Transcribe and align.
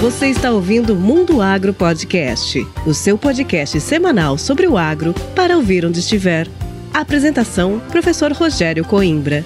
Você 0.00 0.26
está 0.26 0.50
ouvindo 0.50 0.94
Mundo 0.94 1.40
Agro 1.40 1.72
Podcast, 1.72 2.66
o 2.86 2.92
seu 2.92 3.16
podcast 3.16 3.80
semanal 3.80 4.36
sobre 4.36 4.66
o 4.66 4.76
agro 4.76 5.14
para 5.34 5.56
ouvir 5.56 5.86
onde 5.86 6.00
estiver. 6.00 6.46
Apresentação: 6.92 7.80
Professor 7.90 8.30
Rogério 8.30 8.84
Coimbra. 8.84 9.42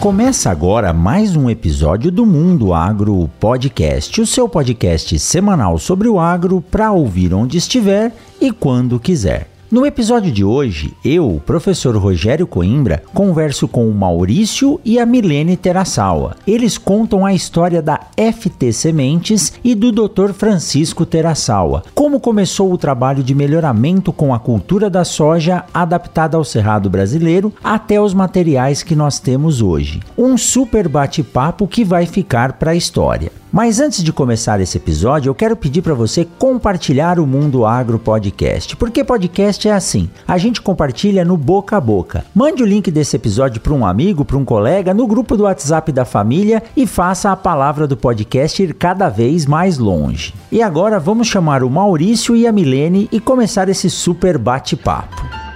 Começa 0.00 0.50
agora 0.50 0.92
mais 0.92 1.36
um 1.36 1.48
episódio 1.48 2.10
do 2.10 2.26
Mundo 2.26 2.74
Agro 2.74 3.30
Podcast, 3.38 4.20
o 4.20 4.26
seu 4.26 4.48
podcast 4.48 5.16
semanal 5.20 5.78
sobre 5.78 6.08
o 6.08 6.18
agro 6.18 6.60
para 6.60 6.90
ouvir 6.90 7.32
onde 7.32 7.56
estiver 7.56 8.12
e 8.40 8.50
quando 8.50 8.98
quiser. 8.98 9.57
No 9.70 9.84
episódio 9.84 10.32
de 10.32 10.42
hoje, 10.42 10.94
eu, 11.04 11.42
professor 11.44 11.94
Rogério 11.94 12.46
Coimbra, 12.46 13.02
converso 13.12 13.68
com 13.68 13.86
o 13.86 13.94
Maurício 13.94 14.80
e 14.82 14.98
a 14.98 15.04
Milene 15.04 15.58
Terassawa. 15.58 16.36
Eles 16.46 16.78
contam 16.78 17.26
a 17.26 17.34
história 17.34 17.82
da 17.82 18.00
FT 18.16 18.72
Sementes 18.72 19.52
e 19.62 19.74
do 19.74 19.92
Dr. 19.92 20.32
Francisco 20.32 21.04
Terassawa. 21.04 21.82
Como 21.94 22.18
começou 22.18 22.72
o 22.72 22.78
trabalho 22.78 23.22
de 23.22 23.34
melhoramento 23.34 24.10
com 24.10 24.32
a 24.32 24.38
cultura 24.38 24.88
da 24.88 25.04
soja 25.04 25.66
adaptada 25.74 26.38
ao 26.38 26.44
cerrado 26.44 26.88
brasileiro 26.88 27.52
até 27.62 28.00
os 28.00 28.14
materiais 28.14 28.82
que 28.82 28.96
nós 28.96 29.20
temos 29.20 29.60
hoje. 29.60 30.00
Um 30.16 30.38
super 30.38 30.88
bate-papo 30.88 31.68
que 31.68 31.84
vai 31.84 32.06
ficar 32.06 32.54
para 32.54 32.70
a 32.70 32.74
história. 32.74 33.30
Mas 33.50 33.80
antes 33.80 34.04
de 34.04 34.12
começar 34.12 34.60
esse 34.60 34.76
episódio, 34.76 35.30
eu 35.30 35.34
quero 35.34 35.56
pedir 35.56 35.80
para 35.80 35.94
você 35.94 36.26
compartilhar 36.38 37.18
o 37.18 37.26
Mundo 37.26 37.64
Agro 37.64 37.98
Podcast. 37.98 38.76
Porque 38.76 39.02
podcast 39.02 39.66
é 39.66 39.72
assim, 39.72 40.10
a 40.26 40.36
gente 40.36 40.60
compartilha 40.60 41.24
no 41.24 41.36
boca 41.36 41.76
a 41.76 41.80
boca. 41.80 42.24
Mande 42.34 42.62
o 42.62 42.66
link 42.66 42.90
desse 42.90 43.16
episódio 43.16 43.60
para 43.60 43.72
um 43.72 43.86
amigo, 43.86 44.22
para 44.24 44.36
um 44.36 44.44
colega, 44.44 44.92
no 44.92 45.06
grupo 45.06 45.34
do 45.34 45.44
WhatsApp 45.44 45.90
da 45.90 46.04
família 46.04 46.62
e 46.76 46.86
faça 46.86 47.32
a 47.32 47.36
palavra 47.36 47.86
do 47.86 47.96
podcast 47.96 48.62
ir 48.62 48.74
cada 48.74 49.08
vez 49.08 49.46
mais 49.46 49.78
longe. 49.78 50.34
E 50.52 50.62
agora 50.62 51.00
vamos 51.00 51.26
chamar 51.26 51.62
o 51.64 51.70
Maurício 51.70 52.36
e 52.36 52.46
a 52.46 52.52
Milene 52.52 53.08
e 53.10 53.18
começar 53.18 53.68
esse 53.70 53.88
super 53.88 54.36
bate-papo. 54.36 55.47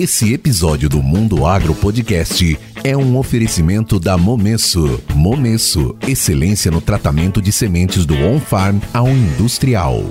Esse 0.00 0.32
episódio 0.32 0.88
do 0.88 1.02
Mundo 1.02 1.44
Agro 1.44 1.74
Podcast 1.74 2.58
é 2.82 2.96
um 2.96 3.18
oferecimento 3.18 4.00
da 4.00 4.16
Momesso. 4.16 4.98
Momesso, 5.14 5.94
excelência 6.08 6.70
no 6.70 6.80
tratamento 6.80 7.42
de 7.42 7.52
sementes 7.52 8.06
do 8.06 8.14
on-farm 8.14 8.78
ao 8.94 9.06
industrial. 9.06 10.02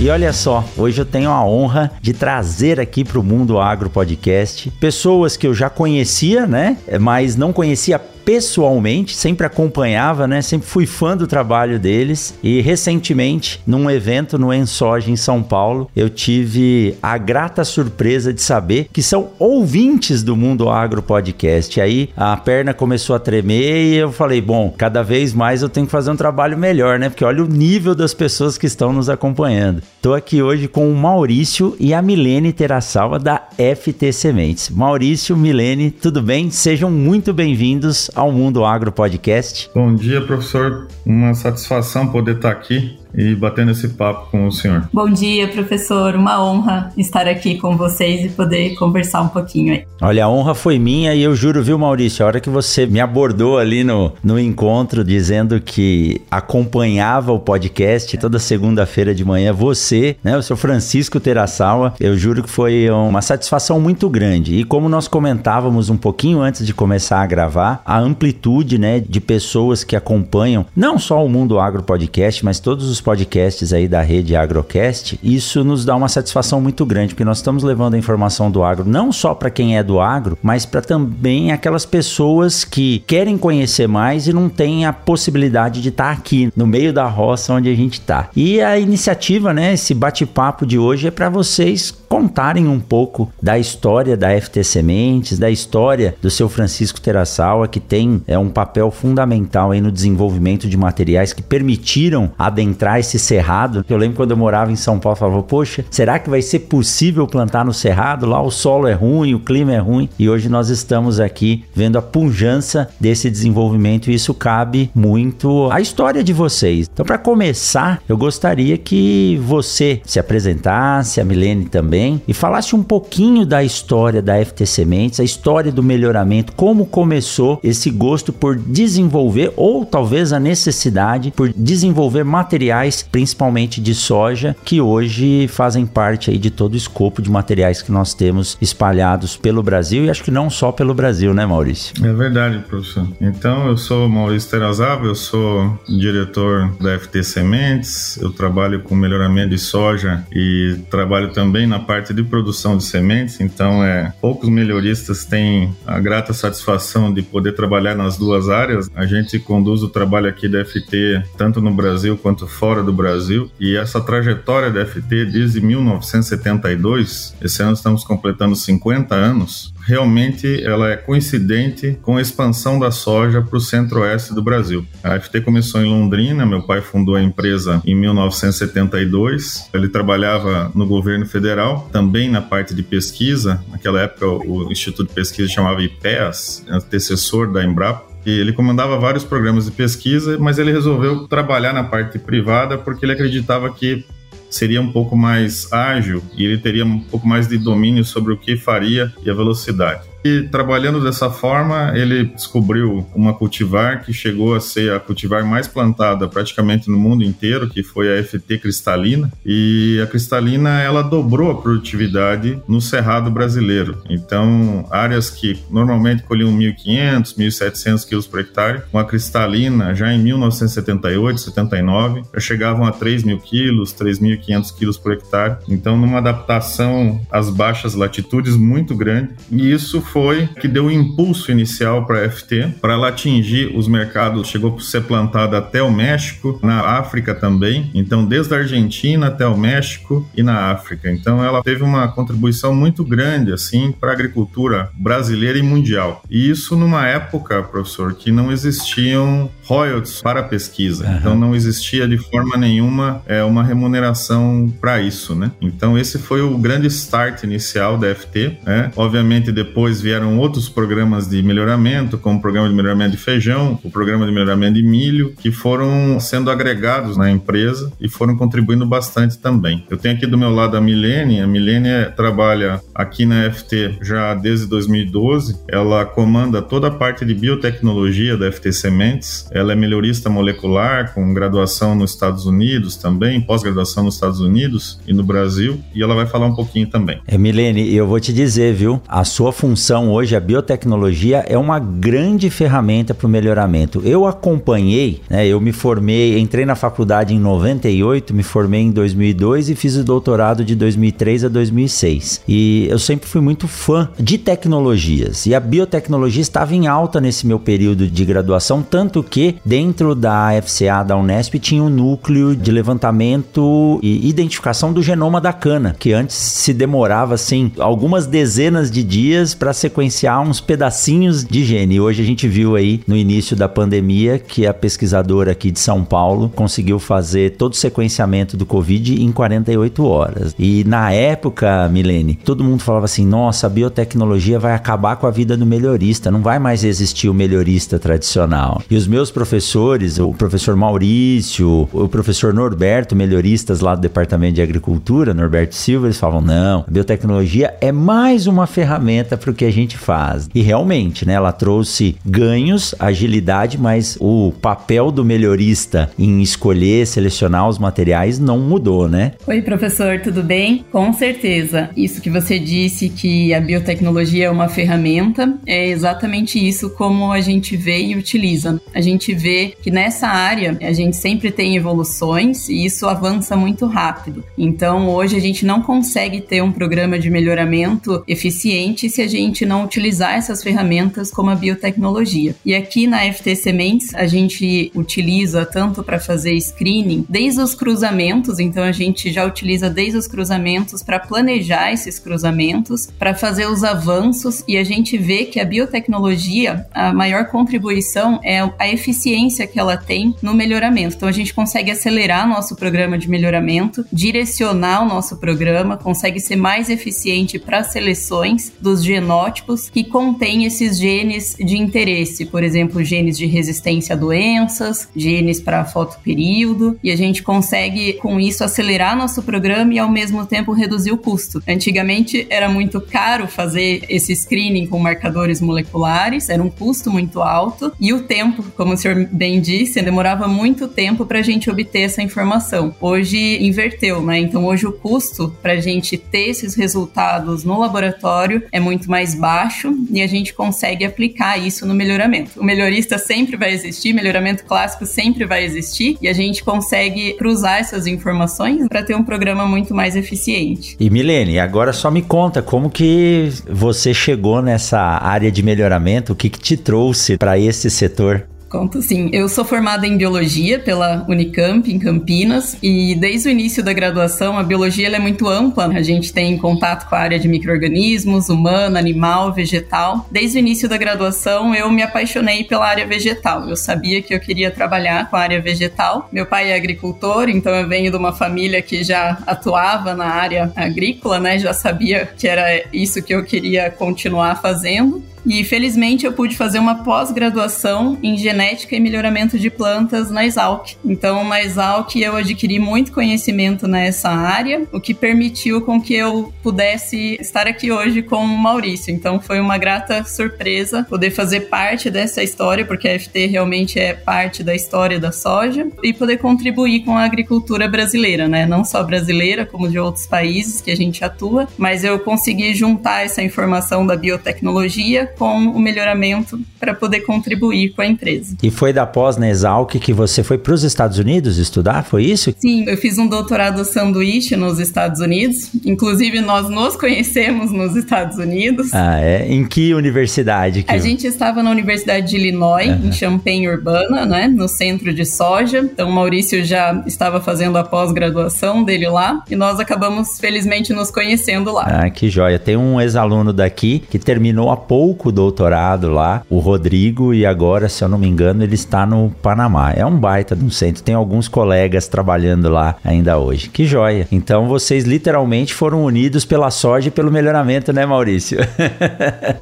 E 0.00 0.10
olha 0.10 0.32
só, 0.32 0.64
hoje 0.76 1.00
eu 1.00 1.04
tenho 1.04 1.30
a 1.30 1.44
honra 1.44 1.92
de 2.00 2.12
trazer 2.12 2.80
aqui 2.80 3.04
para 3.04 3.20
o 3.20 3.22
Mundo 3.22 3.60
Agro 3.60 3.88
Podcast 3.88 4.68
pessoas 4.80 5.36
que 5.36 5.46
eu 5.46 5.54
já 5.54 5.70
conhecia, 5.70 6.44
né? 6.44 6.76
Mas 7.00 7.36
não 7.36 7.52
conhecia 7.52 8.00
pessoalmente, 8.28 9.16
sempre 9.16 9.46
acompanhava, 9.46 10.26
né? 10.26 10.42
Sempre 10.42 10.68
fui 10.68 10.84
fã 10.84 11.16
do 11.16 11.26
trabalho 11.26 11.78
deles 11.78 12.34
e 12.42 12.60
recentemente, 12.60 13.58
num 13.66 13.90
evento 13.90 14.38
no 14.38 14.52
Ensoja 14.52 15.10
em 15.10 15.16
São 15.16 15.42
Paulo, 15.42 15.90
eu 15.96 16.10
tive 16.10 16.94
a 17.02 17.16
grata 17.16 17.64
surpresa 17.64 18.30
de 18.30 18.42
saber 18.42 18.90
que 18.92 19.02
são 19.02 19.30
ouvintes 19.38 20.22
do 20.22 20.36
Mundo 20.36 20.68
Agro 20.68 21.00
Podcast. 21.00 21.80
Aí 21.80 22.10
a 22.14 22.36
perna 22.36 22.74
começou 22.74 23.16
a 23.16 23.18
tremer 23.18 23.94
e 23.94 23.96
eu 23.96 24.12
falei, 24.12 24.42
bom, 24.42 24.74
cada 24.76 25.02
vez 25.02 25.32
mais 25.32 25.62
eu 25.62 25.68
tenho 25.70 25.86
que 25.86 25.92
fazer 25.92 26.10
um 26.10 26.16
trabalho 26.16 26.58
melhor, 26.58 26.98
né? 26.98 27.08
Porque 27.08 27.24
olha 27.24 27.42
o 27.42 27.48
nível 27.48 27.94
das 27.94 28.12
pessoas 28.12 28.58
que 28.58 28.66
estão 28.66 28.92
nos 28.92 29.08
acompanhando. 29.08 29.82
Estou 29.96 30.12
aqui 30.12 30.42
hoje 30.42 30.68
com 30.68 30.92
o 30.92 30.94
Maurício 30.94 31.74
e 31.80 31.94
a 31.94 32.02
Milene 32.02 32.52
Terassalva 32.52 33.18
da 33.18 33.48
FT 33.56 34.12
Sementes. 34.12 34.68
Maurício, 34.68 35.34
Milene, 35.34 35.90
tudo 35.90 36.20
bem? 36.20 36.50
Sejam 36.50 36.90
muito 36.90 37.32
bem-vindos 37.32 38.10
ao 38.18 38.32
Mundo 38.32 38.64
Agro 38.64 38.90
Podcast. 38.90 39.70
Bom 39.72 39.94
dia, 39.94 40.20
professor. 40.20 40.88
Uma 41.06 41.34
satisfação 41.34 42.08
poder 42.08 42.36
estar 42.36 42.50
aqui 42.50 42.98
e 43.18 43.34
batendo 43.34 43.70
esse 43.70 43.88
papo 43.88 44.30
com 44.30 44.46
o 44.46 44.52
senhor. 44.52 44.88
Bom 44.92 45.10
dia, 45.10 45.48
professor. 45.48 46.14
Uma 46.14 46.42
honra 46.42 46.92
estar 46.96 47.26
aqui 47.26 47.56
com 47.56 47.76
vocês 47.76 48.24
e 48.24 48.28
poder 48.28 48.76
conversar 48.76 49.22
um 49.22 49.28
pouquinho 49.28 49.72
aí. 49.72 49.84
Olha, 50.00 50.24
a 50.24 50.28
honra 50.28 50.54
foi 50.54 50.78
minha 50.78 51.14
e 51.14 51.22
eu 51.22 51.34
juro, 51.34 51.62
viu, 51.62 51.78
Maurício, 51.78 52.24
a 52.24 52.28
hora 52.28 52.40
que 52.40 52.50
você 52.50 52.86
me 52.86 53.00
abordou 53.00 53.58
ali 53.58 53.82
no, 53.82 54.12
no 54.22 54.38
encontro 54.38 55.02
dizendo 55.02 55.60
que 55.60 56.20
acompanhava 56.30 57.32
o 57.32 57.40
podcast 57.40 58.16
toda 58.18 58.38
segunda-feira 58.38 59.14
de 59.14 59.24
manhã, 59.24 59.52
você, 59.52 60.16
né, 60.22 60.36
o 60.36 60.42
seu 60.42 60.56
Francisco 60.56 61.18
Terassawa, 61.18 61.94
eu 61.98 62.16
juro 62.16 62.42
que 62.42 62.50
foi 62.50 62.88
uma 62.90 63.22
satisfação 63.22 63.80
muito 63.80 64.08
grande. 64.08 64.54
E 64.54 64.64
como 64.64 64.88
nós 64.88 65.08
comentávamos 65.08 65.90
um 65.90 65.96
pouquinho 65.96 66.40
antes 66.40 66.64
de 66.64 66.72
começar 66.72 67.20
a 67.20 67.26
gravar, 67.26 67.82
a 67.84 67.98
amplitude, 67.98 68.78
né, 68.78 69.00
de 69.00 69.20
pessoas 69.20 69.82
que 69.82 69.96
acompanham 69.96 70.64
não 70.76 70.98
só 70.98 71.24
o 71.24 71.28
Mundo 71.28 71.58
Agro 71.58 71.82
Podcast, 71.82 72.44
mas 72.44 72.60
todos 72.60 72.88
os 72.88 72.98
os 72.98 73.00
podcasts 73.08 73.72
aí 73.72 73.88
da 73.88 74.02
rede 74.02 74.36
Agrocast, 74.36 75.18
isso 75.22 75.64
nos 75.64 75.82
dá 75.82 75.96
uma 75.96 76.10
satisfação 76.10 76.60
muito 76.60 76.84
grande, 76.84 77.14
porque 77.14 77.24
nós 77.24 77.38
estamos 77.38 77.62
levando 77.62 77.94
a 77.94 77.98
informação 77.98 78.50
do 78.50 78.62
agro 78.62 78.84
não 78.86 79.10
só 79.10 79.34
para 79.34 79.48
quem 79.48 79.78
é 79.78 79.82
do 79.82 79.98
agro, 79.98 80.36
mas 80.42 80.66
para 80.66 80.82
também 80.82 81.50
aquelas 81.50 81.86
pessoas 81.86 82.66
que 82.66 82.98
querem 83.06 83.38
conhecer 83.38 83.88
mais 83.88 84.28
e 84.28 84.32
não 84.34 84.50
têm 84.50 84.84
a 84.84 84.92
possibilidade 84.92 85.80
de 85.80 85.88
estar 85.88 86.04
tá 86.04 86.10
aqui 86.10 86.52
no 86.54 86.66
meio 86.66 86.92
da 86.92 87.06
roça 87.06 87.54
onde 87.54 87.70
a 87.70 87.74
gente 87.74 87.94
está. 87.94 88.28
E 88.36 88.60
a 88.60 88.78
iniciativa, 88.78 89.54
né, 89.54 89.72
esse 89.72 89.94
bate-papo 89.94 90.66
de 90.66 90.78
hoje 90.78 91.08
é 91.08 91.10
para 91.10 91.30
vocês 91.30 91.90
contarem 92.08 92.66
um 92.66 92.80
pouco 92.80 93.30
da 93.40 93.58
história 93.58 94.16
da 94.16 94.28
FT 94.40 94.64
Sementes, 94.64 95.38
da 95.38 95.50
história 95.50 96.14
do 96.22 96.30
seu 96.30 96.48
Francisco 96.48 97.00
Terassaua, 97.00 97.68
que 97.68 97.78
tem 97.78 98.22
é, 98.26 98.38
um 98.38 98.48
papel 98.48 98.90
fundamental 98.90 99.70
aí 99.70 99.80
no 99.80 99.92
desenvolvimento 99.92 100.68
de 100.68 100.76
materiais 100.76 101.32
que 101.32 101.42
permitiram 101.42 102.30
adentrar 102.38 102.98
esse 102.98 103.18
cerrado. 103.18 103.84
Eu 103.88 103.98
lembro 103.98 104.16
quando 104.16 104.30
eu 104.30 104.36
morava 104.36 104.72
em 104.72 104.76
São 104.76 104.98
Paulo, 104.98 105.16
eu 105.16 105.20
falava, 105.20 105.42
poxa, 105.42 105.84
será 105.90 106.18
que 106.18 106.30
vai 106.30 106.40
ser 106.40 106.60
possível 106.60 107.26
plantar 107.26 107.64
no 107.64 107.74
cerrado? 107.74 108.26
Lá 108.26 108.40
o 108.40 108.50
solo 108.50 108.86
é 108.86 108.94
ruim, 108.94 109.34
o 109.34 109.40
clima 109.40 109.72
é 109.72 109.78
ruim, 109.78 110.08
e 110.18 110.28
hoje 110.30 110.48
nós 110.48 110.70
estamos 110.70 111.20
aqui 111.20 111.64
vendo 111.74 111.98
a 111.98 112.02
pujança 112.02 112.88
desse 112.98 113.30
desenvolvimento 113.30 114.10
e 114.10 114.14
isso 114.14 114.32
cabe 114.32 114.90
muito 114.94 115.70
à 115.70 115.80
história 115.80 116.24
de 116.24 116.32
vocês. 116.32 116.88
Então, 116.92 117.04
para 117.04 117.18
começar, 117.18 118.00
eu 118.08 118.16
gostaria 118.16 118.78
que 118.78 119.38
você 119.42 120.00
se 120.04 120.18
apresentasse, 120.18 121.20
a 121.20 121.24
Milene 121.24 121.66
também 121.66 121.97
também 121.98 122.22
e 122.28 122.32
falasse 122.32 122.76
um 122.76 122.82
pouquinho 122.82 123.44
da 123.44 123.64
história 123.64 124.22
da 124.22 124.42
FT 124.44 124.64
Sementes, 124.66 125.18
a 125.18 125.24
história 125.24 125.72
do 125.72 125.82
melhoramento, 125.82 126.52
como 126.52 126.86
começou 126.86 127.58
esse 127.62 127.90
gosto 127.90 128.32
por 128.32 128.56
desenvolver 128.56 129.52
ou 129.56 129.84
talvez 129.84 130.32
a 130.32 130.38
necessidade 130.38 131.32
por 131.32 131.52
desenvolver 131.52 132.24
materiais, 132.24 133.06
principalmente 133.10 133.80
de 133.80 133.94
soja, 133.94 134.54
que 134.64 134.80
hoje 134.80 135.48
fazem 135.48 135.84
parte 135.84 136.30
aí 136.30 136.38
de 136.38 136.50
todo 136.50 136.74
o 136.74 136.76
escopo 136.76 137.20
de 137.20 137.30
materiais 137.30 137.82
que 137.82 137.90
nós 137.90 138.14
temos 138.14 138.56
espalhados 138.60 139.36
pelo 139.36 139.62
Brasil 139.62 140.04
e 140.04 140.10
acho 140.10 140.22
que 140.22 140.30
não 140.30 140.48
só 140.48 140.70
pelo 140.70 140.94
Brasil, 140.94 141.34
né, 141.34 141.44
Maurício? 141.44 141.94
É 142.04 142.12
verdade, 142.12 142.58
professor. 142.68 143.08
Então, 143.20 143.66
eu 143.66 143.76
sou 143.76 144.08
Maurício 144.08 144.50
Terazava, 144.50 145.06
eu 145.06 145.14
sou 145.14 145.78
diretor 145.88 146.70
da 146.80 146.98
FT 146.98 147.24
Sementes, 147.24 148.18
eu 148.18 148.30
trabalho 148.30 148.82
com 148.82 148.94
melhoramento 148.94 149.50
de 149.50 149.58
soja 149.58 150.24
e 150.32 150.76
trabalho 150.90 151.32
também 151.32 151.66
na 151.66 151.78
parte 151.88 152.12
de 152.12 152.22
produção 152.22 152.76
de 152.76 152.84
sementes, 152.84 153.40
então 153.40 153.82
é 153.82 154.12
poucos 154.20 154.50
melhoristas 154.50 155.24
têm 155.24 155.74
a 155.86 155.98
grata 155.98 156.34
satisfação 156.34 157.10
de 157.10 157.22
poder 157.22 157.52
trabalhar 157.52 157.94
nas 157.94 158.18
duas 158.18 158.50
áreas. 158.50 158.90
A 158.94 159.06
gente 159.06 159.38
conduz 159.38 159.82
o 159.82 159.88
trabalho 159.88 160.28
aqui 160.28 160.46
da 160.46 160.62
FT 160.62 161.22
tanto 161.38 161.62
no 161.62 161.72
Brasil 161.72 162.18
quanto 162.18 162.46
fora 162.46 162.82
do 162.82 162.92
Brasil 162.92 163.50
e 163.58 163.74
essa 163.74 164.02
trajetória 164.02 164.70
da 164.70 164.84
FT 164.84 165.24
desde 165.24 165.62
1972, 165.62 167.34
esse 167.40 167.62
ano 167.62 167.72
estamos 167.72 168.04
completando 168.04 168.54
50 168.54 169.14
anos, 169.14 169.72
realmente 169.88 170.62
ela 170.62 170.90
é 170.90 170.96
coincidente 170.96 171.98
com 172.02 172.18
a 172.18 172.20
expansão 172.20 172.78
da 172.78 172.90
soja 172.90 173.40
para 173.40 173.56
o 173.56 173.60
centro-oeste 173.60 174.34
do 174.34 174.42
Brasil. 174.42 174.84
A 175.02 175.18
FT 175.18 175.40
começou 175.40 175.80
em 175.80 175.88
Londrina, 175.88 176.44
meu 176.44 176.62
pai 176.62 176.82
fundou 176.82 177.14
a 177.14 177.22
empresa 177.22 177.80
em 177.86 177.94
1972. 177.94 179.70
Ele 179.72 179.88
trabalhava 179.88 180.70
no 180.74 180.86
governo 180.86 181.24
federal, 181.24 181.88
também 181.90 182.30
na 182.30 182.42
parte 182.42 182.74
de 182.74 182.82
pesquisa. 182.82 183.64
Naquela 183.70 184.02
época 184.02 184.26
o 184.26 184.70
Instituto 184.70 185.08
de 185.08 185.14
Pesquisa 185.14 185.48
chamava 185.48 185.82
IPEAS, 185.82 186.66
antecessor 186.68 187.50
da 187.50 187.64
Embrapa 187.64 188.08
ele 188.26 188.52
comandava 188.52 188.98
vários 188.98 189.24
programas 189.24 189.64
de 189.64 189.70
pesquisa, 189.70 190.38
mas 190.38 190.58
ele 190.58 190.70
resolveu 190.70 191.26
trabalhar 191.26 191.72
na 191.72 191.82
parte 191.82 192.18
privada 192.18 192.76
porque 192.76 193.06
ele 193.06 193.12
acreditava 193.12 193.70
que 193.72 194.04
seria 194.50 194.80
um 194.80 194.90
pouco 194.90 195.16
mais 195.16 195.72
ágil 195.72 196.22
e 196.36 196.44
ele 196.44 196.58
teria 196.58 196.84
um 196.84 197.00
pouco 197.00 197.26
mais 197.26 197.46
de 197.46 197.58
domínio 197.58 198.04
sobre 198.04 198.32
o 198.32 198.38
que 198.38 198.56
faria 198.56 199.12
e 199.22 199.30
a 199.30 199.34
velocidade. 199.34 200.07
E 200.24 200.42
trabalhando 200.42 201.02
dessa 201.02 201.30
forma, 201.30 201.92
ele 201.94 202.24
descobriu 202.24 203.06
uma 203.14 203.34
cultivar 203.34 204.04
que 204.04 204.12
chegou 204.12 204.54
a 204.54 204.60
ser 204.60 204.92
a 204.92 205.00
cultivar 205.00 205.44
mais 205.44 205.66
plantada 205.68 206.28
praticamente 206.28 206.90
no 206.90 206.98
mundo 206.98 207.22
inteiro, 207.22 207.68
que 207.68 207.82
foi 207.82 208.18
a 208.18 208.22
FT 208.22 208.58
cristalina. 208.58 209.30
E 209.44 210.00
a 210.02 210.06
cristalina 210.06 210.80
ela 210.80 211.02
dobrou 211.02 211.50
a 211.50 211.60
produtividade 211.60 212.60
no 212.68 212.80
cerrado 212.80 213.30
brasileiro. 213.30 214.02
Então, 214.08 214.86
áreas 214.90 215.30
que 215.30 215.58
normalmente 215.70 216.22
colhiam 216.24 216.50
1.500, 216.50 217.36
1.700 217.36 218.06
quilos 218.06 218.26
por 218.26 218.40
hectare, 218.40 218.82
com 218.90 218.98
a 218.98 219.04
cristalina 219.04 219.94
já 219.94 220.12
em 220.12 220.18
1978, 220.18 221.40
79, 221.40 222.22
já 222.34 222.40
chegavam 222.40 222.84
a 222.84 222.92
3.000 222.92 223.40
quilos, 223.40 223.94
3.500 223.94 224.74
quilos 224.76 224.98
por 224.98 225.12
hectare. 225.12 225.56
Então, 225.68 225.96
numa 225.96 226.18
adaptação 226.18 227.20
às 227.30 227.50
baixas 227.50 227.94
latitudes 227.94 228.56
muito 228.56 228.94
grande. 228.94 229.30
E 229.50 229.72
isso 229.72 230.00
foi 230.12 230.46
que 230.60 230.68
deu 230.68 230.84
o 230.84 230.86
um 230.86 230.90
impulso 230.90 231.50
inicial 231.50 232.06
para 232.06 232.24
a 232.24 232.30
FT, 232.30 232.74
para 232.80 232.94
ela 232.94 233.08
atingir 233.08 233.76
os 233.76 233.88
mercados, 233.88 234.48
chegou 234.48 234.76
a 234.76 234.80
ser 234.80 235.02
plantada 235.02 235.58
até 235.58 235.82
o 235.82 235.90
México, 235.90 236.58
na 236.62 236.80
África 236.80 237.34
também, 237.34 237.90
então 237.94 238.24
desde 238.24 238.54
a 238.54 238.58
Argentina 238.58 239.28
até 239.28 239.46
o 239.46 239.56
México 239.56 240.28
e 240.36 240.42
na 240.42 240.70
África. 240.70 241.10
Então 241.10 241.44
ela 241.44 241.62
teve 241.62 241.82
uma 241.82 242.08
contribuição 242.08 242.74
muito 242.74 243.04
grande 243.04 243.52
assim 243.52 243.92
para 243.92 244.10
a 244.10 244.12
agricultura 244.12 244.90
brasileira 244.94 245.58
e 245.58 245.62
mundial. 245.62 246.22
E 246.30 246.50
isso 246.50 246.76
numa 246.76 247.06
época, 247.06 247.62
professor, 247.62 248.14
que 248.14 248.30
não 248.30 248.50
existiam 248.50 249.50
royalties 249.64 250.22
para 250.22 250.40
a 250.40 250.42
pesquisa. 250.42 251.06
Uhum. 251.06 251.16
Então 251.16 251.34
não 251.36 251.54
existia 251.54 252.08
de 252.08 252.16
forma 252.16 252.56
nenhuma 252.56 253.22
é, 253.26 253.42
uma 253.42 253.62
remuneração 253.62 254.72
para 254.80 255.00
isso, 255.00 255.34
né? 255.34 255.50
Então 255.60 255.98
esse 255.98 256.18
foi 256.18 256.40
o 256.40 256.56
grande 256.56 256.86
start 256.86 257.42
inicial 257.42 257.98
da 257.98 258.14
FT, 258.14 258.58
né? 258.64 258.90
Obviamente 258.96 259.52
depois 259.52 259.97
vieram 260.00 260.38
outros 260.38 260.68
programas 260.68 261.28
de 261.28 261.42
melhoramento, 261.42 262.18
como 262.18 262.38
o 262.38 262.40
programa 262.40 262.68
de 262.68 262.74
melhoramento 262.74 263.12
de 263.12 263.16
feijão, 263.16 263.78
o 263.82 263.90
programa 263.90 264.26
de 264.26 264.32
melhoramento 264.32 264.74
de 264.74 264.82
milho, 264.82 265.34
que 265.40 265.50
foram 265.50 266.18
sendo 266.20 266.50
agregados 266.50 267.16
na 267.16 267.30
empresa 267.30 267.92
e 268.00 268.08
foram 268.08 268.36
contribuindo 268.36 268.86
bastante 268.86 269.38
também. 269.38 269.84
Eu 269.90 269.96
tenho 269.96 270.14
aqui 270.14 270.26
do 270.26 270.38
meu 270.38 270.50
lado 270.50 270.76
a 270.76 270.80
Milene, 270.80 271.40
a 271.40 271.46
Milene 271.46 271.88
trabalha 272.16 272.80
aqui 272.94 273.24
na 273.24 273.50
FT 273.50 273.98
já 274.02 274.34
desde 274.34 274.66
2012, 274.66 275.58
ela 275.68 276.04
comanda 276.04 276.62
toda 276.62 276.88
a 276.88 276.90
parte 276.90 277.24
de 277.24 277.34
biotecnologia 277.34 278.36
da 278.36 278.50
FT 278.50 278.72
Sementes, 278.72 279.48
ela 279.50 279.72
é 279.72 279.76
melhorista 279.76 280.30
molecular 280.30 281.12
com 281.14 281.34
graduação 281.34 281.94
nos 281.94 282.12
Estados 282.12 282.46
Unidos 282.46 282.96
também, 282.96 283.40
pós-graduação 283.40 284.04
nos 284.04 284.14
Estados 284.14 284.40
Unidos 284.40 285.00
e 285.06 285.12
no 285.12 285.22
Brasil, 285.22 285.80
e 285.94 286.02
ela 286.02 286.14
vai 286.14 286.26
falar 286.26 286.46
um 286.46 286.54
pouquinho 286.54 286.86
também. 286.88 287.20
É, 287.26 287.36
Milene, 287.38 287.94
eu 287.94 288.06
vou 288.06 288.20
te 288.20 288.32
dizer, 288.32 288.74
viu? 288.74 289.00
A 289.08 289.24
sua 289.24 289.52
função 289.52 289.87
hoje, 289.96 290.36
a 290.36 290.40
biotecnologia, 290.40 291.44
é 291.48 291.56
uma 291.56 291.78
grande 291.78 292.50
ferramenta 292.50 293.14
para 293.14 293.26
o 293.26 293.30
melhoramento. 293.30 294.02
Eu 294.04 294.26
acompanhei, 294.26 295.20
né? 295.28 295.46
Eu 295.46 295.60
me 295.60 295.72
formei, 295.72 296.38
entrei 296.38 296.66
na 296.66 296.74
faculdade 296.74 297.34
em 297.34 297.38
98, 297.38 298.34
me 298.34 298.42
formei 298.42 298.82
em 298.82 298.90
2002 298.90 299.70
e 299.70 299.74
fiz 299.74 299.96
o 299.96 300.04
doutorado 300.04 300.64
de 300.64 300.74
2003 300.74 301.44
a 301.44 301.48
2006. 301.48 302.42
E 302.46 302.86
eu 302.90 302.98
sempre 302.98 303.28
fui 303.28 303.40
muito 303.40 303.66
fã 303.66 304.08
de 304.18 304.36
tecnologias 304.36 305.46
e 305.46 305.54
a 305.54 305.60
biotecnologia 305.60 306.42
estava 306.42 306.74
em 306.74 306.86
alta 306.86 307.20
nesse 307.20 307.46
meu 307.46 307.58
período 307.58 308.06
de 308.06 308.24
graduação, 308.24 308.82
tanto 308.82 309.22
que 309.22 309.56
dentro 309.64 310.14
da 310.14 310.50
FCA 310.62 311.02
da 311.02 311.16
Unesp 311.16 311.54
tinha 311.58 311.82
um 311.82 311.88
núcleo 311.88 312.54
de 312.54 312.70
levantamento 312.70 313.98
e 314.02 314.28
identificação 314.28 314.92
do 314.92 315.02
genoma 315.02 315.40
da 315.40 315.52
cana, 315.52 315.96
que 315.98 316.12
antes 316.12 316.36
se 316.36 316.74
demorava 316.74 317.34
assim 317.34 317.72
algumas 317.78 318.26
dezenas 318.26 318.90
de 318.90 319.02
dias 319.02 319.54
para 319.54 319.72
sequenciar 319.78 320.40
uns 320.40 320.60
pedacinhos 320.60 321.44
de 321.44 321.64
gene. 321.64 321.96
E 321.96 322.00
hoje 322.00 322.22
a 322.22 322.24
gente 322.24 322.46
viu 322.48 322.76
aí 322.76 323.00
no 323.06 323.16
início 323.16 323.56
da 323.56 323.68
pandemia 323.68 324.38
que 324.38 324.66
a 324.66 324.74
pesquisadora 324.74 325.52
aqui 325.52 325.70
de 325.70 325.80
São 325.80 326.04
Paulo 326.04 326.50
conseguiu 326.54 326.98
fazer 326.98 327.56
todo 327.56 327.72
o 327.72 327.76
sequenciamento 327.76 328.56
do 328.56 328.66
Covid 328.66 329.22
em 329.22 329.32
48 329.32 330.04
horas. 330.04 330.54
E 330.58 330.84
na 330.84 331.12
época, 331.12 331.88
Milene, 331.88 332.34
todo 332.34 332.64
mundo 332.64 332.82
falava 332.82 333.04
assim: 333.04 333.26
nossa, 333.26 333.66
a 333.66 333.70
biotecnologia 333.70 334.58
vai 334.58 334.74
acabar 334.74 335.16
com 335.16 335.26
a 335.26 335.30
vida 335.30 335.56
do 335.56 335.64
melhorista, 335.64 336.30
não 336.30 336.42
vai 336.42 336.58
mais 336.58 336.84
existir 336.84 337.28
o 337.28 337.34
melhorista 337.34 337.98
tradicional. 337.98 338.82
E 338.90 338.96
os 338.96 339.06
meus 339.06 339.30
professores, 339.30 340.18
o 340.18 340.32
professor 340.32 340.76
Maurício, 340.76 341.88
o 341.92 342.08
professor 342.08 342.52
Norberto, 342.52 343.14
melhoristas 343.14 343.80
lá 343.80 343.94
do 343.94 344.00
Departamento 344.00 344.54
de 344.54 344.62
Agricultura, 344.62 345.32
Norberto 345.32 345.74
Silva, 345.74 346.06
eles 346.06 346.18
falam: 346.18 346.40
não, 346.40 346.84
a 346.86 346.90
biotecnologia 346.90 347.74
é 347.80 347.92
mais 347.92 348.46
uma 348.46 348.66
ferramenta 348.66 349.36
para 349.36 349.50
o 349.50 349.54
que 349.54 349.67
a 349.68 349.72
gente 349.72 349.96
faz. 349.96 350.48
E 350.54 350.60
realmente, 350.60 351.26
né, 351.26 351.34
ela 351.34 351.52
trouxe 351.52 352.16
ganhos, 352.24 352.94
agilidade, 352.98 353.78
mas 353.78 354.16
o 354.20 354.52
papel 354.60 355.10
do 355.10 355.24
melhorista 355.24 356.10
em 356.18 356.40
escolher, 356.42 357.06
selecionar 357.06 357.68
os 357.68 357.78
materiais 357.78 358.38
não 358.38 358.58
mudou, 358.58 359.08
né? 359.08 359.32
Oi, 359.46 359.62
professor, 359.62 360.20
tudo 360.20 360.42
bem? 360.42 360.84
Com 360.90 361.12
certeza. 361.12 361.90
Isso 361.96 362.20
que 362.20 362.30
você 362.30 362.58
disse 362.58 363.08
que 363.08 363.52
a 363.54 363.60
biotecnologia 363.60 364.46
é 364.46 364.50
uma 364.50 364.68
ferramenta, 364.68 365.58
é 365.66 365.88
exatamente 365.88 366.58
isso 366.58 366.90
como 366.90 367.32
a 367.32 367.40
gente 367.40 367.76
vê 367.76 368.00
e 368.02 368.16
utiliza. 368.16 368.80
A 368.94 369.00
gente 369.00 369.34
vê 369.34 369.74
que 369.82 369.90
nessa 369.90 370.28
área 370.28 370.76
a 370.80 370.92
gente 370.92 371.16
sempre 371.16 371.50
tem 371.50 371.76
evoluções 371.76 372.68
e 372.68 372.84
isso 372.84 373.06
avança 373.06 373.56
muito 373.56 373.86
rápido. 373.86 374.44
Então, 374.56 375.08
hoje 375.08 375.36
a 375.36 375.40
gente 375.40 375.64
não 375.64 375.82
consegue 375.82 376.40
ter 376.40 376.62
um 376.62 376.72
programa 376.72 377.18
de 377.18 377.30
melhoramento 377.30 378.22
eficiente 378.26 379.08
se 379.08 379.22
a 379.22 379.26
gente 379.26 379.57
não 379.66 379.84
utilizar 379.84 380.34
essas 380.34 380.62
ferramentas 380.62 381.30
como 381.30 381.50
a 381.50 381.54
biotecnologia. 381.54 382.54
E 382.64 382.74
aqui 382.74 383.06
na 383.06 383.20
FT 383.32 383.56
Sementes, 383.56 384.14
a 384.14 384.26
gente 384.26 384.90
utiliza 384.94 385.64
tanto 385.64 386.02
para 386.02 386.18
fazer 386.18 386.56
screening, 386.60 387.24
desde 387.28 387.60
os 387.60 387.74
cruzamentos, 387.74 388.58
então 388.58 388.82
a 388.82 388.92
gente 388.92 389.32
já 389.32 389.44
utiliza 389.44 389.90
desde 389.90 390.18
os 390.18 390.26
cruzamentos 390.26 391.02
para 391.02 391.18
planejar 391.18 391.92
esses 391.92 392.18
cruzamentos, 392.18 393.06
para 393.18 393.34
fazer 393.34 393.66
os 393.66 393.84
avanços 393.84 394.62
e 394.66 394.76
a 394.76 394.84
gente 394.84 395.16
vê 395.16 395.44
que 395.44 395.60
a 395.60 395.64
biotecnologia, 395.64 396.86
a 396.92 397.12
maior 397.12 397.46
contribuição 397.46 398.40
é 398.42 398.60
a 398.78 398.88
eficiência 398.88 399.66
que 399.66 399.78
ela 399.78 399.96
tem 399.96 400.34
no 400.42 400.54
melhoramento. 400.54 401.16
Então 401.16 401.28
a 401.28 401.32
gente 401.32 401.54
consegue 401.54 401.90
acelerar 401.90 402.48
nosso 402.48 402.76
programa 402.76 403.18
de 403.18 403.28
melhoramento, 403.28 404.04
direcionar 404.12 405.02
o 405.02 405.08
nosso 405.08 405.36
programa, 405.36 405.96
consegue 405.96 406.40
ser 406.40 406.56
mais 406.56 406.90
eficiente 406.90 407.58
para 407.58 407.84
seleções 407.84 408.72
dos 408.80 409.04
genótipos 409.04 409.47
que 409.92 410.04
contêm 410.04 410.64
esses 410.64 410.98
genes 410.98 411.56
de 411.58 411.76
interesse, 411.76 412.44
por 412.44 412.62
exemplo, 412.62 413.02
genes 413.02 413.36
de 413.36 413.46
resistência 413.46 414.14
a 414.14 414.18
doenças, 414.18 415.08
genes 415.14 415.60
para 415.60 415.84
fotoperíodo, 415.84 416.98
e 417.02 417.10
a 417.10 417.16
gente 417.16 417.42
consegue 417.42 418.14
com 418.14 418.38
isso 418.38 418.62
acelerar 418.62 419.16
nosso 419.16 419.42
programa 419.42 419.94
e 419.94 419.98
ao 419.98 420.08
mesmo 420.08 420.46
tempo 420.46 420.72
reduzir 420.72 421.10
o 421.10 421.18
custo. 421.18 421.62
Antigamente 421.66 422.46
era 422.48 422.68
muito 422.68 423.00
caro 423.00 423.48
fazer 423.48 424.04
esse 424.08 424.34
screening 424.34 424.86
com 424.86 424.98
marcadores 424.98 425.60
moleculares, 425.60 426.48
era 426.48 426.62
um 426.62 426.70
custo 426.70 427.10
muito 427.10 427.42
alto 427.42 427.92
e 428.00 428.12
o 428.12 428.22
tempo, 428.22 428.62
como 428.76 428.94
o 428.94 428.96
senhor 428.96 429.08
senhor 429.08 429.28
bem 429.32 429.60
disse, 429.60 430.02
demorava 430.02 430.46
muito 430.46 430.86
tempo 430.86 431.24
para 431.24 431.38
a 431.38 431.42
gente 431.42 431.70
obter 431.70 432.02
essa 432.02 432.22
informação. 432.22 432.94
Hoje 433.00 433.58
inverteu, 433.62 434.22
né? 434.22 434.38
Então 434.38 434.66
hoje 434.66 434.86
o 434.86 434.92
custo 434.92 435.54
para 435.62 435.72
a 435.72 435.80
gente 435.80 436.16
ter 436.16 436.48
esses 436.48 436.74
resultados 436.74 437.64
no 437.64 437.78
laboratório 437.78 438.62
é 438.70 438.78
muito 438.78 439.10
mais 439.10 439.34
baixo 439.38 439.94
e 440.10 440.20
a 440.20 440.26
gente 440.26 440.52
consegue 440.52 441.04
aplicar 441.04 441.56
isso 441.56 441.86
no 441.86 441.94
melhoramento. 441.94 442.60
O 442.60 442.64
melhorista 442.64 443.18
sempre 443.18 443.56
vai 443.56 443.72
existir, 443.72 444.12
melhoramento 444.12 444.64
clássico 444.64 445.06
sempre 445.06 445.46
vai 445.46 445.64
existir 445.64 446.18
e 446.20 446.28
a 446.28 446.32
gente 446.32 446.62
consegue 446.64 447.34
cruzar 447.34 447.78
essas 447.78 448.06
informações 448.06 448.86
para 448.88 449.02
ter 449.02 449.14
um 449.14 449.22
programa 449.22 449.66
muito 449.66 449.94
mais 449.94 450.16
eficiente. 450.16 450.96
E 450.98 451.10
Milene, 451.10 451.58
agora 451.58 451.92
só 451.92 452.10
me 452.10 452.22
conta 452.22 452.60
como 452.60 452.90
que 452.90 453.50
você 453.68 454.12
chegou 454.12 454.60
nessa 454.60 454.98
área 454.98 455.50
de 455.50 455.62
melhoramento, 455.62 456.32
o 456.32 456.36
que, 456.36 456.50
que 456.50 456.58
te 456.58 456.76
trouxe 456.76 457.36
para 457.36 457.58
esse 457.58 457.90
setor? 457.90 458.46
Conto 458.68 459.00
sim. 459.00 459.30
Eu 459.32 459.48
sou 459.48 459.64
formada 459.64 460.06
em 460.06 460.16
biologia 460.16 460.78
pela 460.78 461.24
Unicamp, 461.26 461.90
em 461.90 461.98
Campinas, 461.98 462.76
e 462.82 463.14
desde 463.14 463.48
o 463.48 463.50
início 463.50 463.82
da 463.82 463.94
graduação 463.94 464.58
a 464.58 464.62
biologia 464.62 465.08
é 465.08 465.18
muito 465.18 465.48
ampla. 465.48 465.86
A 465.86 466.02
gente 466.02 466.32
tem 466.32 466.56
contato 466.58 467.08
com 467.08 467.14
a 467.14 467.18
área 467.18 467.38
de 467.38 467.48
micro-organismos, 467.48 468.50
humano, 468.50 468.98
animal, 468.98 469.54
vegetal. 469.54 470.28
Desde 470.30 470.58
o 470.58 470.60
início 470.60 470.88
da 470.88 470.98
graduação 470.98 471.74
eu 471.74 471.90
me 471.90 472.02
apaixonei 472.02 472.62
pela 472.64 472.86
área 472.86 473.06
vegetal. 473.06 473.66
Eu 473.66 473.76
sabia 473.76 474.20
que 474.20 474.34
eu 474.34 474.40
queria 474.40 474.70
trabalhar 474.70 475.30
com 475.30 475.36
a 475.36 475.40
área 475.40 475.60
vegetal. 475.62 476.28
Meu 476.30 476.44
pai 476.44 476.70
é 476.70 476.74
agricultor, 476.74 477.48
então 477.48 477.74
eu 477.74 477.88
venho 477.88 478.10
de 478.10 478.16
uma 478.18 478.34
família 478.34 478.82
que 478.82 479.02
já 479.02 479.38
atuava 479.46 480.14
na 480.14 480.26
área 480.26 480.70
agrícola, 480.76 481.40
né? 481.40 481.58
Já 481.58 481.72
sabia 481.72 482.28
que 482.36 482.46
era 482.46 482.84
isso 482.92 483.22
que 483.22 483.34
eu 483.34 483.42
queria 483.44 483.90
continuar 483.90 484.60
fazendo. 484.60 485.22
E 485.48 485.64
felizmente 485.64 486.26
eu 486.26 486.32
pude 486.32 486.54
fazer 486.54 486.78
uma 486.78 487.02
pós-graduação 487.02 488.18
em 488.22 488.36
genética 488.36 488.94
e 488.94 489.00
melhoramento 489.00 489.58
de 489.58 489.70
plantas 489.70 490.30
na 490.30 490.44
Exalc. 490.44 490.96
Então, 491.02 491.42
na 491.42 491.62
Exalc 491.62 492.14
eu 492.16 492.36
adquiri 492.36 492.78
muito 492.78 493.12
conhecimento 493.12 493.88
nessa 493.88 494.28
área, 494.28 494.86
o 494.92 495.00
que 495.00 495.14
permitiu 495.14 495.80
com 495.80 496.00
que 496.00 496.14
eu 496.14 496.52
pudesse 496.62 497.38
estar 497.40 497.66
aqui 497.66 497.90
hoje 497.90 498.20
com 498.20 498.44
o 498.44 498.46
Maurício. 498.46 499.12
Então, 499.12 499.40
foi 499.40 499.58
uma 499.58 499.78
grata 499.78 500.22
surpresa 500.24 501.06
poder 501.08 501.30
fazer 501.30 501.60
parte 501.62 502.10
dessa 502.10 502.42
história, 502.42 502.84
porque 502.84 503.08
a 503.08 503.18
FT 503.18 503.46
realmente 503.46 503.98
é 503.98 504.12
parte 504.12 504.62
da 504.62 504.74
história 504.74 505.18
da 505.18 505.32
soja 505.32 505.86
e 506.02 506.12
poder 506.12 506.36
contribuir 506.36 507.04
com 507.04 507.16
a 507.16 507.24
agricultura 507.24 507.88
brasileira, 507.88 508.46
né? 508.46 508.66
Não 508.66 508.84
só 508.84 509.02
brasileira, 509.02 509.64
como 509.64 509.88
de 509.88 509.98
outros 509.98 510.26
países 510.26 510.82
que 510.82 510.90
a 510.90 510.96
gente 510.96 511.24
atua, 511.24 511.66
mas 511.78 512.04
eu 512.04 512.18
consegui 512.18 512.74
juntar 512.74 513.24
essa 513.24 513.42
informação 513.42 514.06
da 514.06 514.14
biotecnologia 514.14 515.32
com 515.38 515.56
o 515.68 515.78
melhoramento 515.78 516.60
para 516.78 516.92
poder 516.92 517.20
contribuir 517.20 517.90
com 517.90 518.02
a 518.02 518.06
empresa. 518.06 518.56
E 518.62 518.70
foi 518.70 518.92
da 518.92 519.06
pós 519.06 519.36
na 519.36 519.48
Exalc 519.48 519.98
que 519.98 520.12
você 520.12 520.42
foi 520.42 520.58
para 520.58 520.74
os 520.74 520.82
Estados 520.82 521.18
Unidos 521.18 521.58
estudar, 521.58 522.04
foi 522.04 522.24
isso? 522.24 522.54
Sim, 522.58 522.84
eu 522.88 522.96
fiz 522.96 523.18
um 523.18 523.26
doutorado 523.26 523.84
sanduíche 523.84 524.56
nos 524.56 524.78
Estados 524.78 525.20
Unidos. 525.20 525.70
Inclusive, 525.84 526.40
nós 526.40 526.68
nos 526.68 526.96
conhecemos 526.96 527.70
nos 527.70 527.96
Estados 527.96 528.38
Unidos. 528.38 528.92
Ah, 528.92 529.20
é? 529.20 529.46
Em 529.48 529.66
que 529.66 529.94
universidade? 529.94 530.82
Que... 530.82 530.92
A 530.92 530.98
gente 530.98 531.26
estava 531.26 531.62
na 531.62 531.70
Universidade 531.70 532.28
de 532.28 532.36
Illinois, 532.36 532.88
uhum. 532.88 533.08
em 533.08 533.12
Champaign 533.12 533.68
Urbana, 533.68 534.26
né? 534.26 534.48
No 534.48 534.68
centro 534.68 535.12
de 535.12 535.24
soja. 535.24 535.78
Então, 535.78 536.08
o 536.08 536.12
Maurício 536.12 536.64
já 536.64 537.02
estava 537.06 537.40
fazendo 537.40 537.76
a 537.78 537.84
pós-graduação 537.84 538.82
dele 538.84 539.08
lá. 539.08 539.42
E 539.50 539.56
nós 539.56 539.78
acabamos, 539.80 540.38
felizmente, 540.38 540.92
nos 540.92 541.10
conhecendo 541.10 541.72
lá. 541.72 541.84
Ah, 541.84 542.10
que 542.10 542.28
joia. 542.28 542.58
Tem 542.58 542.76
um 542.76 543.00
ex-aluno 543.00 543.52
daqui 543.52 544.02
que 544.10 544.18
terminou 544.18 544.70
há 544.70 544.76
pouco 544.76 545.17
o 545.26 545.32
doutorado 545.32 546.10
lá, 546.10 546.42
o 546.48 546.58
Rodrigo, 546.58 547.34
e 547.34 547.44
agora, 547.44 547.88
se 547.88 548.04
eu 548.04 548.08
não 548.08 548.18
me 548.18 548.28
engano, 548.28 548.62
ele 548.62 548.74
está 548.74 549.04
no 549.04 549.30
Panamá. 549.42 549.92
É 549.92 550.04
um 550.04 550.16
baita 550.16 550.54
de 550.54 550.64
um 550.64 550.70
centro. 550.70 551.02
Tem 551.02 551.14
alguns 551.14 551.48
colegas 551.48 552.06
trabalhando 552.06 552.68
lá 552.68 552.96
ainda 553.04 553.38
hoje. 553.38 553.68
Que 553.68 553.84
joia. 553.84 554.26
Então, 554.30 554.68
vocês 554.68 555.04
literalmente 555.04 555.74
foram 555.74 556.04
unidos 556.04 556.44
pela 556.44 556.70
soja 556.70 557.08
e 557.08 557.10
pelo 557.10 557.30
melhoramento, 557.30 557.92
né, 557.92 558.06
Maurício? 558.06 558.58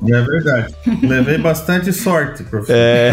É 0.07 0.21
verdade. 0.23 0.75
Levei 1.03 1.39
bastante 1.39 1.93
sorte, 1.93 2.43
professor. 2.45 2.75
É, 2.77 3.13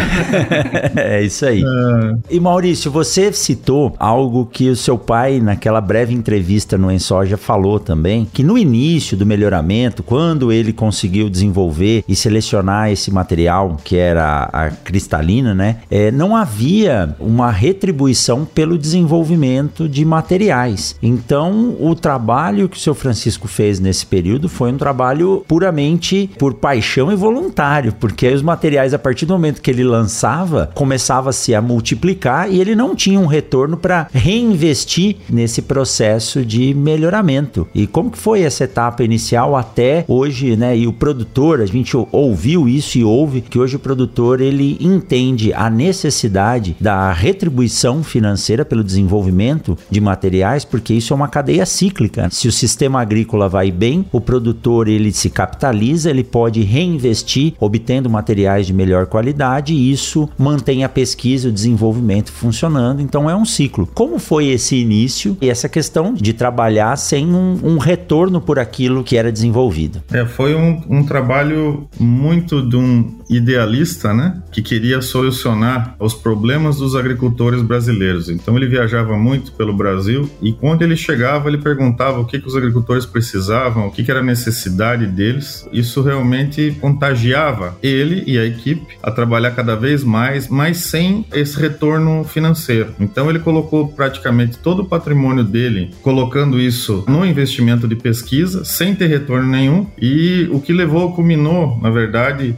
é 0.95 1.23
isso 1.23 1.45
aí. 1.45 1.61
É. 1.61 2.35
E 2.35 2.39
Maurício, 2.39 2.91
você 2.91 3.31
citou 3.33 3.95
algo 3.99 4.45
que 4.45 4.69
o 4.69 4.75
seu 4.75 4.97
pai, 4.97 5.39
naquela 5.39 5.81
breve 5.81 6.13
entrevista 6.13 6.77
no 6.77 6.91
Ensoja, 6.91 7.37
falou 7.37 7.79
também, 7.79 8.27
que 8.31 8.43
no 8.43 8.57
início 8.57 9.17
do 9.17 9.25
melhoramento, 9.25 10.03
quando 10.03 10.51
ele 10.51 10.71
conseguiu 10.71 11.29
desenvolver 11.29 12.03
e 12.07 12.15
selecionar 12.33 12.91
esse 12.91 13.11
material, 13.11 13.77
que 13.83 13.95
era 13.95 14.49
a 14.51 14.69
cristalina, 14.71 15.53
né, 15.53 15.77
é, 15.89 16.11
não 16.11 16.35
havia 16.35 17.15
uma 17.19 17.51
retribuição 17.51 18.45
pelo 18.45 18.77
desenvolvimento 18.77 19.87
de 19.87 20.03
materiais. 20.03 20.95
Então, 21.01 21.75
o 21.79 21.93
trabalho 21.93 22.67
que 22.67 22.77
o 22.77 22.79
seu 22.79 22.95
Francisco 22.95 23.47
fez 23.47 23.79
nesse 23.79 24.05
período 24.05 24.49
foi 24.49 24.71
um 24.71 24.77
trabalho 24.77 25.43
puramente 25.47 26.29
por 26.39 26.55
paixão 26.55 27.11
e 27.11 27.15
voluntário, 27.15 27.93
porque 27.99 28.27
os 28.27 28.41
materiais, 28.41 28.93
a 28.93 28.99
partir 28.99 29.25
do 29.25 29.33
momento 29.33 29.61
que 29.61 29.69
ele 29.69 29.83
lançava, 29.83 30.71
começava-se 30.73 31.53
a 31.53 31.61
multiplicar 31.61 32.51
e 32.51 32.59
ele 32.59 32.75
não 32.75 32.95
tinha 32.95 33.19
um 33.19 33.27
retorno 33.27 33.77
para 33.77 34.07
reinvestir 34.11 35.17
nesse 35.29 35.61
processo 35.61 36.43
de 36.43 36.73
melhoramento. 36.73 37.67
E 37.75 37.85
como 37.85 38.09
que 38.09 38.17
foi 38.17 38.41
essa 38.41 38.63
etapa 38.63 39.03
inicial 39.03 39.55
até 39.55 40.05
hoje, 40.07 40.55
né? 40.55 40.75
E 40.77 40.87
o 40.87 40.93
produtor, 40.93 41.61
a 41.61 41.65
gente 41.65 41.95
ouviu 42.23 42.67
isso 42.67 42.97
e 42.97 43.03
ouve 43.03 43.41
que 43.41 43.59
hoje 43.59 43.75
o 43.75 43.79
produtor 43.79 44.41
ele 44.41 44.77
entende 44.79 45.53
a 45.53 45.69
necessidade 45.69 46.75
da 46.79 47.11
retribuição 47.11 48.03
financeira 48.03 48.63
pelo 48.63 48.83
desenvolvimento 48.83 49.77
de 49.89 49.99
materiais, 49.99 50.63
porque 50.63 50.93
isso 50.93 51.13
é 51.13 51.15
uma 51.15 51.27
cadeia 51.27 51.65
cíclica. 51.65 52.29
Se 52.31 52.47
o 52.47 52.51
sistema 52.51 53.01
agrícola 53.01 53.49
vai 53.49 53.71
bem, 53.71 54.05
o 54.11 54.21
produtor 54.21 54.87
ele 54.87 55.11
se 55.11 55.29
capitaliza, 55.29 56.09
ele 56.09 56.23
pode 56.23 56.61
reinvestir 56.61 57.53
obtendo 57.59 58.09
materiais 58.09 58.67
de 58.67 58.73
melhor 58.73 59.07
qualidade 59.07 59.73
e 59.73 59.91
isso 59.91 60.29
mantém 60.37 60.83
a 60.83 60.89
pesquisa 60.89 61.47
e 61.47 61.49
o 61.49 61.53
desenvolvimento 61.53 62.31
funcionando. 62.31 63.01
Então 63.01 63.29
é 63.29 63.35
um 63.35 63.45
ciclo. 63.45 63.87
Como 63.93 64.19
foi 64.19 64.47
esse 64.47 64.75
início 64.75 65.37
e 65.41 65.49
essa 65.49 65.67
questão 65.67 66.13
de 66.13 66.33
trabalhar 66.33 66.95
sem 66.97 67.27
um, 67.27 67.59
um 67.63 67.77
retorno 67.77 68.39
por 68.39 68.59
aquilo 68.59 69.03
que 69.03 69.17
era 69.17 69.31
desenvolvido? 69.31 70.01
É, 70.11 70.25
foi 70.25 70.55
um, 70.55 70.81
um 70.89 71.03
trabalho 71.03 71.87
muito 72.13 72.61
de 72.61 72.75
um 72.75 73.17
idealista, 73.29 74.13
né, 74.13 74.41
que 74.51 74.61
queria 74.61 75.01
solucionar 75.01 75.95
os 75.99 76.13
problemas 76.13 76.77
dos 76.77 76.95
agricultores 76.95 77.61
brasileiros. 77.61 78.29
Então 78.29 78.55
ele 78.55 78.67
viajava 78.67 79.17
muito 79.17 79.51
pelo 79.53 79.73
Brasil 79.73 80.29
e 80.41 80.53
quando 80.53 80.83
ele 80.83 80.95
chegava 80.95 81.49
ele 81.49 81.57
perguntava 81.57 82.19
o 82.19 82.25
que, 82.25 82.39
que 82.39 82.47
os 82.47 82.55
agricultores 82.55 83.05
precisavam, 83.05 83.87
o 83.87 83.91
que, 83.91 84.03
que 84.03 84.11
era 84.11 84.19
a 84.19 84.23
necessidade 84.23 85.07
deles. 85.07 85.67
Isso 85.71 86.01
realmente 86.01 86.75
contagiava 86.79 87.77
ele 87.81 88.23
e 88.27 88.37
a 88.37 88.45
equipe 88.45 88.97
a 89.01 89.11
trabalhar 89.11 89.51
cada 89.51 89.75
vez 89.75 90.03
mais, 90.03 90.47
mas 90.47 90.77
sem 90.77 91.25
esse 91.33 91.59
retorno 91.59 92.23
financeiro. 92.23 92.93
Então 92.99 93.29
ele 93.29 93.39
colocou 93.39 93.87
praticamente 93.87 94.57
todo 94.59 94.83
o 94.83 94.85
patrimônio 94.85 95.43
dele, 95.43 95.91
colocando 96.01 96.59
isso 96.59 97.03
no 97.07 97.25
investimento 97.25 97.87
de 97.87 97.95
pesquisa, 97.95 98.63
sem 98.63 98.93
ter 98.93 99.07
retorno 99.07 99.49
nenhum, 99.49 99.87
e 99.99 100.47
o 100.51 100.59
que 100.59 100.73
levou, 100.73 101.13
culminou, 101.13 101.79
na 101.81 101.89
verdade, 101.89 102.02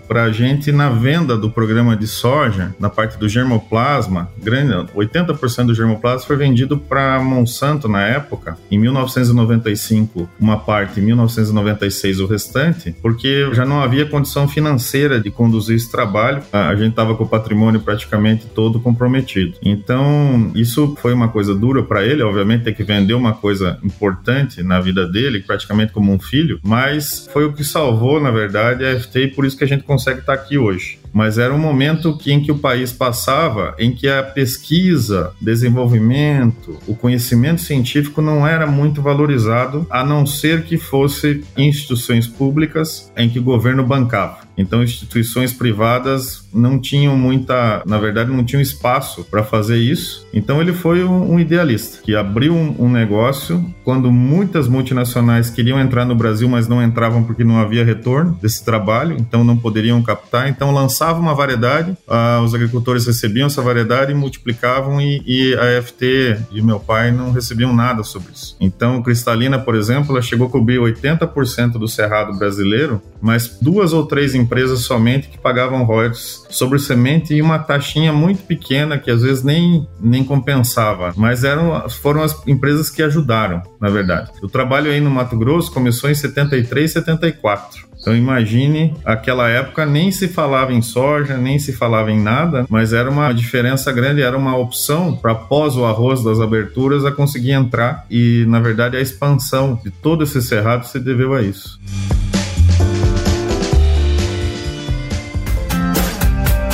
para 0.07 0.23
a 0.23 0.31
gente 0.31 0.71
na 0.71 0.89
venda 0.89 1.37
do 1.37 1.49
programa 1.49 1.95
de 1.95 2.07
soja, 2.07 2.75
na 2.79 2.89
parte 2.89 3.17
do 3.17 3.27
germoplasma, 3.27 4.29
grande, 4.41 4.65
80% 4.93 5.67
do 5.67 5.75
germoplasma 5.75 6.27
foi 6.27 6.35
vendido 6.35 6.77
para 6.77 7.19
Monsanto 7.19 7.87
na 7.87 8.05
época, 8.05 8.57
em 8.69 8.77
1995, 8.77 10.29
uma 10.39 10.57
parte, 10.57 10.99
em 10.99 11.03
1996 11.03 12.19
o 12.19 12.25
restante, 12.25 12.95
porque 13.01 13.49
já 13.53 13.65
não 13.65 13.81
havia 13.81 14.05
condição 14.05 14.47
financeira 14.47 15.19
de 15.19 15.29
conduzir 15.29 15.75
esse 15.75 15.91
trabalho, 15.91 16.41
a 16.51 16.75
gente 16.75 16.91
estava 16.91 17.15
com 17.15 17.23
o 17.23 17.27
patrimônio 17.27 17.79
praticamente 17.79 18.47
todo 18.47 18.79
comprometido. 18.79 19.57
Então, 19.63 20.51
isso 20.55 20.95
foi 21.01 21.13
uma 21.13 21.27
coisa 21.27 21.53
dura 21.53 21.83
para 21.83 22.05
ele, 22.05 22.23
obviamente, 22.23 22.63
ter 22.63 22.73
que 22.73 22.83
vender 22.83 23.13
uma 23.13 23.33
coisa 23.33 23.79
importante 23.83 24.63
na 24.63 24.79
vida 24.79 25.07
dele, 25.07 25.39
praticamente 25.39 25.91
como 25.91 26.11
um 26.11 26.19
filho, 26.19 26.59
mas 26.63 27.27
foi 27.31 27.45
o 27.45 27.53
que 27.53 27.63
salvou, 27.63 28.21
na 28.21 28.31
verdade, 28.31 28.85
a 28.85 28.99
FT 28.99 29.27
por 29.35 29.45
isso 29.45 29.57
que 29.57 29.63
a 29.63 29.67
gente 29.67 29.83
consegue 29.83 30.21
estar 30.21 30.33
aqui 30.33 30.57
hoje 30.57 30.97
mas 31.15 31.37
era 31.37 31.53
um 31.53 31.57
momento 31.57 32.17
que, 32.17 32.33
em 32.33 32.41
que 32.41 32.51
o 32.51 32.57
país 32.57 32.91
passava 32.91 33.73
em 33.79 33.93
que 33.93 34.05
a 34.05 34.21
pesquisa, 34.21 35.31
desenvolvimento, 35.39 36.77
o 36.85 36.93
conhecimento 36.93 37.61
científico 37.61 38.21
não 38.21 38.45
era 38.45 38.67
muito 38.67 39.01
valorizado, 39.01 39.87
a 39.89 40.03
não 40.03 40.25
ser 40.25 40.63
que 40.63 40.77
fosse 40.77 41.41
instituições 41.57 42.27
públicas 42.27 43.09
em 43.15 43.29
que 43.29 43.39
o 43.39 43.43
governo 43.43 43.81
bancava. 43.81 44.45
Então, 44.57 44.83
instituições 44.83 45.51
privadas 45.51 46.47
não 46.53 46.79
tinham 46.79 47.17
muita, 47.17 47.83
na 47.85 47.97
verdade, 47.97 48.31
não 48.31 48.43
tinham 48.43 48.61
espaço 48.61 49.25
para 49.25 49.43
fazer 49.43 49.77
isso. 49.77 50.25
Então, 50.33 50.61
ele 50.61 50.71
foi 50.71 51.03
um, 51.03 51.33
um 51.33 51.39
idealista 51.39 52.01
que 52.01 52.15
abriu 52.15 52.53
um, 52.53 52.75
um, 52.79 52.89
negócio 52.89 53.63
quando 53.83 54.11
muitas 54.11 54.67
multinacionais 54.67 55.49
queriam 55.49 55.79
entrar 55.79 56.05
no 56.05 56.15
Brasil, 56.15 56.47
mas 56.47 56.67
não 56.67 56.81
entravam 56.81 57.23
porque 57.23 57.43
não 57.43 57.57
havia 57.57 57.83
retorno 57.83 58.37
desse 58.41 58.63
trabalho, 58.63 59.17
então 59.19 59.43
não 59.43 59.57
poderiam 59.57 60.01
captar. 60.01 60.47
Então, 60.47 60.71
lançava 61.05 61.19
uma 61.19 61.35
variedade, 61.35 61.95
ah, 62.07 62.41
os 62.43 62.55
agricultores 62.55 63.05
recebiam 63.05 63.47
essa 63.47 63.61
variedade 63.61 64.11
e 64.11 64.15
multiplicavam, 64.15 64.99
e, 64.99 65.21
e 65.25 65.53
a 65.55 65.81
FT 65.81 66.37
e 66.51 66.61
meu 66.61 66.79
pai 66.79 67.11
não 67.11 67.31
recebiam 67.31 67.73
nada 67.73 68.03
sobre 68.03 68.31
isso. 68.33 68.55
Então, 68.59 69.01
Cristalina, 69.03 69.59
por 69.59 69.75
exemplo, 69.75 70.11
ela 70.11 70.21
chegou 70.21 70.47
a 70.47 70.49
cobrir 70.49 70.79
80% 70.79 71.73
do 71.73 71.87
cerrado 71.87 72.37
brasileiro, 72.37 73.01
mas 73.21 73.57
duas 73.61 73.93
ou 73.93 74.05
três 74.05 74.33
empresas 74.33 74.79
somente 74.79 75.27
que 75.27 75.37
pagavam 75.37 75.83
royalties 75.83 76.45
sobre 76.49 76.79
semente 76.79 77.33
e 77.33 77.41
uma 77.41 77.59
taxinha 77.59 78.11
muito 78.11 78.43
pequena 78.43 78.97
que 78.97 79.11
às 79.11 79.21
vezes 79.21 79.43
nem, 79.43 79.87
nem 79.99 80.23
compensava, 80.23 81.13
mas 81.15 81.43
eram, 81.43 81.87
foram 81.89 82.23
as 82.23 82.35
empresas 82.47 82.89
que 82.89 83.03
ajudaram, 83.03 83.61
na 83.79 83.89
verdade. 83.89 84.31
O 84.41 84.47
trabalho 84.47 84.91
aí 84.91 84.99
no 84.99 85.09
Mato 85.09 85.37
Grosso 85.37 85.71
começou 85.71 86.09
em 86.09 86.15
73, 86.15 86.91
74. 86.91 87.85
Então 88.05 88.15
imagine, 88.15 88.93
aquela 89.03 89.49
época 89.49 89.83
nem 89.83 90.11
se 90.11 90.27
falava 90.27 90.71
em 90.71 90.79
soja, 90.79 91.39
nem 91.39 91.57
se 91.57 91.73
falava 91.73 92.11
em 92.11 92.21
nada, 92.21 92.63
mas 92.69 92.93
era 92.93 93.09
uma 93.09 93.33
diferença 93.33 93.91
grande, 93.91 94.21
era 94.21 94.37
uma 94.37 94.55
opção 94.55 95.15
para 95.15 95.31
após 95.31 95.75
o 95.75 95.85
arroz 95.85 96.23
das 96.23 96.39
aberturas 96.39 97.03
a 97.03 97.11
conseguir 97.11 97.53
entrar 97.53 98.05
e 98.07 98.45
na 98.47 98.59
verdade 98.59 98.95
a 98.95 99.01
expansão 99.01 99.81
de 99.83 99.89
todo 99.89 100.23
esse 100.23 100.39
cerrado 100.39 100.85
se 100.85 100.99
deveu 100.99 101.33
a 101.33 101.41
isso. 101.41 101.79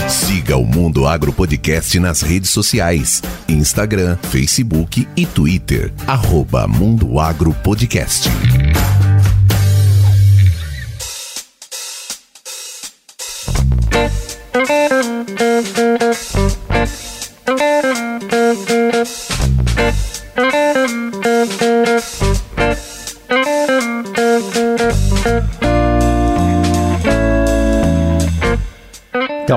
Siga 0.09 0.57
o 0.57 0.65
Mundo 0.65 1.07
Agro 1.07 1.31
Podcast 1.31 1.97
nas 1.97 2.21
redes 2.21 2.49
sociais: 2.49 3.23
Instagram, 3.47 4.17
Facebook 4.23 5.07
e 5.15 5.25
Twitter. 5.25 5.93
Arroba 6.05 6.67
Mundo 6.67 7.21
Agro 7.21 7.53
Podcast. 7.63 8.29
Thank 14.53 14.91
you. 14.91 15.00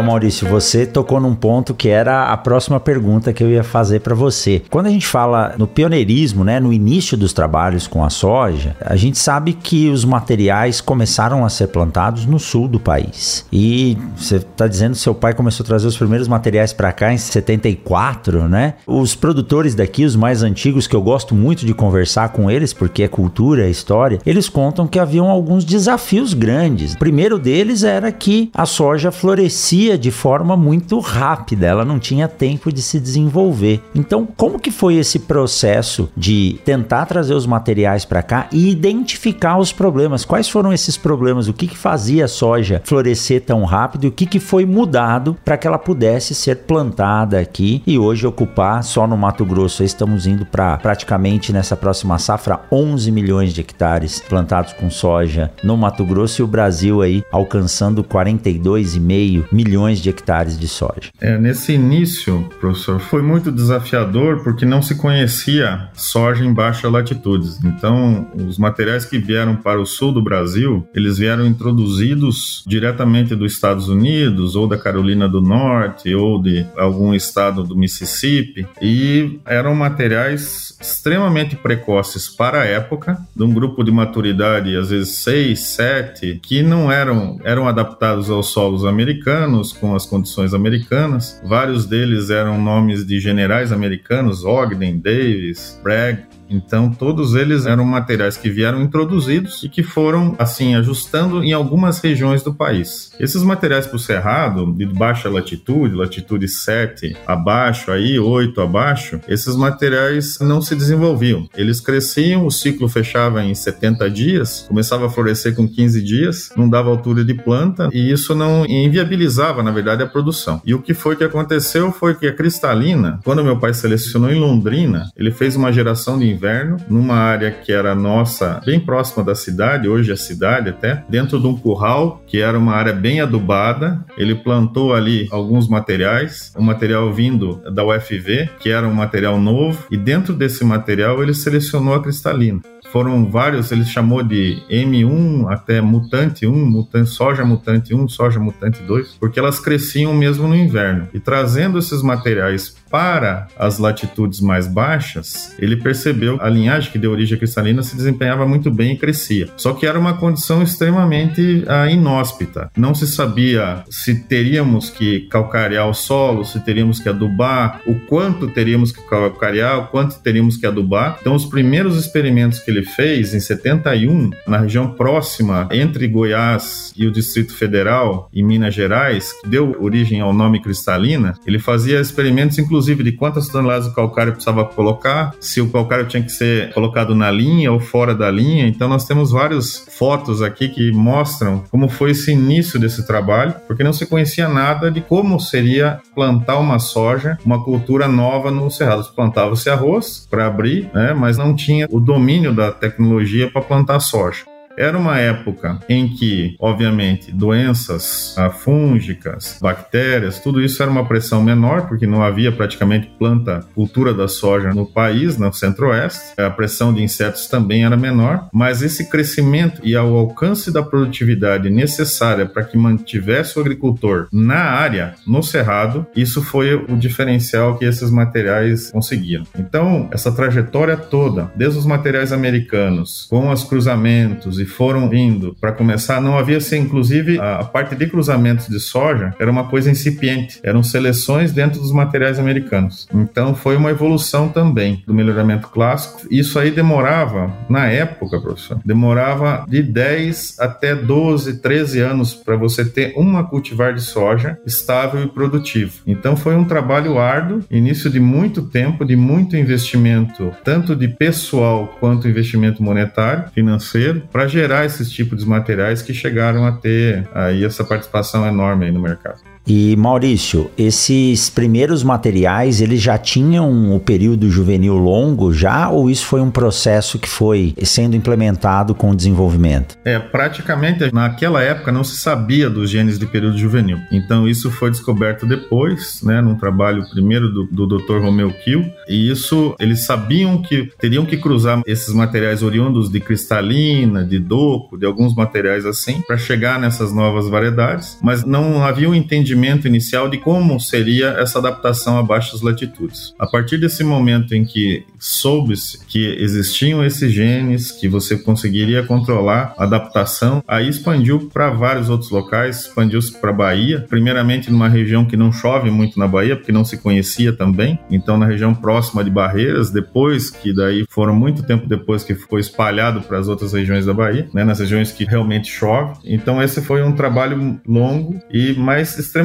Maurício, 0.04 0.48
você 0.48 0.86
tocou 0.86 1.20
num 1.20 1.34
ponto 1.34 1.74
que 1.74 1.88
era 1.88 2.32
a 2.32 2.36
próxima 2.36 2.78
pergunta 2.78 3.32
que 3.32 3.42
eu 3.42 3.50
ia 3.50 3.64
fazer 3.64 4.00
para 4.00 4.14
você. 4.14 4.62
Quando 4.70 4.86
a 4.86 4.90
gente 4.90 5.06
fala 5.06 5.54
no 5.58 5.66
pioneirismo, 5.66 6.44
né, 6.44 6.60
no 6.60 6.72
início 6.72 7.16
dos 7.16 7.32
trabalhos 7.32 7.86
com 7.86 8.04
a 8.04 8.10
soja, 8.10 8.76
a 8.80 8.96
gente 8.96 9.18
sabe 9.18 9.52
que 9.52 9.88
os 9.88 10.04
materiais 10.04 10.80
começaram 10.80 11.44
a 11.44 11.48
ser 11.48 11.68
plantados 11.68 12.26
no 12.26 12.38
sul 12.38 12.68
do 12.68 12.78
país. 12.78 13.46
E 13.52 13.96
você 14.16 14.36
está 14.36 14.66
dizendo 14.66 14.92
que 14.92 14.98
seu 14.98 15.14
pai 15.14 15.34
começou 15.34 15.64
a 15.64 15.66
trazer 15.66 15.86
os 15.86 15.96
primeiros 15.96 16.28
materiais 16.28 16.72
para 16.72 16.92
cá 16.92 17.12
em 17.12 17.18
74, 17.18 18.48
né? 18.48 18.74
Os 18.86 19.14
produtores 19.14 19.74
daqui, 19.74 20.04
os 20.04 20.16
mais 20.16 20.42
antigos, 20.42 20.86
que 20.86 20.94
eu 20.94 21.02
gosto 21.02 21.34
muito 21.34 21.64
de 21.64 21.74
conversar 21.74 22.30
com 22.30 22.50
eles, 22.50 22.72
porque 22.72 23.02
é 23.02 23.08
cultura, 23.08 23.66
é 23.66 23.70
história, 23.70 24.18
eles 24.26 24.48
contam 24.48 24.86
que 24.86 24.98
haviam 24.98 25.28
alguns 25.28 25.64
desafios 25.64 26.34
grandes. 26.34 26.94
O 26.94 26.98
primeiro 26.98 27.38
deles 27.38 27.82
era 27.82 28.10
que 28.12 28.50
a 28.54 28.66
soja 28.66 29.10
florescia 29.10 29.93
crescia 29.94 29.98
de 29.98 30.10
forma 30.10 30.56
muito 30.56 30.98
rápida, 30.98 31.66
ela 31.66 31.84
não 31.84 31.98
tinha 31.98 32.28
tempo 32.28 32.72
de 32.72 32.82
se 32.82 33.00
desenvolver. 33.00 33.82
Então, 33.94 34.26
como 34.36 34.58
que 34.58 34.70
foi 34.70 34.96
esse 34.96 35.20
processo 35.20 36.08
de 36.16 36.58
tentar 36.64 37.06
trazer 37.06 37.34
os 37.34 37.46
materiais 37.46 38.04
para 38.04 38.22
cá 38.22 38.46
e 38.52 38.70
identificar 38.70 39.58
os 39.58 39.72
problemas? 39.72 40.24
Quais 40.24 40.48
foram 40.48 40.72
esses 40.72 40.96
problemas? 40.96 41.48
O 41.48 41.52
que, 41.52 41.66
que 41.66 41.76
fazia 41.76 42.24
a 42.24 42.28
soja 42.28 42.82
florescer 42.84 43.42
tão 43.42 43.64
rápido? 43.64 44.08
O 44.08 44.12
que, 44.12 44.26
que 44.26 44.40
foi 44.40 44.66
mudado 44.66 45.36
para 45.44 45.56
que 45.56 45.66
ela 45.66 45.78
pudesse 45.78 46.34
ser 46.34 46.56
plantada 46.56 47.38
aqui 47.38 47.82
e 47.86 47.98
hoje 47.98 48.26
ocupar 48.26 48.82
só 48.82 49.06
no 49.06 49.16
Mato 49.16 49.44
Grosso? 49.44 49.84
Estamos 49.84 50.26
indo 50.26 50.44
para 50.44 50.76
praticamente 50.78 51.52
nessa 51.52 51.76
próxima 51.76 52.18
safra 52.18 52.60
11 52.70 53.10
milhões 53.10 53.52
de 53.52 53.60
hectares 53.60 54.20
plantados 54.20 54.72
com 54.72 54.90
soja 54.90 55.50
no 55.62 55.76
Mato 55.76 56.04
Grosso 56.04 56.42
e 56.42 56.44
o 56.44 56.48
Brasil 56.48 57.02
aí 57.02 57.22
alcançando 57.30 58.02
42,5 58.02 59.44
milhões 59.52 59.83
milhões 59.84 60.00
de 60.00 60.08
hectares 60.08 60.58
de 60.58 60.66
soja. 60.66 61.10
É, 61.20 61.38
nesse 61.38 61.72
início, 61.72 62.48
professor, 62.60 62.98
foi 62.98 63.22
muito 63.22 63.52
desafiador 63.52 64.42
porque 64.42 64.64
não 64.64 64.80
se 64.80 64.94
conhecia 64.94 65.88
soja 65.94 66.44
em 66.44 66.52
baixas 66.52 66.90
latitudes. 66.90 67.62
Então, 67.64 68.26
os 68.34 68.58
materiais 68.58 69.04
que 69.04 69.18
vieram 69.18 69.56
para 69.56 69.80
o 69.80 69.86
sul 69.86 70.12
do 70.12 70.22
Brasil, 70.22 70.86
eles 70.94 71.18
vieram 71.18 71.44
introduzidos 71.46 72.64
diretamente 72.66 73.34
dos 73.34 73.52
Estados 73.52 73.88
Unidos 73.88 74.56
ou 74.56 74.66
da 74.66 74.78
Carolina 74.78 75.28
do 75.28 75.40
Norte 75.40 76.14
ou 76.14 76.40
de 76.40 76.66
algum 76.76 77.14
estado 77.14 77.62
do 77.62 77.76
Mississippi 77.76 78.66
e 78.80 79.38
eram 79.44 79.74
materiais 79.74 80.76
extremamente 80.80 81.56
precoces 81.56 82.28
para 82.28 82.62
a 82.62 82.64
época, 82.64 83.18
de 83.34 83.42
um 83.42 83.52
grupo 83.52 83.82
de 83.82 83.90
maturidade 83.90 84.76
às 84.76 84.90
vezes 84.90 85.16
6, 85.16 85.60
7, 85.60 86.40
que 86.42 86.62
não 86.62 86.90
eram 86.90 87.38
eram 87.44 87.68
adaptados 87.68 88.30
aos 88.30 88.48
solos 88.48 88.84
americanos 88.84 89.73
com 89.74 89.94
as 89.94 90.06
condições 90.06 90.54
americanas. 90.54 91.40
Vários 91.44 91.86
deles 91.86 92.30
eram 92.30 92.60
nomes 92.60 93.06
de 93.06 93.20
generais 93.20 93.72
americanos, 93.72 94.44
Ogden, 94.44 94.98
Davis, 94.98 95.78
Bragg, 95.82 96.22
então, 96.48 96.90
todos 96.90 97.34
eles 97.34 97.66
eram 97.66 97.84
materiais 97.84 98.36
que 98.36 98.50
vieram 98.50 98.82
introduzidos 98.82 99.62
e 99.62 99.68
que 99.68 99.82
foram, 99.82 100.34
assim, 100.38 100.74
ajustando 100.74 101.42
em 101.42 101.52
algumas 101.52 102.00
regiões 102.00 102.42
do 102.42 102.54
país. 102.54 103.12
Esses 103.18 103.42
materiais 103.42 103.86
para 103.86 103.96
o 103.96 103.98
cerrado, 103.98 104.72
de 104.72 104.86
baixa 104.86 105.28
latitude, 105.28 105.94
latitude 105.94 106.48
7 106.48 107.16
abaixo, 107.26 107.90
aí 107.90 108.18
8 108.18 108.60
abaixo, 108.60 109.20
esses 109.28 109.56
materiais 109.56 110.38
não 110.40 110.60
se 110.60 110.74
desenvolviam. 110.74 111.48
Eles 111.56 111.80
cresciam, 111.80 112.46
o 112.46 112.50
ciclo 112.50 112.88
fechava 112.88 113.42
em 113.44 113.54
70 113.54 114.10
dias, 114.10 114.64
começava 114.68 115.06
a 115.06 115.10
florescer 115.10 115.54
com 115.54 115.68
15 115.68 116.02
dias, 116.02 116.50
não 116.56 116.68
dava 116.68 116.90
altura 116.90 117.24
de 117.24 117.34
planta 117.34 117.88
e 117.92 118.10
isso 118.10 118.34
não 118.34 118.64
inviabilizava, 118.66 119.62
na 119.62 119.70
verdade, 119.70 120.02
a 120.02 120.06
produção. 120.06 120.60
E 120.64 120.74
o 120.74 120.82
que 120.82 120.94
foi 120.94 121.16
que 121.16 121.24
aconteceu 121.24 121.92
foi 121.92 122.14
que 122.14 122.26
a 122.26 122.32
cristalina, 122.32 123.20
quando 123.24 123.44
meu 123.44 123.58
pai 123.58 123.74
selecionou 123.74 124.30
em 124.30 124.38
Londrina, 124.38 125.10
ele 125.16 125.30
fez 125.30 125.56
uma 125.56 125.72
geração 125.72 126.18
de 126.18 126.33
inverno, 126.34 126.76
numa 126.88 127.14
área 127.14 127.50
que 127.50 127.72
era 127.72 127.94
nossa, 127.94 128.60
bem 128.64 128.78
próxima 128.78 129.24
da 129.24 129.34
cidade, 129.34 129.88
hoje 129.88 130.12
é 130.12 130.16
cidade 130.16 130.68
até, 130.68 131.04
dentro 131.08 131.40
de 131.40 131.46
um 131.46 131.56
curral, 131.56 132.22
que 132.26 132.40
era 132.40 132.58
uma 132.58 132.74
área 132.74 132.92
bem 132.92 133.20
adubada. 133.20 134.04
Ele 134.16 134.34
plantou 134.34 134.94
ali 134.94 135.28
alguns 135.30 135.68
materiais, 135.68 136.52
um 136.58 136.62
material 136.62 137.12
vindo 137.12 137.62
da 137.72 137.84
UFV, 137.84 138.50
que 138.58 138.70
era 138.70 138.86
um 138.86 138.94
material 138.94 139.40
novo, 139.40 139.86
e 139.90 139.96
dentro 139.96 140.34
desse 140.34 140.64
material 140.64 141.22
ele 141.22 141.34
selecionou 141.34 141.94
a 141.94 142.02
cristalina 142.02 142.60
foram 142.94 143.28
vários, 143.28 143.72
ele 143.72 143.84
chamou 143.84 144.22
de 144.22 144.62
M1 144.70 145.52
até 145.52 145.80
Mutante 145.80 146.46
1, 146.46 146.52
mutante, 146.52 147.10
Soja 147.10 147.44
Mutante 147.44 147.92
1, 147.92 148.08
Soja 148.08 148.38
Mutante 148.38 148.80
2, 148.84 149.16
porque 149.18 149.40
elas 149.40 149.58
cresciam 149.58 150.14
mesmo 150.14 150.46
no 150.46 150.54
inverno. 150.54 151.08
E 151.12 151.18
trazendo 151.18 151.76
esses 151.76 152.02
materiais 152.02 152.76
para 152.88 153.48
as 153.58 153.80
latitudes 153.80 154.40
mais 154.40 154.68
baixas, 154.68 155.56
ele 155.58 155.76
percebeu 155.76 156.23
a 156.40 156.48
linhagem 156.48 156.90
que 156.90 156.98
deu 156.98 157.10
origem 157.10 157.36
à 157.36 157.38
cristalina 157.38 157.82
se 157.82 157.96
desempenhava 157.96 158.46
muito 158.46 158.70
bem 158.70 158.92
e 158.92 158.96
crescia. 158.96 159.48
Só 159.56 159.72
que 159.72 159.86
era 159.86 159.98
uma 159.98 160.14
condição 160.14 160.62
extremamente 160.62 161.64
ah, 161.66 161.90
inóspita. 161.90 162.70
Não 162.76 162.94
se 162.94 163.06
sabia 163.06 163.84
se 163.90 164.14
teríamos 164.14 164.90
que 164.90 165.20
calcarear 165.28 165.88
o 165.88 165.94
solo, 165.94 166.44
se 166.44 166.60
teríamos 166.60 167.00
que 167.00 167.08
adubar, 167.08 167.80
o 167.86 167.94
quanto 168.06 168.48
teríamos 168.48 168.92
que 168.92 169.02
calcarear, 169.08 169.78
o 169.78 169.86
quanto 169.88 170.18
teríamos 170.20 170.56
que 170.56 170.66
adubar. 170.66 171.18
Então, 171.20 171.34
os 171.34 171.44
primeiros 171.44 171.96
experimentos 171.96 172.58
que 172.58 172.70
ele 172.70 172.82
fez 172.82 173.34
em 173.34 173.40
71, 173.40 174.30
na 174.46 174.58
região 174.58 174.90
próxima 174.90 175.68
entre 175.70 176.08
Goiás 176.08 176.92
e 176.96 177.06
o 177.06 177.12
Distrito 177.12 177.54
Federal, 177.54 178.28
em 178.32 178.42
Minas 178.42 178.74
Gerais, 178.74 179.32
que 179.32 179.48
deu 179.48 179.76
origem 179.80 180.20
ao 180.20 180.32
nome 180.32 180.60
cristalina, 180.60 181.34
ele 181.46 181.58
fazia 181.58 182.00
experimentos, 182.00 182.58
inclusive, 182.58 183.02
de 183.02 183.12
quantas 183.12 183.48
toneladas 183.48 183.88
de 183.88 183.94
calcário 183.94 184.32
precisava 184.32 184.64
colocar, 184.64 185.34
se 185.40 185.60
o 185.60 185.70
calcário 185.70 186.06
tinha 186.14 186.22
que 186.22 186.32
ser 186.32 186.72
colocado 186.72 187.14
na 187.14 187.30
linha 187.30 187.72
ou 187.72 187.80
fora 187.80 188.14
da 188.14 188.30
linha. 188.30 188.66
Então, 188.66 188.88
nós 188.88 189.04
temos 189.04 189.32
várias 189.32 189.78
fotos 189.98 190.40
aqui 190.40 190.68
que 190.68 190.92
mostram 190.92 191.64
como 191.70 191.88
foi 191.88 192.12
esse 192.12 192.32
início 192.32 192.78
desse 192.78 193.06
trabalho, 193.06 193.54
porque 193.66 193.82
não 193.82 193.92
se 193.92 194.06
conhecia 194.06 194.48
nada 194.48 194.90
de 194.90 195.00
como 195.00 195.40
seria 195.40 196.00
plantar 196.14 196.58
uma 196.58 196.78
soja, 196.78 197.38
uma 197.44 197.62
cultura 197.62 198.06
nova 198.06 198.50
no 198.50 198.70
Cerrado. 198.70 199.04
Plantava-se 199.14 199.68
arroz 199.68 200.26
para 200.30 200.46
abrir, 200.46 200.88
né, 200.94 201.12
mas 201.14 201.36
não 201.36 201.54
tinha 201.54 201.86
o 201.90 201.98
domínio 201.98 202.54
da 202.54 202.70
tecnologia 202.70 203.50
para 203.50 203.62
plantar 203.62 204.00
soja. 204.00 204.53
Era 204.76 204.98
uma 204.98 205.18
época 205.18 205.78
em 205.88 206.08
que, 206.08 206.56
obviamente, 206.58 207.30
doenças 207.30 208.34
fúngicas, 208.58 209.58
bactérias, 209.60 210.40
tudo 210.40 210.60
isso 210.60 210.82
era 210.82 210.90
uma 210.90 211.06
pressão 211.06 211.42
menor, 211.42 211.86
porque 211.86 212.06
não 212.06 212.22
havia 212.22 212.50
praticamente 212.50 213.10
planta 213.18 213.64
cultura 213.74 214.12
da 214.12 214.26
soja 214.26 214.74
no 214.74 214.84
país, 214.84 215.38
no 215.38 215.52
centro-oeste. 215.52 216.40
A 216.40 216.50
pressão 216.50 216.92
de 216.92 217.02
insetos 217.02 217.46
também 217.46 217.84
era 217.84 217.96
menor, 217.96 218.48
mas 218.52 218.82
esse 218.82 219.08
crescimento 219.08 219.80
e 219.84 219.94
ao 219.94 220.14
alcance 220.14 220.72
da 220.72 220.82
produtividade 220.82 221.70
necessária 221.70 222.46
para 222.46 222.64
que 222.64 222.76
mantivesse 222.76 223.58
o 223.58 223.62
agricultor 223.62 224.26
na 224.32 224.56
área, 224.56 225.14
no 225.26 225.42
cerrado, 225.42 226.06
isso 226.16 226.42
foi 226.42 226.74
o 226.74 226.96
diferencial 226.96 227.78
que 227.78 227.84
esses 227.84 228.10
materiais 228.10 228.90
conseguiram. 228.90 229.44
Então, 229.56 230.08
essa 230.10 230.32
trajetória 230.32 230.96
toda, 230.96 231.50
desde 231.54 231.78
os 231.78 231.86
materiais 231.86 232.32
americanos, 232.32 233.26
com 233.30 233.50
os 233.50 233.62
cruzamentos 233.62 234.58
e 234.64 234.66
foram 234.66 235.08
vindo. 235.08 235.54
Para 235.60 235.72
começar, 235.72 236.20
não 236.20 236.38
havia 236.38 236.60
ser 236.60 236.78
inclusive 236.78 237.38
a, 237.38 237.56
a, 237.56 237.64
parte 237.64 237.94
de 237.94 238.06
cruzamentos 238.06 238.66
de 238.66 238.80
soja 238.80 239.34
era 239.38 239.50
uma 239.50 239.64
coisa 239.64 239.90
incipiente, 239.90 240.58
eram 240.62 240.82
seleções 240.82 241.52
dentro 241.52 241.80
dos 241.80 241.92
materiais 241.92 242.38
americanos. 242.38 243.06
Então 243.12 243.54
foi 243.54 243.76
uma 243.76 243.90
evolução 243.90 244.48
também 244.48 245.02
do 245.06 245.12
melhoramento 245.12 245.68
clássico. 245.68 246.22
Isso 246.30 246.58
aí 246.58 246.70
demorava, 246.70 247.52
na 247.68 247.86
época, 247.86 248.40
professor, 248.40 248.80
demorava 248.84 249.66
de 249.68 249.82
10 249.82 250.56
até 250.58 250.94
12, 250.94 251.60
13 251.60 252.00
anos 252.00 252.32
para 252.32 252.56
você 252.56 252.84
ter 252.84 253.12
uma 253.16 253.44
cultivar 253.44 253.92
de 253.92 254.00
soja 254.00 254.58
estável 254.66 255.22
e 255.22 255.28
produtivo. 255.28 255.92
Então 256.06 256.36
foi 256.36 256.56
um 256.56 256.64
trabalho 256.64 257.18
árduo, 257.18 257.62
início 257.70 258.08
de 258.08 258.18
muito 258.18 258.62
tempo, 258.62 259.04
de 259.04 259.16
muito 259.16 259.56
investimento, 259.56 260.50
tanto 260.64 260.96
de 260.96 261.08
pessoal 261.08 261.96
quanto 262.00 262.28
investimento 262.28 262.82
monetário, 262.82 263.50
financeiro, 263.52 264.22
para 264.32 264.48
gerar 264.54 264.84
esses 264.86 265.10
tipos 265.10 265.40
de 265.40 265.46
materiais 265.46 266.00
que 266.00 266.14
chegaram 266.14 266.64
a 266.64 266.72
ter 266.72 267.28
aí 267.34 267.64
essa 267.64 267.84
participação 267.84 268.46
enorme 268.46 268.90
no 268.90 269.00
mercado. 269.00 269.53
E 269.66 269.96
Maurício, 269.96 270.70
esses 270.76 271.48
primeiros 271.48 272.02
materiais, 272.02 272.82
eles 272.82 273.00
já 273.00 273.16
tinham 273.16 273.94
o 273.94 273.98
período 273.98 274.50
juvenil 274.50 274.96
longo 274.96 275.52
já 275.52 275.88
ou 275.88 276.10
isso 276.10 276.26
foi 276.26 276.40
um 276.42 276.50
processo 276.50 277.18
que 277.18 277.28
foi 277.28 277.74
sendo 277.82 278.14
implementado 278.14 278.94
com 278.94 279.10
o 279.10 279.16
desenvolvimento? 279.16 279.96
É, 280.04 280.18
praticamente 280.18 281.12
naquela 281.12 281.62
época 281.62 281.90
não 281.90 282.04
se 282.04 282.16
sabia 282.16 282.68
dos 282.68 282.90
genes 282.90 283.18
de 283.18 283.26
período 283.26 283.56
juvenil. 283.56 283.98
Então 284.12 284.46
isso 284.46 284.70
foi 284.70 284.90
descoberto 284.90 285.46
depois, 285.46 286.20
né, 286.22 286.42
num 286.42 286.56
trabalho 286.56 287.08
primeiro 287.10 287.48
do, 287.48 287.64
do 287.64 287.86
Dr. 287.86 288.18
Romeu 288.18 288.50
Kiel, 288.50 288.84
e 289.08 289.30
isso 289.30 289.74
eles 289.80 290.04
sabiam 290.04 290.60
que 290.60 290.90
teriam 290.98 291.24
que 291.24 291.38
cruzar 291.38 291.80
esses 291.86 292.12
materiais 292.12 292.62
oriundos 292.62 293.10
de 293.10 293.18
cristalina, 293.18 294.24
de 294.24 294.38
doco, 294.38 294.98
de 294.98 295.06
alguns 295.06 295.34
materiais 295.34 295.86
assim, 295.86 296.20
para 296.26 296.36
chegar 296.36 296.78
nessas 296.78 297.12
novas 297.14 297.48
variedades, 297.48 298.18
mas 298.22 298.44
não 298.44 298.84
havia 298.84 299.08
um 299.08 299.14
entendimento 299.14 299.53
inicial 299.86 300.28
de 300.28 300.38
como 300.38 300.80
seria 300.80 301.28
essa 301.38 301.58
adaptação 301.58 302.18
a 302.18 302.22
baixas 302.22 302.60
latitudes. 302.60 303.34
A 303.38 303.46
partir 303.46 303.78
desse 303.78 304.02
momento 304.04 304.54
em 304.54 304.64
que 304.64 305.04
soube-se 305.18 306.04
que 306.06 306.36
existiam 306.38 307.04
esses 307.04 307.32
genes, 307.32 307.90
que 307.90 308.08
você 308.08 308.36
conseguiria 308.36 309.02
controlar 309.02 309.74
a 309.78 309.84
adaptação, 309.84 310.62
aí 310.66 310.88
expandiu 310.88 311.48
para 311.52 311.70
vários 311.70 312.08
outros 312.08 312.30
locais, 312.30 312.80
expandiu-se 312.86 313.32
para 313.40 313.52
Bahia, 313.52 314.04
primeiramente 314.08 314.70
numa 314.70 314.88
região 314.88 315.24
que 315.24 315.36
não 315.36 315.52
chove 315.52 315.90
muito 315.90 316.18
na 316.18 316.26
Bahia, 316.26 316.56
porque 316.56 316.72
não 316.72 316.84
se 316.84 316.98
conhecia 316.98 317.52
também, 317.52 317.98
então 318.10 318.36
na 318.36 318.46
região 318.46 318.74
próxima 318.74 319.24
de 319.24 319.30
Barreiras, 319.30 319.90
depois 319.90 320.50
que 320.50 320.74
daí 320.74 321.04
foram 321.08 321.34
muito 321.34 321.62
tempo 321.62 321.86
depois 321.86 322.24
que 322.24 322.34
ficou 322.34 322.58
espalhado 322.58 323.22
para 323.22 323.38
as 323.38 323.48
outras 323.48 323.72
regiões 323.72 324.06
da 324.06 324.12
Bahia, 324.12 324.48
né, 324.52 324.64
nas 324.64 324.80
regiões 324.80 325.12
que 325.12 325.24
realmente 325.24 325.70
chove. 325.70 326.14
Então 326.24 326.62
esse 326.62 326.80
foi 326.82 327.02
um 327.02 327.12
trabalho 327.12 327.80
longo 327.86 328.38
e 328.50 328.72
mais 328.74 329.18
extremamente 329.18 329.43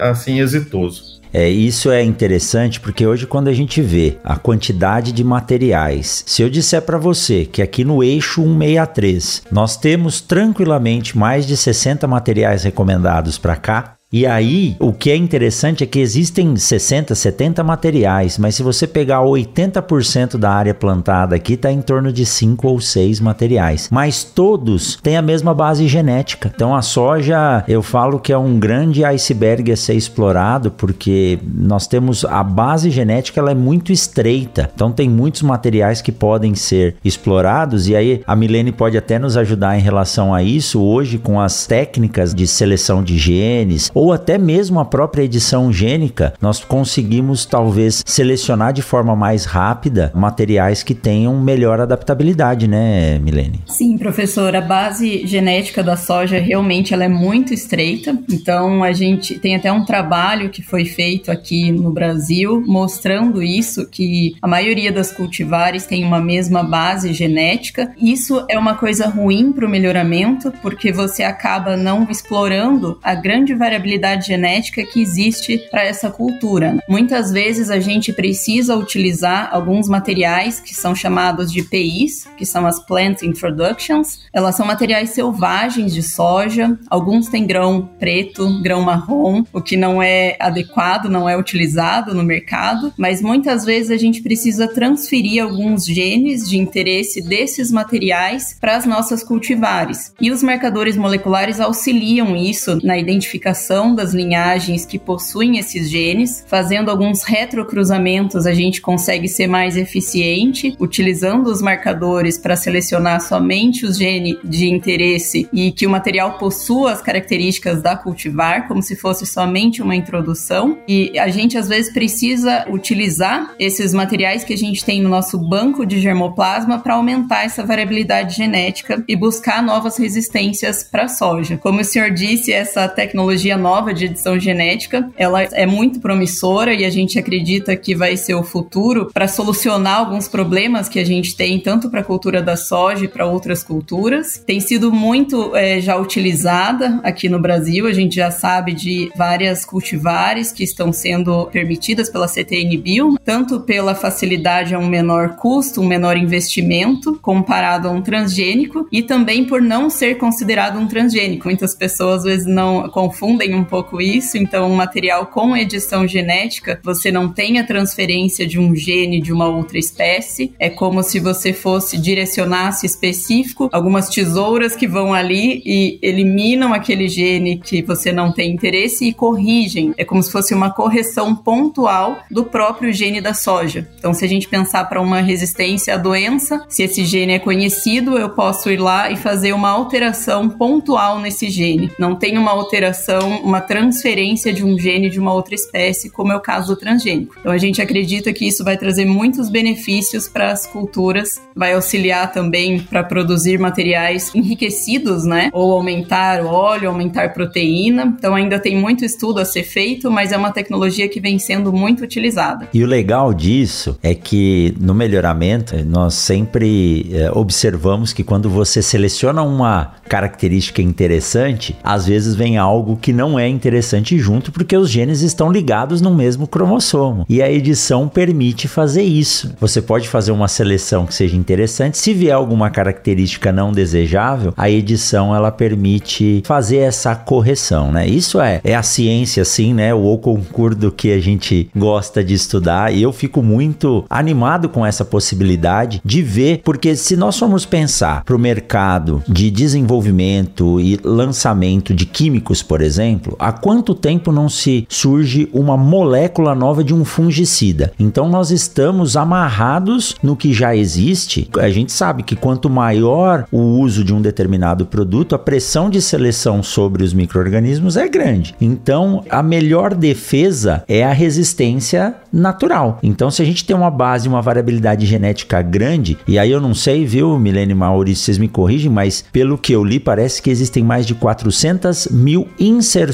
assim 0.00 0.40
exitoso. 0.40 1.12
É, 1.32 1.48
isso 1.48 1.90
é 1.90 2.02
interessante 2.02 2.78
porque 2.78 3.06
hoje 3.06 3.26
quando 3.26 3.48
a 3.48 3.54
gente 3.54 3.80
vê 3.80 4.18
a 4.22 4.36
quantidade 4.36 5.12
de 5.12 5.24
materiais, 5.24 6.22
se 6.26 6.42
eu 6.42 6.50
disser 6.50 6.82
para 6.82 6.98
você 6.98 7.46
que 7.46 7.62
aqui 7.62 7.84
no 7.84 8.04
eixo 8.04 8.42
163 8.42 9.44
nós 9.50 9.76
temos 9.78 10.20
tranquilamente 10.20 11.16
mais 11.16 11.46
de 11.46 11.56
60 11.56 12.06
materiais 12.06 12.64
recomendados 12.64 13.38
para 13.38 13.56
cá, 13.56 13.94
e 14.12 14.26
aí, 14.26 14.76
o 14.78 14.92
que 14.92 15.10
é 15.10 15.16
interessante 15.16 15.82
é 15.82 15.86
que 15.86 15.98
existem 15.98 16.54
60, 16.54 17.14
70 17.14 17.64
materiais, 17.64 18.36
mas 18.36 18.54
se 18.54 18.62
você 18.62 18.86
pegar 18.86 19.20
80% 19.20 20.36
da 20.36 20.50
área 20.50 20.74
plantada 20.74 21.34
aqui, 21.34 21.54
está 21.54 21.72
em 21.72 21.80
torno 21.80 22.12
de 22.12 22.26
5 22.26 22.68
ou 22.68 22.78
6 22.78 23.20
materiais. 23.20 23.88
Mas 23.90 24.22
todos 24.22 24.98
têm 25.02 25.16
a 25.16 25.22
mesma 25.22 25.54
base 25.54 25.88
genética. 25.88 26.52
Então 26.54 26.76
a 26.76 26.82
soja, 26.82 27.64
eu 27.66 27.82
falo 27.82 28.20
que 28.20 28.34
é 28.34 28.36
um 28.36 28.58
grande 28.58 29.02
iceberg 29.02 29.72
a 29.72 29.76
ser 29.76 29.94
explorado, 29.94 30.70
porque 30.70 31.38
nós 31.42 31.86
temos 31.86 32.22
a 32.26 32.42
base 32.42 32.90
genética, 32.90 33.40
ela 33.40 33.52
é 33.52 33.54
muito 33.54 33.92
estreita. 33.92 34.70
Então 34.74 34.92
tem 34.92 35.08
muitos 35.08 35.40
materiais 35.40 36.02
que 36.02 36.12
podem 36.12 36.54
ser 36.54 36.96
explorados, 37.02 37.88
e 37.88 37.96
aí 37.96 38.22
a 38.26 38.36
Milene 38.36 38.72
pode 38.72 38.98
até 38.98 39.18
nos 39.18 39.38
ajudar 39.38 39.78
em 39.78 39.80
relação 39.80 40.34
a 40.34 40.42
isso 40.42 40.82
hoje 40.82 41.16
com 41.16 41.40
as 41.40 41.66
técnicas 41.66 42.34
de 42.34 42.46
seleção 42.46 43.02
de 43.02 43.16
genes 43.16 43.90
ou 44.02 44.12
até 44.12 44.36
mesmo 44.36 44.80
a 44.80 44.84
própria 44.84 45.22
edição 45.22 45.72
gênica, 45.72 46.34
nós 46.42 46.58
conseguimos 46.64 47.46
talvez 47.46 48.02
selecionar 48.04 48.72
de 48.72 48.82
forma 48.82 49.14
mais 49.14 49.44
rápida 49.44 50.10
materiais 50.12 50.82
que 50.82 50.92
tenham 50.92 51.40
melhor 51.40 51.80
adaptabilidade, 51.80 52.66
né, 52.66 53.20
Milene? 53.20 53.60
Sim, 53.64 53.96
professor, 53.96 54.56
a 54.56 54.60
base 54.60 55.24
genética 55.24 55.84
da 55.84 55.96
soja 55.96 56.40
realmente 56.40 56.92
ela 56.92 57.04
é 57.04 57.08
muito 57.08 57.54
estreita. 57.54 58.18
Então 58.28 58.82
a 58.82 58.90
gente 58.90 59.38
tem 59.38 59.54
até 59.54 59.70
um 59.70 59.84
trabalho 59.84 60.50
que 60.50 60.62
foi 60.62 60.84
feito 60.84 61.30
aqui 61.30 61.70
no 61.70 61.92
Brasil 61.92 62.60
mostrando 62.66 63.40
isso 63.40 63.88
que 63.88 64.34
a 64.42 64.48
maioria 64.48 64.90
das 64.90 65.12
cultivares 65.12 65.86
tem 65.86 66.02
uma 66.02 66.20
mesma 66.20 66.64
base 66.64 67.12
genética. 67.12 67.92
Isso 67.96 68.44
é 68.50 68.58
uma 68.58 68.74
coisa 68.74 69.06
ruim 69.06 69.52
para 69.52 69.64
o 69.64 69.70
melhoramento 69.70 70.52
porque 70.60 70.90
você 70.90 71.22
acaba 71.22 71.76
não 71.76 72.02
explorando 72.10 72.98
a 73.00 73.14
grande 73.14 73.54
variabilidade 73.54 73.91
variabilidade 73.92 74.26
genética 74.26 74.84
que 74.84 75.00
existe 75.00 75.58
para 75.70 75.84
essa 75.84 76.10
cultura. 76.10 76.78
Muitas 76.88 77.30
vezes 77.30 77.70
a 77.70 77.80
gente 77.80 78.12
precisa 78.12 78.76
utilizar 78.76 79.50
alguns 79.52 79.88
materiais 79.88 80.60
que 80.60 80.74
são 80.74 80.94
chamados 80.94 81.52
de 81.52 81.62
PIs, 81.62 82.26
que 82.36 82.46
são 82.46 82.66
as 82.66 82.78
Plant 82.80 83.22
Introductions. 83.22 84.20
Elas 84.32 84.56
são 84.56 84.66
materiais 84.66 85.10
selvagens 85.10 85.94
de 85.94 86.02
soja, 86.02 86.78
alguns 86.88 87.28
têm 87.28 87.46
grão 87.46 87.90
preto, 87.98 88.60
grão 88.62 88.82
marrom, 88.82 89.44
o 89.52 89.60
que 89.60 89.76
não 89.76 90.02
é 90.02 90.36
adequado, 90.38 91.08
não 91.08 91.28
é 91.28 91.36
utilizado 91.36 92.14
no 92.14 92.22
mercado, 92.22 92.92
mas 92.96 93.20
muitas 93.20 93.64
vezes 93.64 93.90
a 93.90 93.96
gente 93.96 94.22
precisa 94.22 94.68
transferir 94.68 95.42
alguns 95.42 95.84
genes 95.84 96.48
de 96.48 96.58
interesse 96.58 97.20
desses 97.20 97.70
materiais 97.70 98.56
para 98.60 98.76
as 98.76 98.86
nossas 98.86 99.22
cultivares. 99.22 100.12
E 100.20 100.30
os 100.30 100.42
marcadores 100.42 100.96
moleculares 100.96 101.60
auxiliam 101.60 102.36
isso 102.36 102.78
na 102.84 102.98
identificação 102.98 103.81
das 103.94 104.12
linhagens 104.12 104.84
que 104.84 104.98
possuem 104.98 105.58
esses 105.58 105.88
genes. 105.90 106.44
Fazendo 106.46 106.90
alguns 106.90 107.22
retrocruzamentos, 107.24 108.46
a 108.46 108.52
gente 108.52 108.80
consegue 108.80 109.28
ser 109.28 109.46
mais 109.46 109.76
eficiente, 109.76 110.76
utilizando 110.78 111.48
os 111.48 111.62
marcadores 111.62 112.38
para 112.38 112.56
selecionar 112.56 113.20
somente 113.20 113.84
os 113.84 113.96
genes 113.96 114.36
de 114.44 114.68
interesse 114.68 115.48
e 115.52 115.72
que 115.72 115.86
o 115.86 115.90
material 115.90 116.38
possua 116.38 116.92
as 116.92 117.02
características 117.02 117.82
da 117.82 117.96
cultivar, 117.96 118.68
como 118.68 118.82
se 118.82 118.94
fosse 118.94 119.26
somente 119.26 119.82
uma 119.82 119.96
introdução. 119.96 120.78
E 120.86 121.18
a 121.18 121.28
gente 121.28 121.56
às 121.56 121.68
vezes 121.68 121.92
precisa 121.92 122.66
utilizar 122.70 123.54
esses 123.58 123.94
materiais 123.94 124.44
que 124.44 124.52
a 124.52 124.58
gente 124.58 124.84
tem 124.84 125.00
no 125.00 125.08
nosso 125.08 125.38
banco 125.38 125.86
de 125.86 126.00
germoplasma 126.00 126.78
para 126.78 126.94
aumentar 126.94 127.44
essa 127.44 127.64
variabilidade 127.64 128.36
genética 128.36 129.02
e 129.08 129.16
buscar 129.16 129.62
novas 129.62 129.96
resistências 129.96 130.82
para 130.82 131.04
a 131.04 131.08
soja. 131.08 131.56
Como 131.56 131.80
o 131.80 131.84
senhor 131.84 132.10
disse, 132.10 132.52
essa 132.52 132.88
tecnologia 132.88 133.56
nova 133.62 133.94
de 133.94 134.06
edição 134.06 134.38
genética. 134.38 135.10
Ela 135.16 135.42
é 135.44 135.64
muito 135.64 136.00
promissora 136.00 136.74
e 136.74 136.84
a 136.84 136.90
gente 136.90 137.18
acredita 137.18 137.76
que 137.76 137.94
vai 137.94 138.16
ser 138.16 138.34
o 138.34 138.42
futuro 138.42 139.10
para 139.12 139.28
solucionar 139.28 140.00
alguns 140.00 140.28
problemas 140.28 140.88
que 140.88 140.98
a 140.98 141.04
gente 141.04 141.36
tem, 141.36 141.58
tanto 141.60 141.88
para 141.88 142.00
a 142.00 142.04
cultura 142.04 142.42
da 142.42 142.56
soja 142.56 143.04
e 143.04 143.08
para 143.08 143.26
outras 143.26 143.62
culturas. 143.62 144.42
Tem 144.44 144.60
sido 144.60 144.92
muito 144.92 145.54
é, 145.56 145.80
já 145.80 145.96
utilizada 145.96 147.00
aqui 147.02 147.28
no 147.28 147.38
Brasil, 147.38 147.86
a 147.86 147.92
gente 147.92 148.16
já 148.16 148.30
sabe 148.30 148.72
de 148.72 149.10
várias 149.16 149.64
cultivares 149.64 150.50
que 150.50 150.64
estão 150.64 150.92
sendo 150.92 151.46
permitidas 151.46 152.08
pela 152.10 152.26
CTN 152.26 152.76
Bio, 152.78 153.16
tanto 153.24 153.60
pela 153.60 153.94
facilidade 153.94 154.74
a 154.74 154.78
um 154.78 154.88
menor 154.88 155.36
custo, 155.36 155.80
um 155.80 155.86
menor 155.86 156.16
investimento 156.16 157.18
comparado 157.20 157.88
a 157.88 157.90
um 157.90 158.02
transgênico 158.02 158.88
e 158.90 159.02
também 159.02 159.44
por 159.44 159.60
não 159.60 159.88
ser 159.88 160.16
considerado 160.16 160.78
um 160.78 160.86
transgênico. 160.86 161.46
Muitas 161.46 161.74
pessoas 161.74 162.22
às 162.22 162.24
vezes 162.24 162.46
não 162.46 162.88
confundem 162.88 163.51
um 163.54 163.64
pouco 163.64 164.00
isso. 164.00 164.36
Então, 164.36 164.70
um 164.70 164.74
material 164.74 165.26
com 165.26 165.56
edição 165.56 166.06
genética, 166.06 166.80
você 166.82 167.10
não 167.10 167.28
tem 167.28 167.58
a 167.58 167.66
transferência 167.66 168.46
de 168.46 168.58
um 168.58 168.74
gene 168.74 169.20
de 169.20 169.32
uma 169.32 169.48
outra 169.48 169.78
espécie. 169.78 170.52
É 170.58 170.68
como 170.68 171.02
se 171.02 171.20
você 171.20 171.52
fosse 171.52 171.98
direcionasse 171.98 172.86
específico 172.86 173.68
algumas 173.72 174.08
tesouras 174.08 174.76
que 174.76 174.86
vão 174.86 175.12
ali 175.12 175.62
e 175.64 175.98
eliminam 176.02 176.72
aquele 176.72 177.08
gene 177.08 177.58
que 177.58 177.82
você 177.82 178.12
não 178.12 178.32
tem 178.32 178.52
interesse 178.52 179.06
e 179.06 179.12
corrigem. 179.12 179.94
É 179.96 180.04
como 180.04 180.22
se 180.22 180.30
fosse 180.30 180.54
uma 180.54 180.70
correção 180.70 181.34
pontual 181.34 182.22
do 182.30 182.44
próprio 182.44 182.92
gene 182.92 183.20
da 183.20 183.34
soja. 183.34 183.88
Então, 183.98 184.12
se 184.14 184.24
a 184.24 184.28
gente 184.28 184.48
pensar 184.48 184.84
para 184.88 185.00
uma 185.00 185.20
resistência 185.20 185.94
à 185.94 185.96
doença, 185.96 186.64
se 186.68 186.82
esse 186.82 187.04
gene 187.04 187.34
é 187.34 187.38
conhecido, 187.38 188.18
eu 188.18 188.30
posso 188.30 188.70
ir 188.70 188.78
lá 188.78 189.10
e 189.10 189.16
fazer 189.16 189.52
uma 189.52 189.70
alteração 189.70 190.48
pontual 190.48 191.18
nesse 191.18 191.50
gene. 191.50 191.90
Não 191.98 192.14
tem 192.14 192.38
uma 192.38 192.50
alteração, 192.50 193.41
uma 193.42 193.60
transferência 193.60 194.52
de 194.52 194.64
um 194.64 194.78
gene 194.78 195.10
de 195.10 195.18
uma 195.18 195.32
outra 195.32 195.54
espécie, 195.54 196.10
como 196.10 196.32
é 196.32 196.36
o 196.36 196.40
caso 196.40 196.74
do 196.74 196.76
transgênico. 196.78 197.36
Então 197.40 197.52
a 197.52 197.58
gente 197.58 197.80
acredita 197.80 198.32
que 198.32 198.46
isso 198.46 198.64
vai 198.64 198.76
trazer 198.76 199.04
muitos 199.04 199.48
benefícios 199.50 200.28
para 200.28 200.50
as 200.50 200.66
culturas, 200.66 201.40
vai 201.54 201.74
auxiliar 201.74 202.32
também 202.32 202.80
para 202.80 203.02
produzir 203.02 203.58
materiais 203.58 204.30
enriquecidos, 204.34 205.24
né? 205.24 205.50
Ou 205.52 205.72
aumentar 205.72 206.44
óleo, 206.44 206.88
aumentar 206.88 207.32
proteína. 207.32 208.14
Então 208.18 208.34
ainda 208.34 208.58
tem 208.58 208.76
muito 208.76 209.04
estudo 209.04 209.40
a 209.40 209.44
ser 209.44 209.64
feito, 209.64 210.10
mas 210.10 210.32
é 210.32 210.36
uma 210.36 210.50
tecnologia 210.50 211.08
que 211.08 211.20
vem 211.20 211.38
sendo 211.38 211.72
muito 211.72 212.02
utilizada. 212.02 212.68
E 212.72 212.82
o 212.82 212.86
legal 212.86 213.32
disso 213.34 213.98
é 214.02 214.14
que 214.14 214.74
no 214.80 214.94
melhoramento 214.94 215.76
nós 215.84 216.14
sempre 216.14 217.10
é, 217.12 217.30
observamos 217.32 218.12
que 218.12 218.22
quando 218.22 218.48
você 218.48 218.82
seleciona 218.82 219.42
uma 219.42 219.94
característica 220.08 220.82
interessante, 220.82 221.76
às 221.82 222.06
vezes 222.06 222.34
vem 222.34 222.58
algo 222.58 222.96
que 222.96 223.12
não 223.12 223.31
não 223.32 223.38
é 223.38 223.48
interessante 223.48 224.18
junto 224.18 224.52
porque 224.52 224.76
os 224.76 224.90
genes 224.90 225.22
estão 225.22 225.50
ligados 225.50 226.02
no 226.02 226.14
mesmo 226.14 226.46
cromossomo. 226.46 227.24
E 227.28 227.40
a 227.40 227.50
edição 227.50 228.06
permite 228.06 228.68
fazer 228.68 229.02
isso. 229.02 229.54
Você 229.58 229.80
pode 229.80 230.06
fazer 230.06 230.32
uma 230.32 230.48
seleção 230.48 231.06
que 231.06 231.14
seja 231.14 231.34
interessante. 231.34 231.96
Se 231.96 232.12
vier 232.12 232.34
alguma 232.34 232.68
característica 232.68 233.50
não 233.50 233.72
desejável, 233.72 234.52
a 234.54 234.68
edição 234.68 235.34
ela 235.34 235.50
permite 235.50 236.42
fazer 236.44 236.78
essa 236.78 237.14
correção, 237.14 237.90
né? 237.90 238.06
Isso 238.06 238.38
é, 238.38 238.60
é 238.62 238.74
a 238.74 238.82
ciência, 238.82 239.42
assim, 239.42 239.72
né? 239.72 239.94
O 239.94 240.18
concurso 240.18 240.92
que 240.92 241.10
a 241.10 241.18
gente 241.18 241.70
gosta 241.74 242.22
de 242.22 242.34
estudar. 242.34 242.94
E 242.94 243.02
eu 243.02 243.12
fico 243.12 243.42
muito 243.42 244.04
animado 244.10 244.68
com 244.68 244.84
essa 244.84 245.04
possibilidade 245.04 246.00
de 246.04 246.22
ver, 246.22 246.60
porque 246.62 246.94
se 246.94 247.16
nós 247.16 247.38
formos 247.38 247.64
pensar 247.64 248.24
para 248.24 248.36
o 248.36 248.38
mercado 248.38 249.22
de 249.26 249.50
desenvolvimento 249.50 250.80
e 250.80 250.98
lançamento 251.02 251.94
de 251.94 252.04
químicos, 252.04 252.62
por 252.62 252.80
exemplo, 252.80 253.21
há 253.38 253.52
quanto 253.52 253.94
tempo 253.94 254.32
não 254.32 254.48
se 254.48 254.86
surge 254.88 255.48
uma 255.52 255.76
molécula 255.76 256.54
nova 256.54 256.82
de 256.82 256.94
um 256.94 257.04
fungicida? 257.04 257.92
Então 257.98 258.28
nós 258.28 258.50
estamos 258.50 259.16
amarrados 259.16 260.16
no 260.22 260.36
que 260.36 260.52
já 260.52 260.74
existe. 260.74 261.48
A 261.58 261.68
gente 261.70 261.92
sabe 261.92 262.22
que 262.22 262.36
quanto 262.36 262.68
maior 262.68 263.46
o 263.50 263.58
uso 263.58 264.04
de 264.04 264.14
um 264.14 264.20
determinado 264.20 264.86
produto, 264.86 265.34
a 265.34 265.38
pressão 265.38 265.88
de 265.88 266.00
seleção 266.00 266.62
sobre 266.62 267.04
os 267.04 267.12
micro-organismos 267.12 267.96
é 267.96 268.08
grande. 268.08 268.54
Então 268.60 269.24
a 269.28 269.42
melhor 269.42 269.94
defesa 269.94 270.84
é 270.88 271.04
a 271.04 271.12
resistência 271.12 272.14
natural. 272.32 272.98
Então 273.02 273.30
se 273.30 273.42
a 273.42 273.44
gente 273.44 273.64
tem 273.64 273.76
uma 273.76 273.90
base, 273.90 274.28
uma 274.28 274.42
variabilidade 274.42 275.06
genética 275.06 275.62
grande, 275.62 276.18
e 276.26 276.38
aí 276.38 276.50
eu 276.50 276.60
não 276.60 276.74
sei, 276.74 277.04
viu, 277.04 277.38
Milene 277.38 277.74
Maurício, 277.74 278.24
vocês 278.24 278.38
me 278.38 278.48
corrigem, 278.48 278.90
mas 278.90 279.24
pelo 279.32 279.58
que 279.58 279.72
eu 279.72 279.84
li, 279.84 280.00
parece 280.00 280.40
que 280.42 280.50
existem 280.50 280.82
mais 280.82 281.06
de 281.06 281.14
400 281.14 282.08
mil 282.08 282.48
inserções 282.58 283.11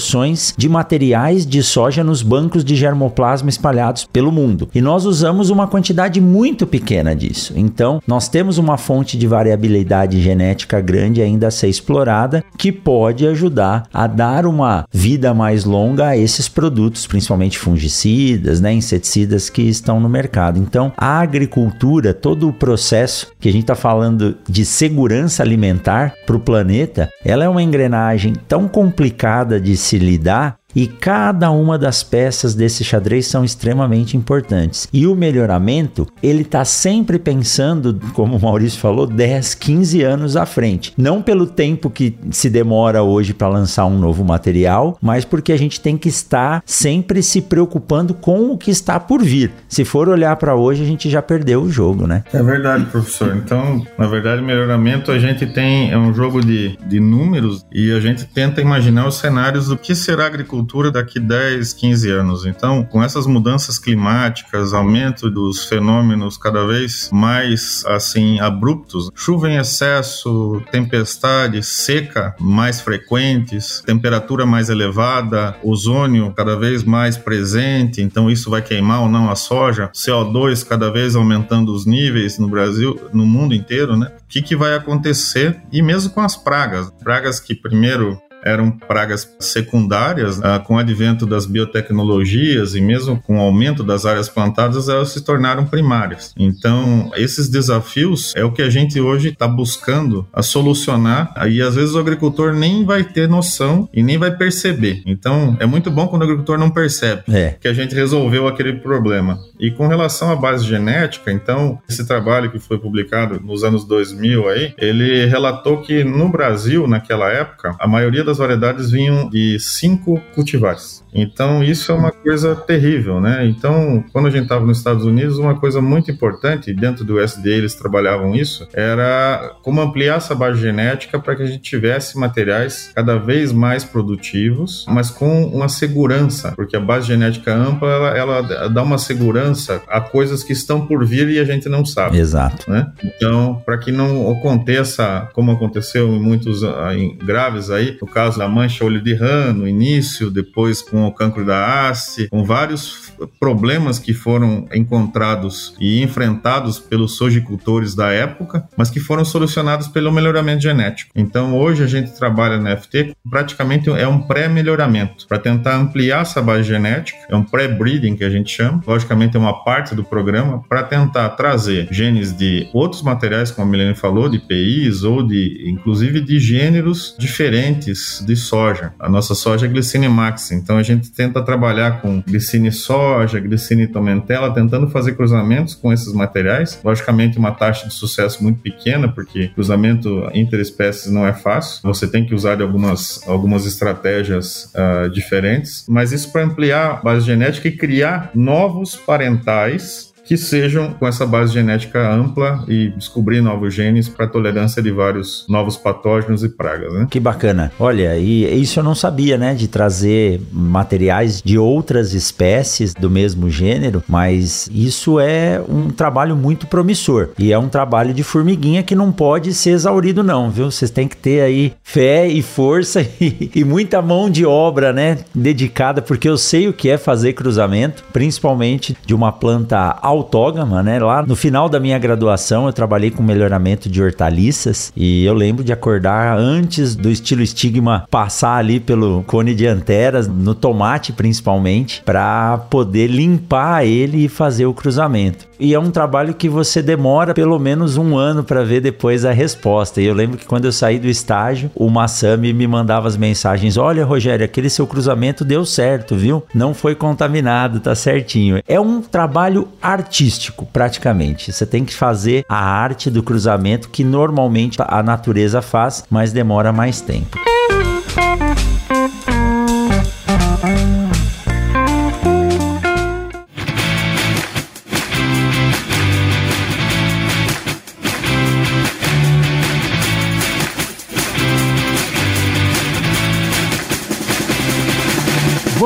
de 0.57 0.69
materiais 0.69 1.47
de 1.47 1.63
soja 1.63 2.05
nos 2.05 2.23
bancos 2.23 2.65
de 2.65 2.77
germoplasma 2.77 3.49
espalhados 3.49 4.07
pelo 4.13 4.33
mundo. 4.33 4.69
E 4.75 4.81
nós 4.81 5.05
usamos 5.05 5.51
uma 5.51 5.67
quantidade 5.67 6.21
muito 6.21 6.67
pequena 6.67 7.15
disso. 7.15 7.53
Então, 7.57 8.01
nós 8.07 8.29
temos 8.29 8.59
uma 8.59 8.77
fonte 8.77 9.17
de 9.17 9.27
variabilidade 9.27 10.21
genética 10.21 10.81
grande 10.81 11.23
ainda 11.23 11.49
a 11.49 11.51
ser 11.51 11.69
explorada 11.69 12.45
que 12.57 12.73
pode 12.73 13.27
ajudar 13.27 13.87
a 13.93 14.07
dar 14.07 14.47
uma 14.47 14.85
vida 14.93 15.33
mais 15.35 15.65
longa 15.65 16.09
a 16.09 16.17
esses 16.17 16.49
produtos, 16.49 17.07
principalmente 17.07 17.59
fungicidas, 17.59 18.61
né, 18.61 18.73
inseticidas 18.73 19.49
que 19.51 19.63
estão 19.63 20.01
no 20.01 20.09
mercado. 20.09 20.59
Então, 20.59 20.93
a 20.97 21.21
agricultura, 21.21 22.13
todo 22.13 22.49
o 22.49 22.53
processo 22.53 23.29
que 23.39 23.49
a 23.49 23.53
gente 23.53 23.63
está 23.63 23.75
falando 23.75 24.37
de 24.49 24.65
segurança 24.65 25.43
alimentar 25.43 26.15
para 26.27 26.37
o 26.37 26.41
planeta, 26.41 27.09
ela 27.25 27.45
é 27.45 27.49
uma 27.49 27.63
engrenagem 27.63 28.35
tão 28.47 28.69
complicada 28.69 29.61
de 29.61 29.77
se 29.88 29.98
lidar 29.98 30.58
e 30.79 30.87
cada 30.87 31.51
uma 31.51 31.77
das 31.77 32.05
peças 32.05 32.55
desse 32.55 32.85
xadrez 32.85 33.27
são 33.27 33.45
extremamente 33.45 34.17
importantes. 34.17 34.87
E 34.93 35.09
o 35.09 35.17
melhoramento, 35.17 36.07
ele 36.23 36.43
está 36.43 36.64
sempre 36.64 37.19
pensando, 37.19 37.99
como 38.12 38.37
o 38.37 38.41
Maurício 38.41 38.79
falou, 38.79 39.05
10, 39.05 39.57
15 39.57 40.03
anos 40.05 40.37
à 40.37 40.47
frente. 40.47 40.95
Não 40.97 41.21
pelo 41.21 41.49
tempo 41.49 41.91
que 41.91 42.17
se 42.31 42.49
demora 42.49 43.03
hoje 43.03 43.35
para 43.35 43.49
lançar 43.49 43.87
um 43.87 43.99
novo 43.99 44.25
material, 44.25 44.97
mas 45.03 45.25
porque 45.25 45.51
a 45.51 45.59
gente 45.59 45.81
tem 45.81 45.99
que 45.99 46.09
estar 46.09 46.62
sempre 46.64 47.25
se 47.25 47.43
preocupando 47.43 48.14
com 48.14 48.53
o 48.53 48.57
que 48.57 48.71
está 48.71 49.01
por 49.01 49.21
vir. 49.21 49.51
Se 49.69 49.85
for 49.85 50.09
olhar 50.09 50.37
para 50.37 50.55
hoje, 50.55 50.85
a 50.85 50.87
gente 50.87 51.11
já 51.11 51.21
perdeu 51.21 51.62
o 51.62 51.69
jogo, 51.69 52.07
né? 52.07 52.23
É 52.33 52.41
verdade, 52.41 52.85
professor. 52.85 53.35
Então, 53.35 53.85
na 53.99 54.07
verdade, 54.07 54.41
melhoramento 54.41 55.11
a 55.11 55.19
gente 55.19 55.45
tem 55.45 55.91
é 55.91 55.99
um 55.99 56.14
jogo 56.14 56.41
de, 56.41 56.79
de 56.87 57.01
números 57.01 57.67
e 57.73 57.91
a 57.91 57.99
gente 57.99 58.25
tenta 58.27 58.61
imaginar 58.61 59.09
os 59.09 59.17
cenários 59.17 59.67
do 59.67 59.77
que 59.77 59.93
será 59.93 60.23
a 60.23 60.27
agricultura 60.29 60.67
agricultura 60.68 60.90
daqui 60.90 61.18
10, 61.18 61.72
15 61.72 62.11
anos. 62.11 62.46
Então, 62.46 62.85
com 62.85 63.02
essas 63.02 63.26
mudanças 63.26 63.78
climáticas, 63.78 64.74
aumento 64.74 65.31
dos 65.31 65.64
fenômenos 65.64 66.37
cada 66.37 66.66
vez 66.66 67.09
mais 67.11 67.85
assim 67.87 68.38
abruptos, 68.38 69.11
chuva 69.14 69.48
em 69.48 69.57
excesso, 69.57 70.62
tempestade, 70.70 71.62
seca 71.62 72.35
mais 72.38 72.81
frequentes, 72.81 73.83
temperatura 73.85 74.44
mais 74.44 74.68
elevada, 74.68 75.57
ozônio 75.62 76.33
cada 76.37 76.57
vez 76.57 76.85
mais 76.85 77.16
presente, 77.16 78.02
então 78.02 78.31
isso 78.31 78.50
vai 78.50 78.61
queimar 78.61 79.02
ou 79.02 79.09
não 79.09 79.31
a 79.31 79.35
soja, 79.35 79.90
CO2 79.94 80.66
cada 80.66 80.90
vez 80.90 81.16
aumentando 81.16 81.72
os 81.72 81.87
níveis 81.87 82.38
no 82.38 82.48
Brasil, 82.48 83.00
no 83.12 83.24
mundo 83.24 83.54
inteiro, 83.54 83.96
né? 83.96 84.07
O 84.07 84.28
que, 84.28 84.42
que 84.42 84.54
vai 84.54 84.74
acontecer? 84.74 85.61
E 85.72 85.81
mesmo 85.81 86.11
com 86.11 86.20
as 86.20 86.37
pragas, 86.37 86.90
pragas 87.02 87.40
que 87.40 87.54
primeiro 87.54 88.20
eram 88.44 88.70
pragas 88.70 89.35
secundárias, 89.38 90.42
ah, 90.42 90.59
com 90.59 90.74
o 90.74 90.79
advento 90.79 91.27
das 91.27 91.46
biotecnologias 91.46 92.74
e 92.74 92.81
mesmo 92.81 93.20
com 93.20 93.38
o 93.38 93.40
aumento 93.40 93.83
das 93.83 94.07
áreas 94.07 94.29
plantadas, 94.29 94.88
elas 94.88 95.11
se 95.11 95.22
tornaram 95.22 95.66
primárias. 95.66 96.33
Então, 96.37 97.11
esses 97.16 97.48
desafios 97.48 98.33
é 98.37 98.44
o 98.44 98.53
que 98.53 98.62
a 98.62 98.70
gente 98.70 99.01
hoje 99.01 99.29
está 99.29 99.46
buscando 99.46 100.27
a 100.33 100.42
solucionar, 100.42 101.33
e 101.48 101.61
às 101.61 101.74
vezes 101.74 101.94
o 101.94 101.98
agricultor 101.98 102.53
nem 102.53 102.85
vai 102.85 103.05
ter 103.05 103.29
noção 103.29 103.88
e 103.92 104.03
nem 104.03 104.18
vai 104.18 104.37
perceber. 104.37 105.03
Então, 105.07 105.57
é 105.61 105.66
muito 105.66 105.90
bom 105.90 106.07
quando 106.07 106.22
o 106.22 106.24
agricultor 106.24 106.59
não 106.59 106.70
percebe 106.70 107.22
é. 107.29 107.57
que 107.61 107.68
a 107.68 107.72
gente 107.72 107.94
resolveu 107.94 108.46
aquele 108.46 108.74
problema. 108.74 109.38
E 109.59 109.70
com 109.70 109.87
relação 109.88 110.31
à 110.31 110.37
base 110.37 110.66
genética, 110.66 111.33
então, 111.33 111.79
esse 111.88 112.07
trabalho 112.07 112.51
que 112.51 112.59
foi 112.59 112.79
publicado 112.79 113.40
nos 113.40 113.64
anos 113.64 113.85
2000 113.85 114.48
aí, 114.48 114.74
ele 114.79 115.27
relatou 115.27 115.81
que 115.81 116.05
no 116.05 116.29
Brasil, 116.29 116.87
naquela 116.87 117.31
época, 117.31 117.74
a 117.79 117.87
maioria 117.87 118.24
das 118.29 118.38
variedades 118.38 118.91
vinham 118.91 119.29
de 119.29 119.59
cinco 119.59 120.21
cultivares. 120.35 121.05
Então, 121.12 121.64
isso 121.64 121.91
é 121.91 121.95
uma 121.95 122.12
coisa 122.12 122.55
terrível, 122.55 123.21
né? 123.21 123.47
Então, 123.47 124.05
quando 124.12 124.29
a 124.29 124.31
gente 124.31 124.43
estava 124.43 124.64
nos 124.64 124.79
Estados 124.79 125.05
Unidos, 125.05 125.38
uma 125.38 125.59
coisa 125.59 125.81
muito 125.81 126.11
importante, 126.11 126.73
dentro 126.73 127.05
do 127.05 127.17
USDA 127.19 127.49
eles 127.51 127.75
trabalhavam 127.75 128.35
isso, 128.35 128.69
era 128.73 129.57
como 129.62 129.81
ampliar 129.81 130.17
essa 130.17 130.35
base 130.35 130.61
genética 130.61 131.19
para 131.19 131.35
que 131.35 131.43
a 131.43 131.47
gente 131.47 131.62
tivesse 131.62 132.19
materiais 132.19 132.93
cada 132.95 133.17
vez 133.17 133.53
mais 133.53 133.85
produtivos, 133.85 134.85
mas 134.88 135.11
com 135.11 135.45
uma 135.45 135.69
segurança, 135.69 136.53
porque 136.55 136.77
a 136.77 136.81
base 136.81 137.07
genética 137.07 137.55
ampla, 137.55 137.88
ela, 137.88 138.09
ela 138.19 138.69
dá 138.69 138.83
uma 138.83 138.99
segurança 138.99 139.83
a 139.88 140.01
coisas 140.01 140.43
que 140.43 140.53
estão 140.53 140.87
por 140.87 141.05
vir 141.05 141.29
e 141.29 141.38
a 141.38 141.45
gente 141.45 141.69
não 141.69 141.85
sabe. 141.85 142.19
Exato. 142.19 142.71
Né? 142.71 142.93
Então, 143.03 143.62
para 143.64 143.79
que 143.79 143.91
não 143.91 144.31
aconteça, 144.31 145.29
como 145.33 145.53
aconteceu 145.53 146.09
em 146.09 146.21
muitos 146.21 146.62
ah, 146.62 146.95
em 146.95 147.17
graves 147.17 147.71
aí, 147.71 147.97
no 148.01 148.07
caso 148.18 148.37
da 148.37 148.48
mancha 148.48 148.85
olho 148.85 149.00
de 149.00 149.14
rã, 149.14 149.52
no 149.52 149.68
início, 149.68 150.28
depois 150.28 150.83
com 150.83 151.07
o 151.07 151.12
cancro 151.12 151.46
da 151.46 151.88
haste, 151.88 152.26
com 152.26 152.42
vários 152.42 153.12
problemas 153.38 154.00
que 154.00 154.12
foram 154.12 154.66
encontrados 154.74 155.76
e 155.78 156.02
enfrentados 156.02 156.81
pelos 156.81 157.16
sojicultores 157.16 157.94
da 157.94 158.11
época, 158.11 158.68
mas 158.76 158.90
que 158.90 158.98
foram 158.98 159.24
solucionados 159.24 159.87
pelo 159.87 160.11
melhoramento 160.11 160.64
genético. 160.64 161.12
Então, 161.14 161.57
hoje 161.57 161.85
a 161.85 161.87
gente 161.87 162.11
trabalha 162.11 162.59
na 162.59 162.76
FT 162.76 163.14
praticamente 163.31 163.88
é 163.88 164.09
um 164.09 164.18
pré-melhoramento 164.18 165.24
para 165.28 165.38
tentar 165.38 165.76
ampliar 165.76 166.22
essa 166.22 166.42
base 166.42 166.64
genética, 166.64 167.18
é 167.28 167.37
um 167.37 167.44
pré-breeding 167.44 168.16
que 168.16 168.24
a 168.24 168.31
gente 168.31 168.50
chama. 168.50 168.83
Logicamente 168.85 169.37
é 169.37 169.40
uma 169.40 169.62
parte 169.62 169.94
do 169.94 170.02
programa 170.02 170.61
para 170.68 170.83
tentar 170.83 171.28
trazer 171.31 171.87
genes 171.92 172.37
de 172.37 172.68
outros 172.72 173.02
materiais, 173.02 173.52
como 173.52 173.68
a 173.68 173.70
Milene 173.70 173.94
falou, 173.94 174.28
de 174.28 174.40
PIs 174.40 175.04
ou 175.04 175.22
de 175.22 175.68
inclusive 175.68 176.20
de 176.20 176.40
gêneros 176.40 177.14
diferentes 177.16 178.08
de 178.25 178.37
soja. 178.37 178.92
A 178.99 179.09
nossa 179.09 179.35
soja 179.35 179.66
é 179.66 179.68
glicine 179.68 180.09
max, 180.09 180.51
então 180.53 180.77
a 180.77 180.83
gente 180.83 181.11
tenta 181.11 181.42
trabalhar 181.42 182.01
com 182.01 182.23
glicine 182.23 182.73
soja, 182.73 183.40
glicine 183.40 183.87
tomentela, 183.87 184.53
tentando 184.53 184.88
fazer 184.88 185.14
cruzamentos 185.14 185.75
com 185.75 185.92
esses 185.92 186.12
materiais. 186.12 186.81
Logicamente, 186.83 187.38
uma 187.38 187.53
taxa 187.53 187.88
de 187.88 187.94
sucesso 187.94 188.42
muito 188.42 188.61
pequena, 188.61 189.09
porque 189.09 189.49
cruzamento 189.49 190.29
interespécies 190.35 191.11
não 191.11 191.27
é 191.27 191.33
fácil. 191.33 191.81
Você 191.83 192.07
tem 192.07 192.25
que 192.25 192.35
usar 192.35 192.57
de 192.57 192.62
algumas, 192.62 193.27
algumas 193.27 193.66
estratégias 193.66 194.73
uh, 194.75 195.09
diferentes, 195.11 195.85
mas 195.88 196.12
isso 196.12 196.33
para 196.33 196.44
ampliar 196.44 196.90
a 196.90 196.94
base 196.94 197.27
genética 197.27 197.68
e 197.68 197.77
criar 197.77 198.31
novos 198.35 198.97
parentais 198.97 200.08
que 200.29 200.37
sejam 200.37 200.93
com 200.93 201.09
essa 201.09 201.25
base 201.25 201.55
genética 201.55 202.12
ampla 202.12 202.62
e 202.69 202.91
descobrir 202.91 203.41
novos 203.41 203.73
genes 203.73 204.11
para 204.11 204.27
tolerância 204.27 204.83
de 204.83 204.91
vários 204.91 205.47
novos 205.49 205.79
patógenos 205.79 206.45
e 206.45 206.51
pragas. 206.51 206.93
Né? 206.93 207.07
Que 207.11 207.19
bacana. 207.19 207.73
Olha, 207.81 208.14
e 208.19 208.61
isso 208.61 208.79
eu 208.79 208.85
não 208.85 208.95
sabia, 208.95 209.38
né? 209.38 209.55
De 209.55 209.67
trazer 209.67 210.38
materiais 210.53 211.41
de 211.41 211.57
outras 211.57 212.12
espécies 212.12 212.93
do 212.93 213.09
mesmo 213.09 213.49
gênero, 213.49 214.05
mas 214.07 214.69
isso 214.71 215.19
é 215.19 215.62
um 215.67 215.88
trabalho 215.88 216.37
muito 216.37 216.67
promissor 216.67 217.31
e 217.38 217.51
é 217.51 217.59
um 217.59 217.71
trabalho 217.71 218.12
de 218.12 218.23
formiguinha 218.23 218.83
que 218.83 218.95
não 218.95 219.11
pode 219.11 219.55
ser 219.55 219.71
exaurido, 219.71 220.23
não, 220.23 220.51
viu? 220.51 220.71
Vocês 220.71 220.91
têm 220.91 221.09
que 221.09 221.17
ter 221.17 221.41
aí 221.41 221.73
fé 221.83 222.29
e 222.29 222.43
força 222.43 223.01
e, 223.19 223.64
muita 223.64 224.03
mão 224.03 224.29
de 224.29 224.45
obra, 224.45 224.93
né? 224.93 225.21
Dedicada, 225.35 226.03
porque 226.03 226.29
eu 226.29 226.37
sei 226.37 226.69
o 226.69 226.73
que 226.75 226.91
é 226.91 226.99
fazer 226.99 227.33
cruzamento, 227.33 228.05
principalmente 228.12 228.95
de 229.07 229.14
uma 229.14 229.33
planta 229.33 229.97
autógama, 230.18 230.83
né? 230.83 230.98
Lá 230.98 231.24
no 231.24 231.35
final 231.35 231.68
da 231.68 231.81
minha 231.81 231.98
graduação 231.98 232.66
eu 232.66 232.72
trabalhei 232.72 233.11
com 233.11 233.22
melhoramento 233.22 233.88
de 233.88 234.02
hortaliças 234.02 234.92
e 234.96 235.24
eu 235.24 235.35
lembro 235.35 235.64
de 235.64 235.72
acordar 235.72 236.37
antes 236.38 236.94
do 236.94 237.11
estilo 237.11 237.42
estigma 237.42 238.07
passar 238.11 238.57
ali 238.57 238.78
pelo 238.78 239.22
cone 239.24 239.54
de 239.54 239.66
anteras, 239.66 240.28
no 240.28 240.54
tomate 240.54 241.12
principalmente, 241.12 242.02
para 242.04 242.59
poder 242.70 243.07
limpar 243.07 243.85
ele 243.85 244.24
e 244.24 244.28
fazer 244.28 244.66
o 244.66 244.74
cruzamento 244.74 245.48
e 245.59 245.75
é 245.75 245.79
um 245.79 245.90
trabalho 245.90 246.35
que 246.35 246.49
você 246.49 246.81
demora 246.83 247.35
pelo 247.35 247.59
menos 247.59 247.97
um 247.97 248.16
ano 248.16 248.44
para 248.44 248.64
ver 248.64 248.81
depois 248.81 249.25
a 249.25 249.33
resposta. 249.33 250.01
E 250.01 250.05
eu 250.05 250.14
lembro 250.14 250.38
que 250.38 250.47
quando 250.47 250.64
eu 250.64 250.73
saí 250.73 250.99
do 250.99 251.09
estágio, 251.09 251.71
o 251.75 251.88
Massami 251.90 252.53
me 252.53 252.66
mandava 252.66 253.09
as 253.09 253.16
mensagens: 253.16 253.77
Olha, 253.77 254.05
Rogério, 254.05 254.44
aquele 254.44 254.71
seu 254.71 254.87
cruzamento 254.87 255.44
deu 255.44 255.64
certo, 255.64 256.14
viu? 256.14 256.42
Não 256.55 256.75
foi 256.75 256.94
contaminado, 256.94 257.81
tá 257.81 257.94
certinho. 257.94 258.62
É 258.66 258.81
um 258.81 259.01
trabalho 259.01 259.68
artístico, 259.83 260.66
praticamente. 260.73 261.53
Você 261.53 261.66
tem 261.66 261.85
que 261.85 261.94
fazer 261.94 262.44
a 262.49 262.59
arte 262.59 263.11
do 263.11 263.23
cruzamento 263.23 263.88
que 263.88 264.05
normalmente 264.05 264.79
a 264.81 265.03
natureza 265.03 265.61
faz, 265.62 266.05
mas 266.11 266.33
demora 266.33 266.73
mais 266.73 267.01
tempo. 267.01 267.38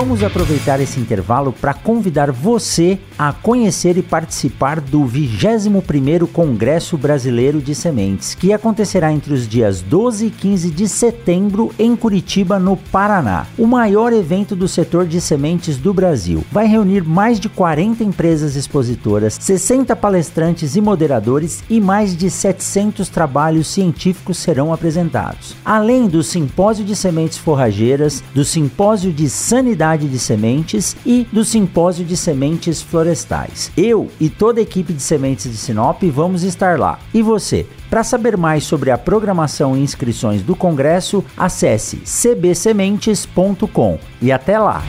Vamos 0.02 0.24
aproveitar 0.24 0.80
esse 0.80 0.98
intervalo 0.98 1.52
para 1.52 1.72
convidar 1.72 2.32
você 2.32 2.98
a 3.16 3.32
conhecer 3.32 3.96
e 3.96 4.02
participar 4.02 4.80
do 4.80 5.02
21º 5.02 6.26
Congresso 6.26 6.98
Brasileiro 6.98 7.62
de 7.62 7.72
Sementes, 7.72 8.34
que 8.34 8.52
acontecerá 8.52 9.12
entre 9.12 9.32
os 9.32 9.46
dias 9.46 9.80
12 9.80 10.26
e 10.26 10.30
15 10.30 10.70
de 10.72 10.88
setembro 10.88 11.72
em 11.78 11.94
Curitiba, 11.94 12.58
no 12.58 12.76
Paraná. 12.76 13.46
O 13.56 13.64
maior 13.64 14.12
evento 14.12 14.56
do 14.56 14.66
setor 14.66 15.06
de 15.06 15.20
sementes 15.20 15.76
do 15.76 15.94
Brasil. 15.94 16.44
Vai 16.50 16.66
reunir 16.66 17.04
mais 17.04 17.38
de 17.38 17.48
40 17.48 18.02
empresas 18.02 18.56
expositoras, 18.56 19.38
60 19.40 19.94
palestrantes 19.94 20.74
e 20.74 20.80
moderadores 20.80 21.62
e 21.70 21.80
mais 21.80 22.16
de 22.16 22.28
700 22.28 23.08
trabalhos 23.08 23.68
científicos 23.68 24.38
serão 24.38 24.72
apresentados. 24.72 25.54
Além 25.64 26.08
do 26.08 26.24
simpósio 26.24 26.84
de 26.84 26.96
sementes 26.96 27.38
forrageiras, 27.38 28.20
do 28.34 28.44
simpósio 28.44 29.12
de 29.12 29.30
sanidade 29.30 29.91
de 29.96 30.18
sementes 30.18 30.96
e 31.04 31.26
do 31.32 31.44
Simpósio 31.44 32.04
de 32.04 32.16
Sementes 32.16 32.80
Florestais. 32.82 33.70
Eu 33.76 34.08
e 34.20 34.28
toda 34.28 34.60
a 34.60 34.62
equipe 34.62 34.92
de 34.92 35.02
sementes 35.02 35.50
de 35.50 35.56
Sinop 35.56 36.02
vamos 36.04 36.42
estar 36.42 36.78
lá. 36.78 36.98
E 37.12 37.22
você? 37.22 37.66
Para 37.88 38.02
saber 38.02 38.36
mais 38.36 38.64
sobre 38.64 38.90
a 38.90 38.98
programação 38.98 39.76
e 39.76 39.80
inscrições 39.80 40.42
do 40.42 40.56
congresso, 40.56 41.24
acesse 41.36 41.98
cbsementes.com 42.04 43.98
e 44.20 44.32
até 44.32 44.58
lá. 44.58 44.82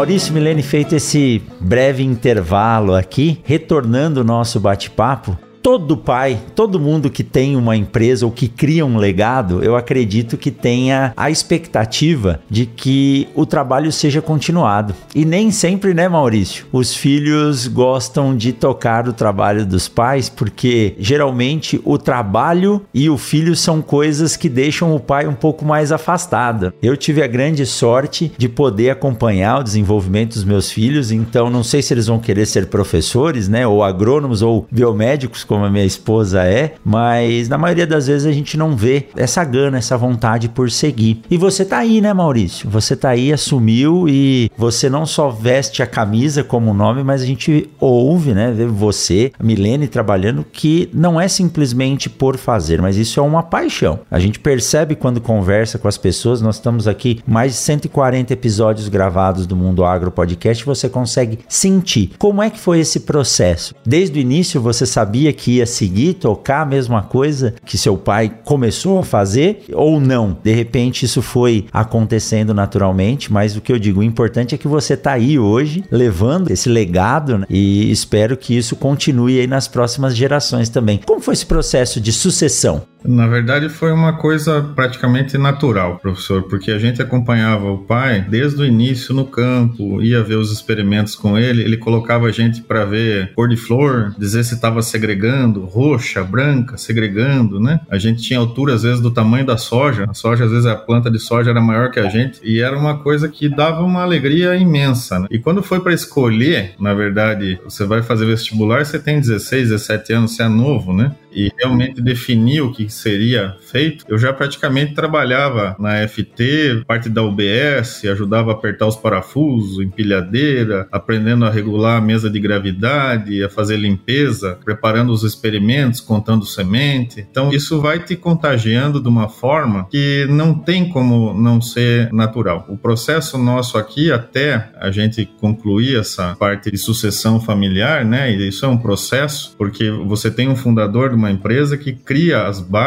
Maurício 0.00 0.32
Milene 0.32 0.62
feito 0.62 0.94
esse 0.94 1.42
breve 1.60 2.02
intervalo 2.02 2.94
aqui, 2.94 3.40
retornando 3.44 4.22
o 4.22 4.24
nosso 4.24 4.58
bate-papo, 4.58 5.36
todo 5.62 5.96
pai, 5.96 6.38
todo 6.54 6.80
mundo 6.80 7.10
que 7.10 7.22
tem 7.22 7.56
uma 7.56 7.76
empresa 7.76 8.24
ou 8.24 8.32
que 8.32 8.48
cria 8.48 8.84
um 8.84 8.96
legado, 8.96 9.62
eu 9.62 9.76
acredito 9.76 10.36
que 10.36 10.50
tenha 10.50 11.12
a 11.16 11.30
expectativa 11.30 12.40
de 12.48 12.66
que 12.66 13.28
o 13.34 13.44
trabalho 13.44 13.92
seja 13.92 14.22
continuado. 14.22 14.94
E 15.14 15.24
nem 15.24 15.50
sempre, 15.50 15.92
né, 15.94 16.08
Maurício? 16.08 16.66
Os 16.72 16.94
filhos 16.94 17.66
gostam 17.66 18.36
de 18.36 18.52
tocar 18.52 19.08
o 19.08 19.12
trabalho 19.12 19.66
dos 19.66 19.88
pais 19.88 20.28
porque 20.28 20.94
geralmente 20.98 21.80
o 21.84 21.98
trabalho 21.98 22.82
e 22.94 23.10
o 23.10 23.18
filho 23.18 23.54
são 23.54 23.82
coisas 23.82 24.36
que 24.36 24.48
deixam 24.48 24.94
o 24.94 25.00
pai 25.00 25.26
um 25.26 25.34
pouco 25.34 25.64
mais 25.64 25.92
afastado. 25.92 26.72
Eu 26.82 26.96
tive 26.96 27.22
a 27.22 27.26
grande 27.26 27.66
sorte 27.66 28.32
de 28.36 28.48
poder 28.48 28.90
acompanhar 28.90 29.60
o 29.60 29.64
desenvolvimento 29.64 30.34
dos 30.34 30.44
meus 30.44 30.70
filhos, 30.70 31.10
então 31.10 31.50
não 31.50 31.62
sei 31.62 31.82
se 31.82 31.92
eles 31.92 32.06
vão 32.06 32.18
querer 32.18 32.46
ser 32.46 32.66
professores, 32.66 33.48
né, 33.48 33.66
ou 33.66 33.82
agrônomos 33.82 34.42
ou 34.42 34.66
biomédicos 34.70 35.44
como 35.50 35.64
a 35.64 35.70
minha 35.70 35.84
esposa 35.84 36.44
é, 36.44 36.74
mas 36.84 37.48
na 37.48 37.58
maioria 37.58 37.84
das 37.84 38.06
vezes 38.06 38.24
a 38.24 38.30
gente 38.30 38.56
não 38.56 38.76
vê 38.76 39.08
essa 39.16 39.42
gana, 39.42 39.78
essa 39.78 39.98
vontade 39.98 40.48
por 40.48 40.70
seguir. 40.70 41.22
E 41.28 41.36
você 41.36 41.64
tá 41.64 41.78
aí, 41.78 42.00
né, 42.00 42.14
Maurício? 42.14 42.70
Você 42.70 42.94
tá 42.94 43.08
aí, 43.08 43.32
assumiu 43.32 44.08
e 44.08 44.48
você 44.56 44.88
não 44.88 45.04
só 45.04 45.28
veste 45.28 45.82
a 45.82 45.88
camisa 45.88 46.44
como 46.44 46.72
nome, 46.72 47.02
mas 47.02 47.20
a 47.20 47.26
gente 47.26 47.68
ouve, 47.80 48.32
né, 48.32 48.52
vê 48.52 48.64
você, 48.64 49.32
a 49.36 49.42
Milene 49.42 49.88
trabalhando 49.88 50.46
que 50.52 50.88
não 50.94 51.20
é 51.20 51.26
simplesmente 51.26 52.08
por 52.08 52.36
fazer, 52.36 52.80
mas 52.80 52.96
isso 52.96 53.18
é 53.18 53.22
uma 53.22 53.42
paixão. 53.42 53.98
A 54.08 54.20
gente 54.20 54.38
percebe 54.38 54.94
quando 54.94 55.20
conversa 55.20 55.80
com 55.80 55.88
as 55.88 55.98
pessoas, 55.98 56.40
nós 56.40 56.56
estamos 56.56 56.86
aqui 56.86 57.18
mais 57.26 57.54
de 57.54 57.58
140 57.58 58.32
episódios 58.32 58.86
gravados 58.86 59.48
do 59.48 59.56
Mundo 59.56 59.84
Agro 59.84 60.12
Podcast, 60.12 60.64
você 60.64 60.88
consegue 60.88 61.40
sentir 61.48 62.12
como 62.20 62.40
é 62.40 62.48
que 62.50 62.60
foi 62.60 62.78
esse 62.78 63.00
processo. 63.00 63.74
Desde 63.84 64.16
o 64.16 64.22
início 64.22 64.60
você 64.60 64.86
sabia 64.86 65.32
que 65.32 65.39
ia 65.48 65.66
seguir, 65.66 66.14
tocar 66.14 66.62
a 66.62 66.66
mesma 66.66 67.02
coisa 67.02 67.54
que 67.64 67.78
seu 67.78 67.96
pai 67.96 68.32
começou 68.44 68.98
a 68.98 69.02
fazer 69.02 69.64
ou 69.72 70.00
não? 70.00 70.36
De 70.42 70.52
repente 70.52 71.04
isso 71.04 71.22
foi 71.22 71.66
acontecendo 71.72 72.52
naturalmente, 72.52 73.32
mas 73.32 73.56
o 73.56 73.60
que 73.60 73.72
eu 73.72 73.78
digo, 73.78 74.00
o 74.00 74.04
importante 74.04 74.54
é 74.54 74.58
que 74.58 74.68
você 74.68 74.96
tá 74.96 75.12
aí 75.12 75.38
hoje 75.38 75.84
levando 75.90 76.50
esse 76.50 76.68
legado 76.68 77.38
né? 77.38 77.46
e 77.48 77.90
espero 77.90 78.36
que 78.36 78.56
isso 78.56 78.76
continue 78.76 79.38
aí 79.38 79.46
nas 79.46 79.68
próximas 79.68 80.16
gerações 80.16 80.68
também. 80.68 81.00
Como 81.06 81.20
foi 81.20 81.34
esse 81.34 81.46
processo 81.46 82.00
de 82.00 82.12
sucessão? 82.12 82.89
Na 83.04 83.26
verdade, 83.26 83.68
foi 83.68 83.92
uma 83.92 84.14
coisa 84.14 84.62
praticamente 84.74 85.38
natural, 85.38 85.98
professor, 85.98 86.42
porque 86.44 86.70
a 86.70 86.78
gente 86.78 87.00
acompanhava 87.00 87.70
o 87.70 87.78
pai 87.78 88.20
desde 88.28 88.60
o 88.60 88.64
início 88.64 89.14
no 89.14 89.24
campo, 89.24 90.02
ia 90.02 90.22
ver 90.22 90.36
os 90.36 90.52
experimentos 90.52 91.14
com 91.14 91.38
ele, 91.38 91.62
ele 91.62 91.76
colocava 91.76 92.26
a 92.26 92.30
gente 92.30 92.62
para 92.62 92.84
ver 92.84 93.32
cor 93.34 93.48
de 93.48 93.56
flor, 93.56 94.14
dizer 94.18 94.44
se 94.44 94.54
estava 94.54 94.82
segregando, 94.82 95.64
roxa, 95.64 96.22
branca, 96.22 96.76
segregando, 96.76 97.58
né? 97.58 97.80
A 97.88 97.98
gente 97.98 98.22
tinha 98.22 98.38
altura 98.38 98.74
às 98.74 98.82
vezes 98.82 99.00
do 99.00 99.10
tamanho 99.10 99.46
da 99.46 99.56
soja, 99.56 100.06
a 100.08 100.14
soja 100.14 100.44
às 100.44 100.50
vezes 100.50 100.66
a 100.66 100.76
planta 100.76 101.10
de 101.10 101.18
soja 101.18 101.50
era 101.50 101.60
maior 101.60 101.90
que 101.90 102.00
a 102.00 102.08
gente 102.08 102.40
e 102.42 102.60
era 102.60 102.76
uma 102.76 102.98
coisa 102.98 103.28
que 103.28 103.48
dava 103.48 103.82
uma 103.82 104.02
alegria 104.02 104.56
imensa. 104.56 105.20
Né? 105.20 105.26
E 105.30 105.38
quando 105.38 105.62
foi 105.62 105.80
para 105.80 105.94
escolher, 105.94 106.74
na 106.78 106.92
verdade, 106.92 107.58
você 107.64 107.84
vai 107.84 108.02
fazer 108.02 108.26
vestibular, 108.26 108.84
você 108.84 108.98
tem 108.98 109.20
16, 109.20 109.70
17 109.70 110.12
anos, 110.12 110.36
você 110.36 110.42
é 110.42 110.48
novo, 110.48 110.92
né? 110.92 111.14
e 111.32 111.50
realmente 111.58 112.00
definir 112.00 112.60
o 112.62 112.72
que 112.72 112.89
seria 112.90 113.56
feito, 113.60 114.04
eu 114.08 114.18
já 114.18 114.32
praticamente 114.32 114.94
trabalhava 114.94 115.76
na 115.78 116.06
FT, 116.06 116.84
parte 116.86 117.08
da 117.08 117.22
UBS, 117.22 118.04
ajudava 118.10 118.50
a 118.50 118.54
apertar 118.54 118.86
os 118.86 118.96
parafusos, 118.96 119.84
empilhadeira, 119.84 120.88
aprendendo 120.90 121.44
a 121.44 121.50
regular 121.50 121.98
a 121.98 122.00
mesa 122.00 122.28
de 122.28 122.40
gravidade, 122.40 123.42
a 123.42 123.48
fazer 123.48 123.76
limpeza, 123.76 124.58
preparando 124.64 125.12
os 125.12 125.22
experimentos, 125.22 126.00
contando 126.00 126.44
semente. 126.44 127.26
Então 127.30 127.52
isso 127.52 127.80
vai 127.80 127.98
te 127.98 128.16
contagiando 128.16 129.00
de 129.00 129.08
uma 129.08 129.28
forma 129.28 129.86
que 129.90 130.26
não 130.28 130.54
tem 130.54 130.88
como 130.88 131.32
não 131.32 131.60
ser 131.60 132.12
natural. 132.12 132.66
O 132.68 132.76
processo 132.76 133.38
nosso 133.38 133.78
aqui 133.78 134.10
até 134.10 134.70
a 134.78 134.90
gente 134.90 135.26
concluir 135.38 135.98
essa 135.98 136.34
parte 136.36 136.70
de 136.70 136.78
sucessão 136.78 137.40
familiar, 137.40 138.04
né? 138.04 138.32
E 138.32 138.48
isso 138.48 138.64
é 138.64 138.68
um 138.68 138.78
processo 138.78 139.54
porque 139.56 139.90
você 139.90 140.30
tem 140.30 140.48
um 140.48 140.56
fundador 140.56 141.14
uma 141.20 141.30
empresa 141.30 141.76
que 141.76 141.92
cria 141.92 142.46
as 142.46 142.60
bases, 142.60 142.79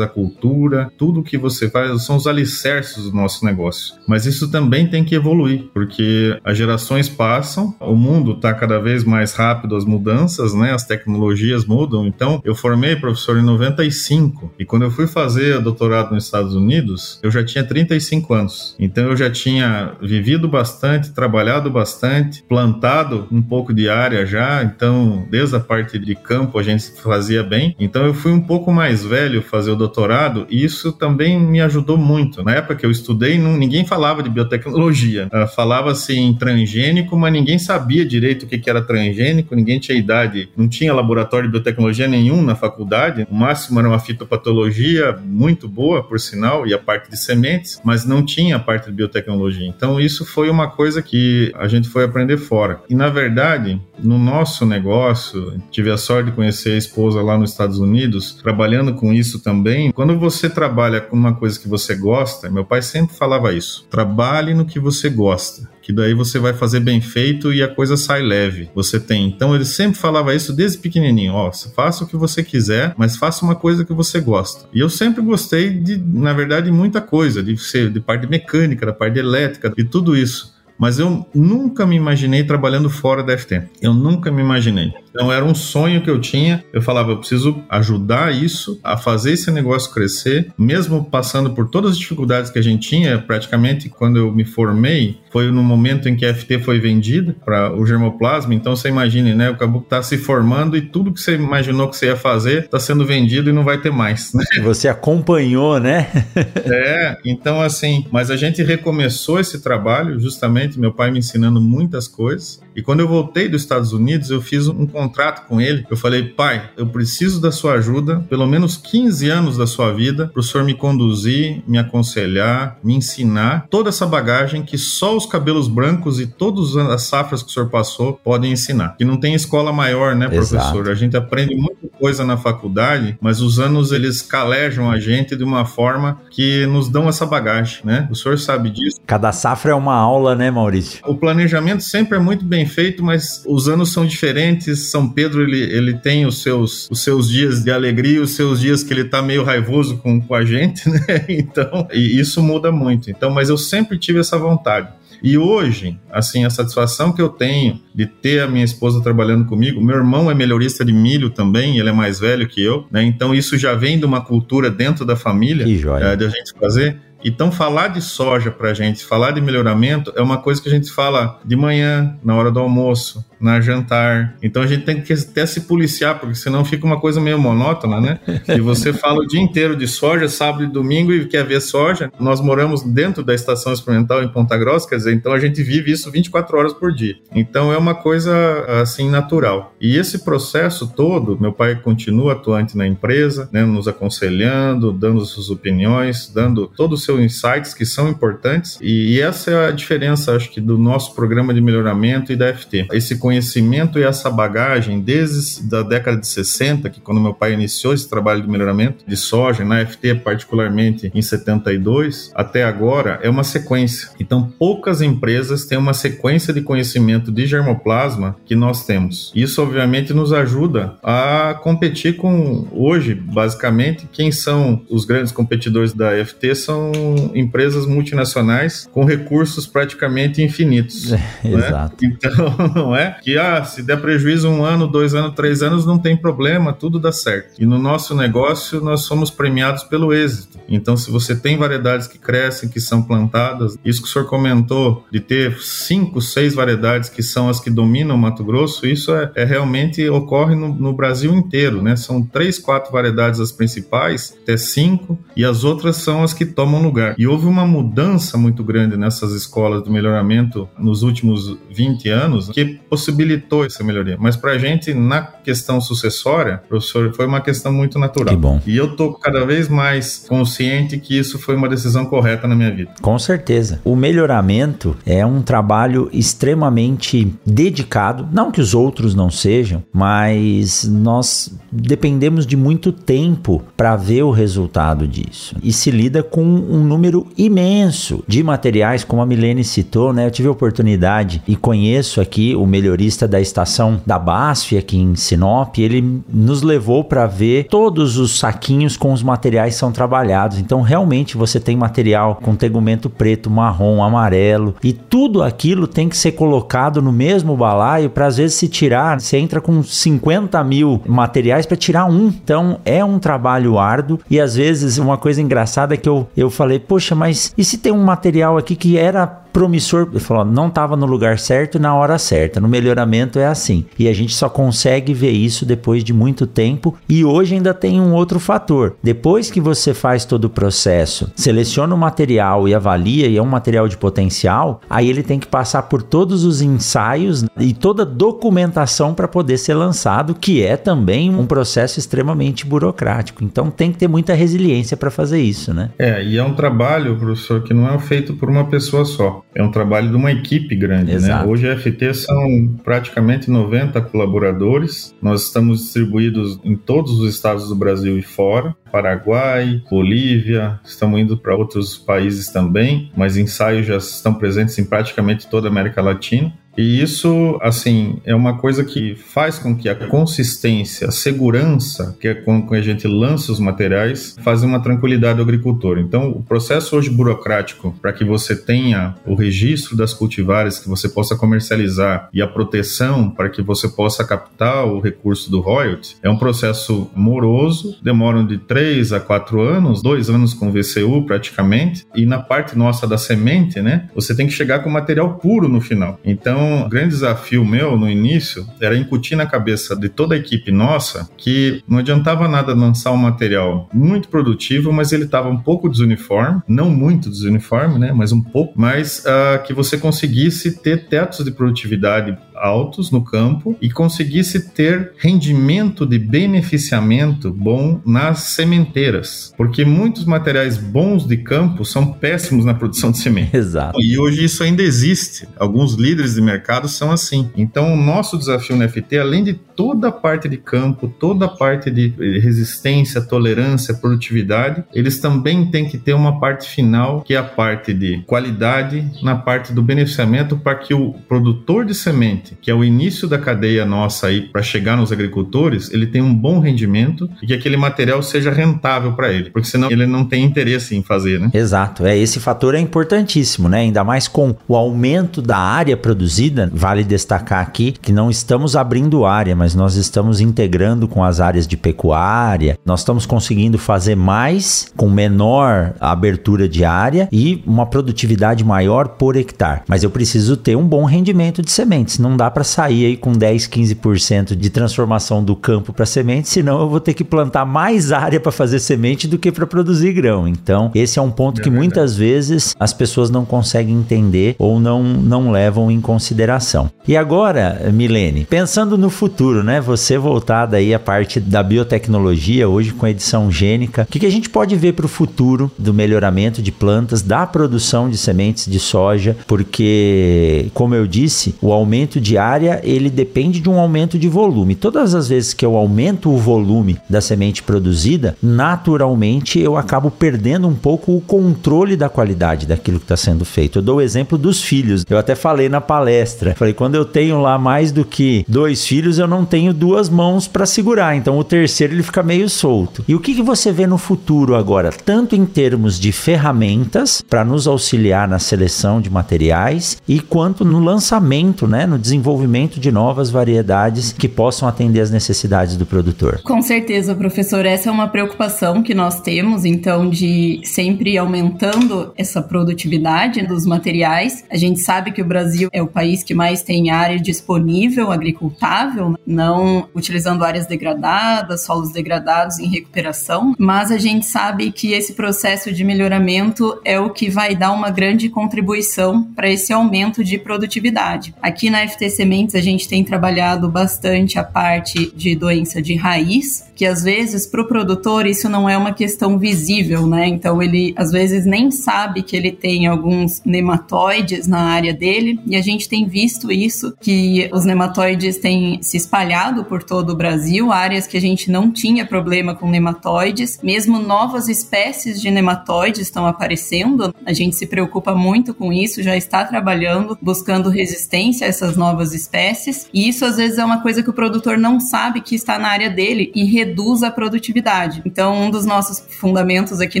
a 0.00 0.06
cultura, 0.06 0.92
tudo 0.96 1.22
que 1.22 1.38
você 1.38 1.70
faz 1.70 2.04
são 2.04 2.16
os 2.16 2.26
alicerces 2.26 3.04
do 3.04 3.12
nosso 3.12 3.44
negócio. 3.44 3.94
Mas 4.06 4.26
isso 4.26 4.50
também 4.50 4.86
tem 4.86 5.04
que 5.04 5.14
evoluir, 5.14 5.64
porque 5.72 6.38
as 6.44 6.56
gerações 6.56 7.08
passam, 7.08 7.74
o 7.80 7.94
mundo 7.94 8.32
está 8.32 8.52
cada 8.54 8.78
vez 8.78 9.04
mais 9.04 9.34
rápido, 9.34 9.76
as 9.76 9.84
mudanças, 9.84 10.54
né? 10.54 10.72
As 10.72 10.84
tecnologias 10.84 11.64
mudam. 11.64 12.06
Então, 12.06 12.40
eu 12.44 12.54
formei 12.54 12.96
professor 12.96 13.38
em 13.38 13.42
95 13.42 14.52
e 14.58 14.64
quando 14.64 14.82
eu 14.82 14.90
fui 14.90 15.06
fazer 15.06 15.60
doutorado 15.60 16.12
nos 16.12 16.24
Estados 16.24 16.54
Unidos, 16.54 17.18
eu 17.22 17.30
já 17.30 17.44
tinha 17.44 17.64
35 17.64 18.34
anos. 18.34 18.76
Então, 18.78 19.04
eu 19.04 19.16
já 19.16 19.30
tinha 19.30 19.94
vivido 20.00 20.48
bastante, 20.48 21.12
trabalhado 21.12 21.70
bastante, 21.70 22.42
plantado 22.42 23.26
um 23.30 23.42
pouco 23.42 23.72
de 23.72 23.88
área 23.88 24.24
já. 24.26 24.62
Então, 24.62 25.26
desde 25.30 25.56
a 25.56 25.60
parte 25.60 25.98
de 25.98 26.14
campo 26.14 26.58
a 26.58 26.62
gente 26.62 26.90
fazia 27.02 27.42
bem. 27.42 27.74
Então 27.78 28.04
eu 28.04 28.14
fui 28.14 28.32
um 28.32 28.40
pouco 28.40 28.72
mais 28.72 29.04
velho 29.04 29.39
fazer 29.40 29.70
o 29.70 29.76
doutorado, 29.76 30.46
e 30.50 30.64
isso 30.64 30.92
também 30.92 31.38
me 31.38 31.60
ajudou 31.60 31.96
muito. 31.96 32.42
Na 32.42 32.52
época 32.52 32.76
que 32.76 32.86
eu 32.86 32.90
estudei, 32.90 33.38
não, 33.38 33.56
ninguém 33.56 33.84
falava 33.84 34.22
de 34.22 34.30
biotecnologia. 34.30 35.28
Uh, 35.32 35.46
Falava-se 35.48 36.14
em 36.14 36.34
transgênico, 36.34 37.16
mas 37.16 37.32
ninguém 37.32 37.58
sabia 37.58 38.04
direito 38.04 38.44
o 38.44 38.46
que, 38.46 38.58
que 38.58 38.70
era 38.70 38.80
transgênico, 38.80 39.54
ninguém 39.54 39.78
tinha 39.78 39.96
idade, 39.96 40.48
não 40.56 40.68
tinha 40.68 40.94
laboratório 40.94 41.46
de 41.46 41.52
biotecnologia 41.52 42.08
nenhum 42.08 42.42
na 42.42 42.54
faculdade. 42.54 43.26
O 43.30 43.34
máximo 43.34 43.78
era 43.78 43.88
uma 43.88 43.98
fitopatologia 43.98 45.18
muito 45.24 45.68
boa, 45.68 46.02
por 46.02 46.18
sinal, 46.18 46.66
e 46.66 46.74
a 46.74 46.78
parte 46.78 47.10
de 47.10 47.16
sementes, 47.16 47.80
mas 47.84 48.04
não 48.04 48.24
tinha 48.24 48.56
a 48.56 48.58
parte 48.58 48.86
de 48.86 48.92
biotecnologia. 48.92 49.66
Então, 49.66 50.00
isso 50.00 50.24
foi 50.24 50.48
uma 50.48 50.68
coisa 50.70 51.02
que 51.02 51.52
a 51.56 51.68
gente 51.68 51.88
foi 51.88 52.04
aprender 52.04 52.38
fora. 52.38 52.80
E, 52.88 52.94
na 52.94 53.08
verdade, 53.08 53.80
no 54.02 54.18
nosso 54.18 54.64
negócio, 54.64 55.60
tive 55.70 55.90
a 55.90 55.96
sorte 55.96 56.30
de 56.30 56.36
conhecer 56.36 56.72
a 56.72 56.78
esposa 56.78 57.22
lá 57.22 57.36
nos 57.36 57.50
Estados 57.50 57.78
Unidos, 57.78 58.32
trabalhando 58.32 58.94
com 58.94 59.12
isso 59.12 59.29
também. 59.38 59.92
Quando 59.92 60.18
você 60.18 60.48
trabalha 60.48 61.00
com 61.00 61.14
uma 61.14 61.34
coisa 61.34 61.60
que 61.60 61.68
você 61.68 61.94
gosta, 61.94 62.50
meu 62.50 62.64
pai 62.64 62.82
sempre 62.82 63.14
falava 63.14 63.52
isso: 63.52 63.86
trabalhe 63.90 64.54
no 64.54 64.64
que 64.64 64.80
você 64.80 65.10
gosta 65.10 65.68
que 65.90 65.92
daí 65.92 66.14
você 66.14 66.38
vai 66.38 66.52
fazer 66.52 66.78
bem 66.78 67.00
feito 67.00 67.52
e 67.52 67.62
a 67.62 67.68
coisa 67.68 67.96
sai 67.96 68.22
leve. 68.22 68.70
Você 68.74 69.00
tem. 69.00 69.26
Então 69.26 69.54
ele 69.54 69.64
sempre 69.64 69.98
falava 69.98 70.32
isso 70.32 70.52
desde 70.52 70.78
pequenininho, 70.78 71.32
ó, 71.32 71.50
faça 71.74 72.04
o 72.04 72.06
que 72.06 72.16
você 72.16 72.44
quiser, 72.44 72.94
mas 72.96 73.16
faça 73.16 73.44
uma 73.44 73.56
coisa 73.56 73.84
que 73.84 73.92
você 73.92 74.20
gosta. 74.20 74.68
E 74.72 74.78
eu 74.78 74.88
sempre 74.88 75.20
gostei 75.20 75.70
de, 75.70 75.96
na 75.98 76.32
verdade, 76.32 76.70
muita 76.70 77.00
coisa, 77.00 77.42
de 77.42 77.56
ser 77.56 77.90
de 77.90 77.98
parte 77.98 78.28
mecânica, 78.28 78.86
da 78.86 78.92
parte 78.92 79.18
elétrica, 79.18 79.68
de 79.70 79.84
tudo 79.84 80.16
isso 80.16 80.59
mas 80.80 80.98
eu 80.98 81.26
nunca 81.34 81.86
me 81.86 81.94
imaginei 81.94 82.42
trabalhando 82.42 82.88
fora 82.88 83.22
da 83.22 83.36
FT. 83.36 83.64
Eu 83.82 83.92
nunca 83.92 84.32
me 84.32 84.40
imaginei. 84.40 84.90
Então 85.10 85.30
era 85.30 85.44
um 85.44 85.54
sonho 85.54 86.02
que 86.02 86.08
eu 86.08 86.18
tinha. 86.20 86.64
Eu 86.72 86.80
falava, 86.80 87.10
eu 87.10 87.18
preciso 87.18 87.62
ajudar 87.68 88.34
isso 88.34 88.80
a 88.82 88.96
fazer 88.96 89.32
esse 89.32 89.50
negócio 89.50 89.92
crescer, 89.92 90.52
mesmo 90.56 91.04
passando 91.04 91.50
por 91.50 91.68
todas 91.68 91.92
as 91.92 91.98
dificuldades 91.98 92.50
que 92.50 92.58
a 92.58 92.62
gente 92.62 92.88
tinha. 92.88 93.18
Praticamente 93.18 93.88
quando 93.90 94.16
eu 94.16 94.32
me 94.32 94.44
formei, 94.44 95.18
foi 95.30 95.50
no 95.50 95.62
momento 95.62 96.08
em 96.08 96.16
que 96.16 96.24
a 96.24 96.34
FT 96.34 96.60
foi 96.60 96.78
vendida 96.78 97.36
para 97.44 97.74
o 97.76 97.84
germoplasma. 97.86 98.54
Então 98.54 98.74
você 98.74 98.88
imagine, 98.88 99.34
né? 99.34 99.50
O 99.50 99.56
caboclo 99.56 99.82
está 99.82 100.02
se 100.02 100.16
formando 100.16 100.76
e 100.76 100.80
tudo 100.80 101.12
que 101.12 101.20
você 101.20 101.34
imaginou 101.34 101.88
que 101.88 101.96
você 101.96 102.06
ia 102.06 102.16
fazer 102.16 102.64
está 102.64 102.80
sendo 102.80 103.04
vendido 103.04 103.50
e 103.50 103.52
não 103.52 103.64
vai 103.64 103.78
ter 103.78 103.92
mais. 103.92 104.32
Né? 104.32 104.44
Você 104.62 104.88
acompanhou, 104.88 105.78
né? 105.78 106.08
é, 106.64 107.18
então 107.24 107.60
assim, 107.60 108.06
mas 108.10 108.30
a 108.30 108.36
gente 108.36 108.62
recomeçou 108.62 109.38
esse 109.38 109.60
trabalho 109.60 110.18
justamente 110.18 110.69
meu 110.78 110.92
pai 110.92 111.10
me 111.10 111.18
ensinando 111.18 111.60
muitas 111.60 112.06
coisas. 112.06 112.62
E 112.74 112.82
quando 112.82 113.00
eu 113.00 113.08
voltei 113.08 113.48
dos 113.48 113.62
Estados 113.62 113.92
Unidos, 113.92 114.30
eu 114.30 114.40
fiz 114.40 114.68
um 114.68 114.86
contrato 114.86 115.46
com 115.46 115.60
ele. 115.60 115.84
Eu 115.90 115.96
falei, 115.96 116.22
pai, 116.22 116.70
eu 116.76 116.86
preciso 116.86 117.40
da 117.40 117.50
sua 117.50 117.74
ajuda, 117.74 118.20
pelo 118.28 118.46
menos 118.46 118.76
15 118.76 119.28
anos 119.28 119.56
da 119.56 119.66
sua 119.66 119.92
vida, 119.92 120.28
para 120.28 120.40
o 120.40 120.42
senhor 120.42 120.64
me 120.64 120.74
conduzir, 120.74 121.62
me 121.66 121.78
aconselhar, 121.78 122.78
me 122.82 122.94
ensinar 122.94 123.66
toda 123.70 123.88
essa 123.88 124.06
bagagem 124.06 124.62
que 124.62 124.78
só 124.78 125.16
os 125.16 125.26
cabelos 125.26 125.68
brancos 125.68 126.20
e 126.20 126.26
todas 126.26 126.76
as 126.76 127.02
safras 127.02 127.42
que 127.42 127.50
o 127.50 127.52
senhor 127.52 127.68
passou 127.68 128.14
podem 128.24 128.52
ensinar. 128.52 128.96
Que 128.96 129.04
não 129.04 129.16
tem 129.16 129.34
escola 129.34 129.72
maior, 129.72 130.14
né, 130.14 130.28
professor? 130.28 130.56
Exato. 130.56 130.90
A 130.90 130.94
gente 130.94 131.16
aprende 131.16 131.54
muita 131.54 131.88
coisa 131.98 132.24
na 132.24 132.36
faculdade, 132.36 133.16
mas 133.20 133.40
os 133.40 133.58
anos 133.58 133.92
eles 133.92 134.22
calejam 134.22 134.90
a 134.90 134.98
gente 134.98 135.36
de 135.36 135.44
uma 135.44 135.64
forma 135.64 136.20
que 136.30 136.66
nos 136.66 136.88
dão 136.88 137.08
essa 137.08 137.26
bagagem, 137.26 137.80
né? 137.84 138.08
O 138.10 138.14
senhor 138.14 138.38
sabe 138.38 138.70
disso. 138.70 138.98
Cada 139.06 139.32
safra 139.32 139.72
é 139.72 139.74
uma 139.74 139.94
aula, 139.94 140.34
né, 140.34 140.50
Maurício? 140.50 141.00
O 141.06 141.14
planejamento 141.14 141.82
sempre 141.82 142.16
é 142.16 142.20
muito 142.20 142.44
bem 142.44 142.59
feito, 142.66 143.02
mas 143.02 143.42
os 143.46 143.68
anos 143.68 143.92
são 143.92 144.06
diferentes. 144.06 144.90
São 144.90 145.08
Pedro, 145.08 145.42
ele, 145.42 145.60
ele 145.60 145.94
tem 145.94 146.26
os 146.26 146.42
seus, 146.42 146.88
os 146.90 147.02
seus 147.02 147.28
dias 147.28 147.62
de 147.62 147.70
alegria, 147.70 148.22
os 148.22 148.30
seus 148.30 148.60
dias 148.60 148.82
que 148.82 148.92
ele 148.92 149.04
tá 149.04 149.22
meio 149.22 149.44
raivoso 149.44 149.98
com, 149.98 150.20
com 150.20 150.34
a 150.34 150.44
gente, 150.44 150.88
né? 150.90 151.24
Então, 151.28 151.88
e 151.92 152.18
isso 152.18 152.42
muda 152.42 152.70
muito. 152.70 153.10
Então, 153.10 153.30
mas 153.30 153.48
eu 153.48 153.58
sempre 153.58 153.98
tive 153.98 154.20
essa 154.20 154.38
vontade. 154.38 154.88
E 155.22 155.36
hoje, 155.36 155.98
assim, 156.10 156.44
a 156.44 156.50
satisfação 156.50 157.12
que 157.12 157.20
eu 157.20 157.28
tenho 157.28 157.78
de 157.94 158.06
ter 158.06 158.40
a 158.40 158.48
minha 158.48 158.64
esposa 158.64 159.02
trabalhando 159.02 159.44
comigo, 159.44 159.80
meu 159.80 159.96
irmão 159.96 160.30
é 160.30 160.34
melhorista 160.34 160.84
de 160.84 160.92
milho 160.92 161.30
também, 161.30 161.78
ele 161.78 161.88
é 161.88 161.92
mais 161.92 162.18
velho 162.18 162.48
que 162.48 162.62
eu, 162.62 162.86
né? 162.90 163.02
Então 163.02 163.34
isso 163.34 163.58
já 163.58 163.74
vem 163.74 163.98
de 163.98 164.06
uma 164.06 164.22
cultura 164.22 164.70
dentro 164.70 165.04
da 165.04 165.16
família, 165.16 165.66
que 165.66 165.76
joia. 165.76 166.04
É, 166.04 166.16
de 166.16 166.24
a 166.24 166.28
gente 166.28 166.52
fazer. 166.58 166.98
Então, 167.22 167.52
falar 167.52 167.88
de 167.88 168.00
soja 168.00 168.50
para 168.50 168.70
a 168.70 168.74
gente, 168.74 169.04
falar 169.04 169.32
de 169.32 169.40
melhoramento, 169.40 170.12
é 170.16 170.22
uma 170.22 170.38
coisa 170.38 170.60
que 170.60 170.68
a 170.68 170.72
gente 170.72 170.90
fala 170.90 171.38
de 171.44 171.54
manhã, 171.56 172.18
na 172.22 172.34
hora 172.34 172.50
do 172.50 172.60
almoço, 172.60 173.24
na 173.40 173.60
jantar. 173.60 174.36
Então 174.42 174.62
a 174.62 174.66
gente 174.66 174.84
tem 174.84 175.00
que 175.00 175.12
até 175.12 175.46
se 175.46 175.62
policiar, 175.62 176.18
porque 176.18 176.34
senão 176.34 176.64
fica 176.64 176.86
uma 176.86 177.00
coisa 177.00 177.20
meio 177.20 177.38
monótona, 177.38 178.00
né? 178.00 178.20
E 178.50 178.60
você 178.60 178.92
fala 178.92 179.20
o 179.20 179.26
dia 179.26 179.40
inteiro 179.40 179.76
de 179.76 179.86
soja, 179.86 180.28
sábado 180.28 180.64
e 180.64 180.66
domingo, 180.66 181.12
e 181.12 181.24
quer 181.26 181.44
ver 181.44 181.60
soja. 181.60 182.10
Nós 182.18 182.40
moramos 182.40 182.82
dentro 182.82 183.22
da 183.22 183.34
estação 183.34 183.72
experimental 183.72 184.22
em 184.22 184.28
Ponta 184.28 184.56
Grossa, 184.56 184.88
quer 184.88 184.96
dizer, 184.96 185.14
então 185.14 185.32
a 185.32 185.38
gente 185.38 185.62
vive 185.62 185.92
isso 185.92 186.10
24 186.10 186.58
horas 186.58 186.72
por 186.72 186.92
dia. 186.92 187.16
Então 187.34 187.72
é 187.72 187.78
uma 187.78 187.94
coisa 187.94 188.64
assim 188.82 189.08
natural. 189.08 189.74
E 189.80 189.96
esse 189.96 190.24
processo 190.24 190.92
todo, 190.94 191.40
meu 191.40 191.52
pai 191.52 191.76
continua 191.76 192.32
atuante 192.32 192.76
na 192.76 192.86
empresa, 192.86 193.48
né, 193.52 193.64
nos 193.64 193.86
aconselhando, 193.88 194.92
dando 194.92 195.24
suas 195.24 195.48
opiniões, 195.48 196.30
dando 196.32 196.66
todos 196.66 197.00
os 197.00 197.04
seus 197.04 197.20
insights 197.20 197.72
que 197.72 197.86
são 197.86 198.08
importantes. 198.08 198.78
E 198.80 199.20
essa 199.20 199.50
é 199.50 199.68
a 199.68 199.70
diferença, 199.70 200.34
acho 200.34 200.50
que, 200.50 200.60
do 200.60 200.76
nosso 200.76 201.14
programa 201.14 201.54
de 201.54 201.60
melhoramento 201.60 202.32
e 202.32 202.36
da 202.36 202.52
FT. 202.52 202.88
Esse 202.92 203.18
conhecimento 203.30 203.96
e 203.96 204.02
essa 204.02 204.28
bagagem 204.28 205.00
desde 205.00 205.74
a 205.76 205.82
década 205.82 206.18
de 206.18 206.26
60, 206.26 206.90
que 206.90 207.00
quando 207.00 207.20
meu 207.20 207.32
pai 207.32 207.52
iniciou 207.52 207.94
esse 207.94 208.10
trabalho 208.10 208.42
de 208.42 208.48
melhoramento 208.48 209.04
de 209.06 209.16
soja, 209.16 209.64
na 209.64 209.86
FT 209.86 210.16
particularmente 210.16 211.12
em 211.14 211.22
72, 211.22 212.32
até 212.34 212.64
agora, 212.64 213.20
é 213.22 213.30
uma 213.30 213.44
sequência. 213.44 214.10
Então, 214.18 214.52
poucas 214.58 215.00
empresas 215.00 215.64
têm 215.64 215.78
uma 215.78 215.94
sequência 215.94 216.52
de 216.52 216.60
conhecimento 216.60 217.30
de 217.30 217.46
germoplasma 217.46 218.34
que 218.44 218.56
nós 218.56 218.84
temos. 218.84 219.30
Isso, 219.32 219.62
obviamente, 219.62 220.12
nos 220.12 220.32
ajuda 220.32 220.96
a 221.00 221.54
competir 221.62 222.16
com, 222.16 222.66
hoje, 222.72 223.14
basicamente, 223.14 224.08
quem 224.10 224.32
são 224.32 224.82
os 224.90 225.04
grandes 225.04 225.30
competidores 225.30 225.92
da 225.92 226.12
FT 226.24 226.56
são 226.56 226.90
empresas 227.32 227.86
multinacionais 227.86 228.88
com 228.90 229.04
recursos 229.04 229.68
praticamente 229.68 230.42
infinitos. 230.42 231.12
É, 231.44 231.48
né? 231.48 231.66
Exato. 231.68 232.04
Então, 232.04 232.56
não 232.74 232.96
é? 232.96 233.19
Que 233.22 233.38
ah, 233.38 233.64
se 233.64 233.82
der 233.82 234.00
prejuízo 234.00 234.48
um 234.48 234.64
ano, 234.64 234.86
dois 234.86 235.14
anos, 235.14 235.34
três 235.34 235.62
anos, 235.62 235.86
não 235.86 235.98
tem 235.98 236.16
problema, 236.16 236.72
tudo 236.72 236.98
dá 236.98 237.12
certo. 237.12 237.60
E 237.60 237.66
no 237.66 237.78
nosso 237.78 238.14
negócio, 238.14 238.80
nós 238.80 239.02
somos 239.02 239.30
premiados 239.30 239.84
pelo 239.84 240.12
êxito. 240.12 240.58
Então, 240.68 240.96
se 240.96 241.10
você 241.10 241.34
tem 241.34 241.56
variedades 241.56 242.06
que 242.06 242.18
crescem, 242.18 242.68
que 242.68 242.80
são 242.80 243.02
plantadas, 243.02 243.78
isso 243.84 244.02
que 244.02 244.08
o 244.08 244.10
senhor 244.10 244.26
comentou, 244.26 245.04
de 245.10 245.20
ter 245.20 245.58
cinco, 245.60 246.20
seis 246.20 246.54
variedades 246.54 247.08
que 247.08 247.22
são 247.22 247.48
as 247.48 247.60
que 247.60 247.70
dominam 247.70 248.14
o 248.14 248.18
Mato 248.18 248.44
Grosso, 248.44 248.86
isso 248.86 249.14
é, 249.14 249.30
é 249.34 249.44
realmente 249.44 250.08
ocorre 250.08 250.54
no, 250.54 250.74
no, 250.74 250.92
Brasil 250.92 251.34
inteiro, 251.34 251.82
né? 251.82 251.96
São 251.96 252.22
três, 252.22 252.58
quatro 252.58 252.92
variedades 252.92 253.40
as 253.40 253.52
principais, 253.52 254.36
até 254.42 254.56
cinco, 254.56 255.18
e 255.36 255.44
as 255.44 255.64
outras 255.64 255.96
são 255.96 256.22
as 256.22 256.32
que 256.32 256.44
tomam 256.44 256.82
lugar. 256.82 257.14
E 257.18 257.26
houve 257.26 257.46
uma 257.46 257.66
mudança 257.66 258.36
muito 258.36 258.62
grande 258.62 258.96
nessas 258.96 259.32
escolas 259.32 259.82
de 259.82 259.90
melhoramento 259.90 260.68
nos 260.78 261.02
últimos 261.02 261.56
20 261.70 262.08
anos, 262.08 262.50
que 262.50 262.64
possibilitou 262.64 263.09
possibilitou 263.10 263.64
essa 263.64 263.82
melhoria. 263.82 264.16
Mas 264.18 264.36
para 264.36 264.52
a 264.52 264.58
gente, 264.58 264.94
na 264.94 265.22
questão 265.22 265.80
sucessória, 265.80 266.62
professor, 266.68 267.12
foi 267.14 267.26
uma 267.26 267.40
questão 267.40 267.72
muito 267.72 267.98
natural. 267.98 268.34
Que 268.34 268.40
bom. 268.40 268.60
E 268.66 268.76
eu 268.76 268.96
tô 268.96 269.12
cada 269.14 269.44
vez 269.44 269.68
mais 269.68 270.24
consciente 270.28 270.98
que 270.98 271.18
isso 271.18 271.38
foi 271.38 271.56
uma 271.56 271.68
decisão 271.68 272.06
correta 272.06 272.46
na 272.46 272.54
minha 272.54 272.70
vida. 272.70 272.92
Com 273.02 273.18
certeza. 273.18 273.80
O 273.84 273.96
melhoramento 273.96 274.96
é 275.04 275.24
um 275.26 275.42
trabalho 275.42 276.08
extremamente 276.12 277.34
dedicado, 277.44 278.28
não 278.32 278.50
que 278.50 278.60
os 278.60 278.74
outros 278.74 279.14
não 279.14 279.30
sejam, 279.30 279.82
mas 279.92 280.84
nós 280.84 281.52
dependemos 281.72 282.46
de 282.46 282.56
muito 282.56 282.92
tempo 282.92 283.62
para 283.76 283.96
ver 283.96 284.22
o 284.22 284.30
resultado 284.30 285.06
disso. 285.06 285.56
E 285.62 285.72
se 285.72 285.90
lida 285.90 286.22
com 286.22 286.42
um 286.42 286.84
número 286.84 287.26
imenso 287.36 288.24
de 288.26 288.42
materiais, 288.42 289.04
como 289.04 289.22
a 289.22 289.26
Milene 289.26 289.64
citou, 289.64 290.12
né? 290.12 290.26
Eu 290.26 290.30
tive 290.30 290.48
a 290.48 290.52
oportunidade 290.52 291.42
e 291.46 291.56
conheço 291.56 292.20
aqui 292.20 292.54
o 292.54 292.66
melhoramento 292.66 292.89
motorista 292.90 293.28
da 293.28 293.40
estação 293.40 294.00
da 294.04 294.18
BASF 294.18 294.76
aqui 294.76 294.98
em 294.98 295.14
Sinop, 295.14 295.78
ele 295.78 296.22
nos 296.28 296.60
levou 296.62 297.04
para 297.04 297.24
ver 297.24 297.68
todos 297.70 298.18
os 298.18 298.40
saquinhos 298.40 298.96
com 298.96 299.12
os 299.12 299.22
materiais 299.22 299.76
são 299.76 299.92
trabalhados. 299.92 300.58
Então, 300.58 300.80
realmente 300.80 301.36
você 301.36 301.60
tem 301.60 301.76
material 301.76 302.40
com 302.42 302.56
tegumento 302.56 303.08
preto, 303.08 303.48
marrom, 303.48 304.02
amarelo 304.02 304.74
e 304.82 304.92
tudo 304.92 305.40
aquilo 305.40 305.86
tem 305.86 306.08
que 306.08 306.16
ser 306.16 306.32
colocado 306.32 307.00
no 307.00 307.12
mesmo 307.12 307.56
balaio 307.56 308.10
para 308.10 308.26
às 308.26 308.38
vezes 308.38 308.56
se 308.56 308.66
tirar. 308.66 309.20
Você 309.20 309.36
entra 309.36 309.60
com 309.60 309.82
50 309.82 310.62
mil 310.64 311.00
materiais 311.06 311.66
para 311.66 311.76
tirar 311.76 312.06
um. 312.06 312.26
Então, 312.26 312.80
é 312.84 313.04
um 313.04 313.20
trabalho 313.20 313.78
árduo 313.78 314.18
e 314.28 314.40
às 314.40 314.56
vezes 314.56 314.98
uma 314.98 315.16
coisa 315.16 315.40
engraçada 315.40 315.94
é 315.94 315.96
que 315.96 316.08
eu, 316.08 316.26
eu 316.36 316.50
falei, 316.50 316.80
poxa, 316.80 317.14
mas 317.14 317.54
e 317.56 317.64
se 317.64 317.78
tem 317.78 317.92
um 317.92 318.02
material 318.02 318.58
aqui 318.58 318.74
que 318.74 318.98
era 318.98 319.40
promissor. 319.52 320.08
Falou, 320.20 320.44
não 320.44 320.68
estava 320.68 320.96
no 320.96 321.06
lugar 321.06 321.38
certo 321.38 321.78
na 321.78 321.94
hora 321.94 322.18
certa. 322.18 322.60
No 322.60 322.68
melhoramento 322.68 323.38
é 323.38 323.46
assim. 323.46 323.84
E 323.98 324.08
a 324.08 324.12
gente 324.12 324.34
só 324.34 324.48
consegue 324.48 325.12
ver 325.12 325.30
isso 325.30 325.64
depois 325.64 326.02
de 326.02 326.12
muito 326.12 326.46
tempo. 326.46 326.96
E 327.08 327.24
hoje 327.24 327.54
ainda 327.54 327.74
tem 327.74 328.00
um 328.00 328.12
outro 328.12 328.40
fator. 328.40 328.96
Depois 329.02 329.50
que 329.50 329.60
você 329.60 329.94
faz 329.94 330.24
todo 330.24 330.44
o 330.44 330.50
processo, 330.50 331.32
seleciona 331.34 331.94
o 331.94 331.98
material 331.98 332.68
e 332.68 332.74
avalia, 332.74 333.26
e 333.26 333.36
é 333.36 333.42
um 333.42 333.46
material 333.46 333.88
de 333.88 333.96
potencial, 333.96 334.80
aí 334.88 335.08
ele 335.08 335.22
tem 335.22 335.38
que 335.38 335.46
passar 335.46 335.82
por 335.82 336.02
todos 336.02 336.44
os 336.44 336.60
ensaios 336.62 337.44
e 337.58 337.72
toda 337.72 338.02
a 338.02 338.06
documentação 338.06 339.14
para 339.14 339.28
poder 339.28 339.58
ser 339.58 339.74
lançado, 339.74 340.34
que 340.34 340.62
é 340.62 340.76
também 340.76 341.34
um 341.34 341.46
processo 341.46 341.98
extremamente 341.98 342.66
burocrático. 342.66 343.44
Então 343.44 343.70
tem 343.70 343.92
que 343.92 343.98
ter 343.98 344.08
muita 344.08 344.34
resiliência 344.34 344.96
para 344.96 345.10
fazer 345.10 345.40
isso, 345.40 345.72
né? 345.72 345.90
É, 345.98 346.22
e 346.22 346.36
é 346.36 346.42
um 346.42 346.54
trabalho, 346.54 347.16
professor, 347.16 347.62
que 347.62 347.74
não 347.74 347.88
é 347.88 347.98
feito 347.98 348.34
por 348.34 348.48
uma 348.48 348.64
pessoa 348.64 349.04
só. 349.04 349.39
É 349.54 349.62
um 349.62 349.70
trabalho 349.70 350.10
de 350.10 350.16
uma 350.16 350.30
equipe 350.30 350.74
grande, 350.74 351.12
né? 351.12 351.16
Exato. 351.16 351.46
né? 351.46 351.52
Hoje 351.52 351.68
a 351.68 351.76
FT 351.76 352.14
são 352.14 352.76
praticamente 352.84 353.50
90 353.50 354.00
colaboradores. 354.02 355.14
Nós 355.20 355.44
estamos 355.44 355.80
distribuídos 355.80 356.58
em 356.64 356.76
todos 356.76 357.18
os 357.20 357.34
estados 357.34 357.68
do 357.68 357.74
Brasil 357.74 358.18
e 358.18 358.22
fora. 358.22 358.74
Paraguai, 358.90 359.82
Bolívia, 359.88 360.80
estamos 360.84 361.20
indo 361.20 361.36
para 361.36 361.54
outros 361.54 361.96
países 361.96 362.48
também, 362.48 363.10
mas 363.16 363.36
ensaios 363.36 363.86
já 363.86 363.96
estão 363.96 364.34
presentes 364.34 364.78
em 364.78 364.84
praticamente 364.84 365.48
toda 365.48 365.68
a 365.68 365.70
América 365.70 366.02
Latina. 366.02 366.52
E 366.80 367.02
isso, 367.02 367.58
assim, 367.60 368.22
é 368.24 368.34
uma 368.34 368.56
coisa 368.56 368.82
que 368.82 369.14
faz 369.14 369.58
com 369.58 369.76
que 369.76 369.86
a 369.86 369.94
consistência, 369.94 371.08
a 371.08 371.10
segurança, 371.10 372.16
que 372.18 372.26
é 372.26 372.34
com 372.34 372.66
que 372.66 372.74
a 372.74 372.80
gente 372.80 373.06
lança 373.06 373.52
os 373.52 373.60
materiais, 373.60 374.34
faz 374.42 374.62
uma 374.62 374.80
tranquilidade 374.80 375.40
ao 375.40 375.44
agricultor. 375.44 375.98
Então, 375.98 376.30
o 376.30 376.42
processo 376.42 376.96
hoje 376.96 377.10
burocrático 377.10 377.94
para 378.00 378.14
que 378.14 378.24
você 378.24 378.56
tenha 378.56 379.14
o 379.26 379.34
registro 379.34 379.94
das 379.94 380.14
cultivares 380.14 380.78
que 380.78 380.88
você 380.88 381.06
possa 381.06 381.36
comercializar 381.36 382.30
e 382.32 382.40
a 382.40 382.46
proteção 382.46 383.28
para 383.28 383.50
que 383.50 383.60
você 383.60 383.86
possa 383.86 384.24
captar 384.24 384.86
o 384.86 385.00
recurso 385.00 385.50
do 385.50 385.60
royalty 385.60 386.16
é 386.22 386.30
um 386.30 386.38
processo 386.38 387.10
moroso, 387.14 387.98
demoram 388.02 388.46
de 388.46 388.56
3 388.56 389.12
a 389.12 389.20
4 389.20 389.60
anos, 389.60 390.00
dois 390.00 390.30
anos 390.30 390.54
com 390.54 390.72
VCU 390.72 391.26
praticamente, 391.26 392.06
e 392.14 392.24
na 392.24 392.38
parte 392.38 392.78
nossa 392.78 393.06
da 393.06 393.18
semente, 393.18 393.82
né, 393.82 394.08
você 394.14 394.34
tem 394.34 394.46
que 394.46 394.52
chegar 394.54 394.78
com 394.78 394.88
material 394.88 395.34
puro 395.34 395.68
no 395.68 395.82
final. 395.82 396.18
Então, 396.24 396.69
então, 396.70 396.86
o 396.86 396.88
grande 396.88 397.08
desafio 397.08 397.64
meu 397.64 397.96
no 397.98 398.08
início 398.08 398.66
era 398.80 398.96
incutir 398.96 399.36
na 399.36 399.46
cabeça 399.46 399.96
de 399.96 400.08
toda 400.08 400.34
a 400.34 400.38
equipe 400.38 400.70
nossa 400.70 401.28
que 401.36 401.82
não 401.88 401.98
adiantava 401.98 402.46
nada 402.46 402.74
lançar 402.74 403.10
um 403.10 403.16
material 403.16 403.88
muito 403.92 404.28
produtivo, 404.28 404.92
mas 404.92 405.12
ele 405.12 405.24
estava 405.24 405.48
um 405.48 405.58
pouco 405.58 405.88
desuniforme, 405.88 406.62
não 406.68 406.88
muito 406.88 407.28
desuniforme, 407.28 407.98
né, 407.98 408.12
mas 408.12 408.30
um 408.30 408.40
pouco, 408.40 408.74
mas 408.76 409.24
uh, 409.24 409.62
que 409.64 409.74
você 409.74 409.98
conseguisse 409.98 410.80
ter 410.80 411.08
tetos 411.08 411.44
de 411.44 411.50
produtividade 411.50 412.38
altos 412.60 413.10
no 413.10 413.24
campo 413.24 413.76
e 413.80 413.90
conseguisse 413.90 414.70
ter 414.70 415.12
rendimento 415.18 416.06
de 416.06 416.18
beneficiamento 416.18 417.52
bom 417.52 418.00
nas 418.04 418.40
sementeiras, 418.40 419.52
porque 419.56 419.84
muitos 419.84 420.24
materiais 420.24 420.76
bons 420.76 421.26
de 421.26 421.36
campo 421.38 421.84
são 421.84 422.12
péssimos 422.12 422.64
na 422.64 422.74
produção 422.74 423.10
de 423.10 423.18
semente. 423.18 423.56
Exato. 423.56 424.00
E 424.00 424.18
hoje 424.18 424.44
isso 424.44 424.62
ainda 424.62 424.82
existe. 424.82 425.48
Alguns 425.58 425.94
líderes 425.94 426.34
de 426.34 426.42
mercado 426.42 426.88
são 426.88 427.10
assim. 427.10 427.50
Então, 427.56 427.92
o 427.92 427.96
nosso 427.96 428.36
desafio 428.38 428.76
no 428.76 428.88
FT, 428.88 429.18
além 429.18 429.44
de 429.44 429.54
toda 429.80 430.08
a 430.08 430.12
parte 430.12 430.46
de 430.46 430.58
campo, 430.58 431.08
toda 431.08 431.46
a 431.46 431.48
parte 431.48 431.90
de 431.90 432.08
resistência, 432.38 433.22
tolerância, 433.22 433.94
produtividade, 433.94 434.84
eles 434.92 435.18
também 435.18 435.70
têm 435.70 435.88
que 435.88 435.96
ter 435.96 436.12
uma 436.12 436.38
parte 436.38 436.68
final, 436.68 437.22
que 437.22 437.32
é 437.32 437.38
a 437.38 437.42
parte 437.42 437.94
de 437.94 438.22
qualidade 438.26 439.10
na 439.22 439.34
parte 439.34 439.72
do 439.72 439.82
beneficiamento 439.82 440.54
para 440.58 440.74
que 440.74 440.92
o 440.92 441.14
produtor 441.26 441.86
de 441.86 441.94
semente 441.94 442.50
que 442.60 442.70
é 442.70 442.74
o 442.74 442.84
início 442.84 443.26
da 443.26 443.38
cadeia 443.38 443.86
nossa 443.86 444.26
aí 444.26 444.42
para 444.42 444.62
chegar 444.62 444.96
nos 444.96 445.10
agricultores, 445.10 445.90
ele 445.90 446.06
tem 446.06 446.20
um 446.20 446.34
bom 446.34 446.60
rendimento 446.60 447.28
e 447.42 447.46
que 447.46 447.54
aquele 447.54 447.76
material 447.76 448.22
seja 448.22 448.50
rentável 448.50 449.12
para 449.12 449.32
ele, 449.32 449.50
porque 449.50 449.68
senão 449.68 449.90
ele 449.90 450.06
não 450.06 450.24
tem 450.24 450.44
interesse 450.44 450.94
em 450.94 451.02
fazer, 451.02 451.40
né? 451.40 451.50
Exato, 451.54 452.04
é 452.04 452.16
esse 452.16 452.38
fator 452.38 452.74
é 452.74 452.80
importantíssimo, 452.80 453.68
né? 453.68 453.80
Ainda 453.80 454.04
mais 454.04 454.28
com 454.28 454.54
o 454.68 454.76
aumento 454.76 455.40
da 455.40 455.56
área 455.56 455.96
produzida, 455.96 456.70
vale 456.72 457.02
destacar 457.02 457.60
aqui 457.60 457.92
que 457.92 458.12
não 458.12 458.30
estamos 458.30 458.76
abrindo 458.76 459.24
área, 459.24 459.56
mas 459.56 459.69
nós 459.74 459.96
estamos 459.96 460.40
integrando 460.40 461.08
com 461.08 461.22
as 461.22 461.40
áreas 461.40 461.66
de 461.66 461.76
pecuária, 461.76 462.78
nós 462.84 463.00
estamos 463.00 463.26
conseguindo 463.26 463.78
fazer 463.78 464.14
mais 464.14 464.90
com 464.96 465.08
menor 465.08 465.94
abertura 466.00 466.68
de 466.68 466.84
área 466.84 467.28
e 467.32 467.62
uma 467.66 467.86
produtividade 467.86 468.64
maior 468.64 469.08
por 469.08 469.36
hectare. 469.36 469.82
Mas 469.88 470.02
eu 470.02 470.10
preciso 470.10 470.56
ter 470.56 470.76
um 470.76 470.86
bom 470.86 471.04
rendimento 471.04 471.62
de 471.62 471.70
sementes, 471.70 472.18
não 472.18 472.36
dá 472.36 472.50
para 472.50 472.64
sair 472.64 473.06
aí 473.06 473.16
com 473.16 473.32
10, 473.32 473.68
15% 473.68 474.54
de 474.54 474.70
transformação 474.70 475.42
do 475.42 475.56
campo 475.56 475.92
para 475.92 476.06
semente, 476.06 476.48
senão 476.48 476.80
eu 476.80 476.88
vou 476.88 477.00
ter 477.00 477.14
que 477.14 477.24
plantar 477.24 477.64
mais 477.64 478.12
área 478.12 478.40
para 478.40 478.52
fazer 478.52 478.80
semente 478.80 479.26
do 479.26 479.38
que 479.38 479.52
para 479.52 479.66
produzir 479.66 480.12
grão. 480.12 480.46
Então, 480.46 480.90
esse 480.94 481.18
é 481.18 481.22
um 481.22 481.30
ponto 481.30 481.60
é 481.60 481.64
que 481.64 481.70
verdade. 481.70 481.86
muitas 481.86 482.16
vezes 482.16 482.74
as 482.78 482.92
pessoas 482.92 483.30
não 483.30 483.44
conseguem 483.44 483.96
entender 483.96 484.56
ou 484.58 484.78
não, 484.80 485.02
não 485.02 485.50
levam 485.50 485.90
em 485.90 486.00
consideração. 486.00 486.90
E 487.06 487.16
agora, 487.16 487.90
Milene, 487.92 488.44
pensando 488.44 488.96
no 488.96 489.10
futuro, 489.10 489.59
né? 489.62 489.80
Você 489.80 490.16
voltada 490.16 490.78
aí 490.78 490.94
à 490.94 490.98
parte 490.98 491.38
da 491.38 491.62
biotecnologia, 491.62 492.68
hoje 492.68 492.92
com 492.92 493.04
a 493.04 493.10
edição 493.10 493.50
gênica, 493.50 494.02
o 494.02 494.06
que, 494.06 494.20
que 494.20 494.26
a 494.26 494.30
gente 494.30 494.48
pode 494.48 494.74
ver 494.76 494.94
para 494.94 495.06
o 495.06 495.08
futuro 495.08 495.70
do 495.78 495.92
melhoramento 495.92 496.62
de 496.62 496.72
plantas, 496.72 497.20
da 497.22 497.46
produção 497.46 498.08
de 498.08 498.16
sementes 498.16 498.70
de 498.70 498.80
soja? 498.80 499.36
Porque, 499.46 500.70
como 500.72 500.94
eu 500.94 501.06
disse, 501.06 501.54
o 501.60 501.72
aumento 501.72 502.20
de 502.20 502.30
diária, 502.30 502.80
ele 502.84 503.10
depende 503.10 503.58
de 503.58 503.68
um 503.68 503.80
aumento 503.80 504.16
de 504.16 504.28
volume. 504.28 504.76
Todas 504.76 505.16
as 505.16 505.28
vezes 505.28 505.52
que 505.52 505.66
eu 505.66 505.76
aumento 505.76 506.30
o 506.30 506.38
volume 506.38 506.96
da 507.08 507.20
semente 507.20 507.60
produzida, 507.60 508.36
naturalmente 508.40 509.58
eu 509.58 509.76
acabo 509.76 510.12
perdendo 510.12 510.68
um 510.68 510.74
pouco 510.74 511.16
o 511.16 511.20
controle 511.20 511.96
da 511.96 512.08
qualidade 512.08 512.66
daquilo 512.66 513.00
que 513.00 513.04
está 513.04 513.16
sendo 513.16 513.44
feito. 513.44 513.78
Eu 513.80 513.82
dou 513.82 513.96
o 513.96 514.00
exemplo 514.00 514.38
dos 514.38 514.62
filhos. 514.62 515.04
Eu 515.10 515.18
até 515.18 515.34
falei 515.34 515.68
na 515.68 515.80
palestra, 515.80 516.54
falei 516.56 516.72
quando 516.72 516.94
eu 516.94 517.04
tenho 517.04 517.40
lá 517.40 517.58
mais 517.58 517.90
do 517.90 518.04
que 518.04 518.44
dois 518.46 518.86
filhos, 518.86 519.18
eu 519.18 519.26
não 519.26 519.39
tenho 519.44 519.72
duas 519.72 520.08
mãos 520.08 520.46
para 520.46 520.66
segurar. 520.66 521.16
Então 521.16 521.38
o 521.38 521.44
terceiro 521.44 521.94
ele 521.94 522.02
fica 522.02 522.22
meio 522.22 522.48
solto. 522.48 523.04
E 523.06 523.14
o 523.14 523.20
que, 523.20 523.34
que 523.34 523.42
você 523.42 523.72
vê 523.72 523.86
no 523.86 523.98
futuro 523.98 524.54
agora, 524.54 524.90
tanto 524.90 525.34
em 525.34 525.44
termos 525.44 525.98
de 525.98 526.12
ferramentas 526.12 527.22
para 527.22 527.44
nos 527.44 527.66
auxiliar 527.66 528.28
na 528.28 528.38
seleção 528.38 529.00
de 529.00 529.10
materiais 529.10 530.00
e 530.06 530.20
quanto 530.20 530.64
no 530.64 530.80
lançamento, 530.80 531.66
né, 531.66 531.86
no 531.86 531.98
desenvolvimento 531.98 532.78
de 532.80 532.90
novas 532.90 533.30
variedades 533.30 534.12
que 534.12 534.28
possam 534.28 534.68
atender 534.68 535.00
as 535.00 535.10
necessidades 535.10 535.76
do 535.76 535.86
produtor. 535.86 536.40
Com 536.42 536.62
certeza, 536.62 537.14
professor, 537.14 537.64
essa 537.66 537.88
é 537.88 537.92
uma 537.92 538.08
preocupação 538.08 538.82
que 538.82 538.94
nós 538.94 539.20
temos, 539.20 539.64
então, 539.64 540.08
de 540.08 540.60
sempre 540.64 541.16
aumentando 541.16 542.12
essa 542.16 542.42
produtividade 542.42 543.46
dos 543.46 543.66
materiais. 543.66 544.44
A 544.50 544.56
gente 544.56 544.80
sabe 544.80 545.12
que 545.12 545.22
o 545.22 545.24
Brasil 545.24 545.68
é 545.72 545.82
o 545.82 545.86
país 545.86 546.22
que 546.22 546.34
mais 546.34 546.62
tem 546.62 546.90
área 546.90 547.18
disponível, 547.18 548.10
agricultável, 548.10 549.16
não 549.30 549.88
utilizando 549.94 550.44
áreas 550.44 550.66
degradadas, 550.66 551.64
solos 551.64 551.92
degradados 551.92 552.58
em 552.58 552.66
recuperação, 552.66 553.54
mas 553.56 553.92
a 553.92 553.96
gente 553.96 554.26
sabe 554.26 554.72
que 554.72 554.92
esse 554.92 555.14
processo 555.14 555.72
de 555.72 555.84
melhoramento 555.84 556.80
é 556.84 556.98
o 556.98 557.10
que 557.10 557.30
vai 557.30 557.54
dar 557.54 557.72
uma 557.72 557.90
grande 557.90 558.28
contribuição 558.28 559.22
para 559.22 559.48
esse 559.48 559.72
aumento 559.72 560.24
de 560.24 560.36
produtividade. 560.36 561.32
Aqui 561.40 561.70
na 561.70 561.86
FT 561.86 562.10
sementes, 562.10 562.54
a 562.56 562.60
gente 562.60 562.88
tem 562.88 563.04
trabalhado 563.04 563.68
bastante 563.68 564.38
a 564.38 564.44
parte 564.44 565.12
de 565.14 565.36
doença 565.36 565.80
de 565.80 565.94
raiz, 565.94 566.68
que 566.74 566.84
às 566.84 567.02
vezes 567.02 567.46
para 567.46 567.62
o 567.62 567.68
produtor 567.68 568.26
isso 568.26 568.48
não 568.48 568.68
é 568.68 568.76
uma 568.76 568.92
questão 568.92 569.38
visível, 569.38 570.06
né? 570.06 570.26
Então 570.26 570.60
ele 570.60 570.92
às 570.96 571.12
vezes 571.12 571.46
nem 571.46 571.70
sabe 571.70 572.22
que 572.22 572.34
ele 572.34 572.50
tem 572.50 572.86
alguns 572.86 573.42
nematóides 573.44 574.48
na 574.48 574.60
área 574.60 574.92
dele, 574.92 575.38
e 575.46 575.54
a 575.54 575.62
gente 575.62 575.88
tem 575.88 576.08
visto 576.08 576.50
isso, 576.50 576.94
que 577.00 577.48
os 577.52 577.64
nematóides 577.64 578.38
têm 578.38 578.82
se 578.82 578.96
espalhado 578.96 579.19
por 579.68 579.82
todo 579.82 580.10
o 580.10 580.16
Brasil, 580.16 580.72
áreas 580.72 581.06
que 581.06 581.16
a 581.16 581.20
gente 581.20 581.50
não 581.50 581.70
tinha 581.70 582.06
problema 582.06 582.54
com 582.54 582.70
nematóides, 582.70 583.58
mesmo 583.62 583.98
novas 583.98 584.48
espécies 584.48 585.20
de 585.20 585.30
nematóides 585.30 586.00
estão 586.00 586.26
aparecendo, 586.26 587.14
a 587.26 587.32
gente 587.32 587.54
se 587.54 587.66
preocupa 587.66 588.14
muito 588.14 588.54
com 588.54 588.72
isso, 588.72 589.02
já 589.02 589.16
está 589.16 589.44
trabalhando, 589.44 590.16
buscando 590.22 590.70
resistência 590.70 591.46
a 591.46 591.50
essas 591.50 591.76
novas 591.76 592.14
espécies, 592.14 592.88
e 592.94 593.08
isso 593.08 593.24
às 593.24 593.36
vezes 593.36 593.58
é 593.58 593.64
uma 593.64 593.82
coisa 593.82 594.02
que 594.02 594.10
o 594.10 594.14
produtor 594.14 594.56
não 594.56 594.80
sabe 594.80 595.20
que 595.20 595.34
está 595.34 595.58
na 595.58 595.68
área 595.68 595.90
dele 595.90 596.32
e 596.34 596.44
reduz 596.44 597.02
a 597.02 597.10
produtividade. 597.10 598.02
Então, 598.06 598.34
um 598.34 598.50
dos 598.50 598.64
nossos 598.64 599.00
fundamentos 599.18 599.80
aqui 599.80 600.00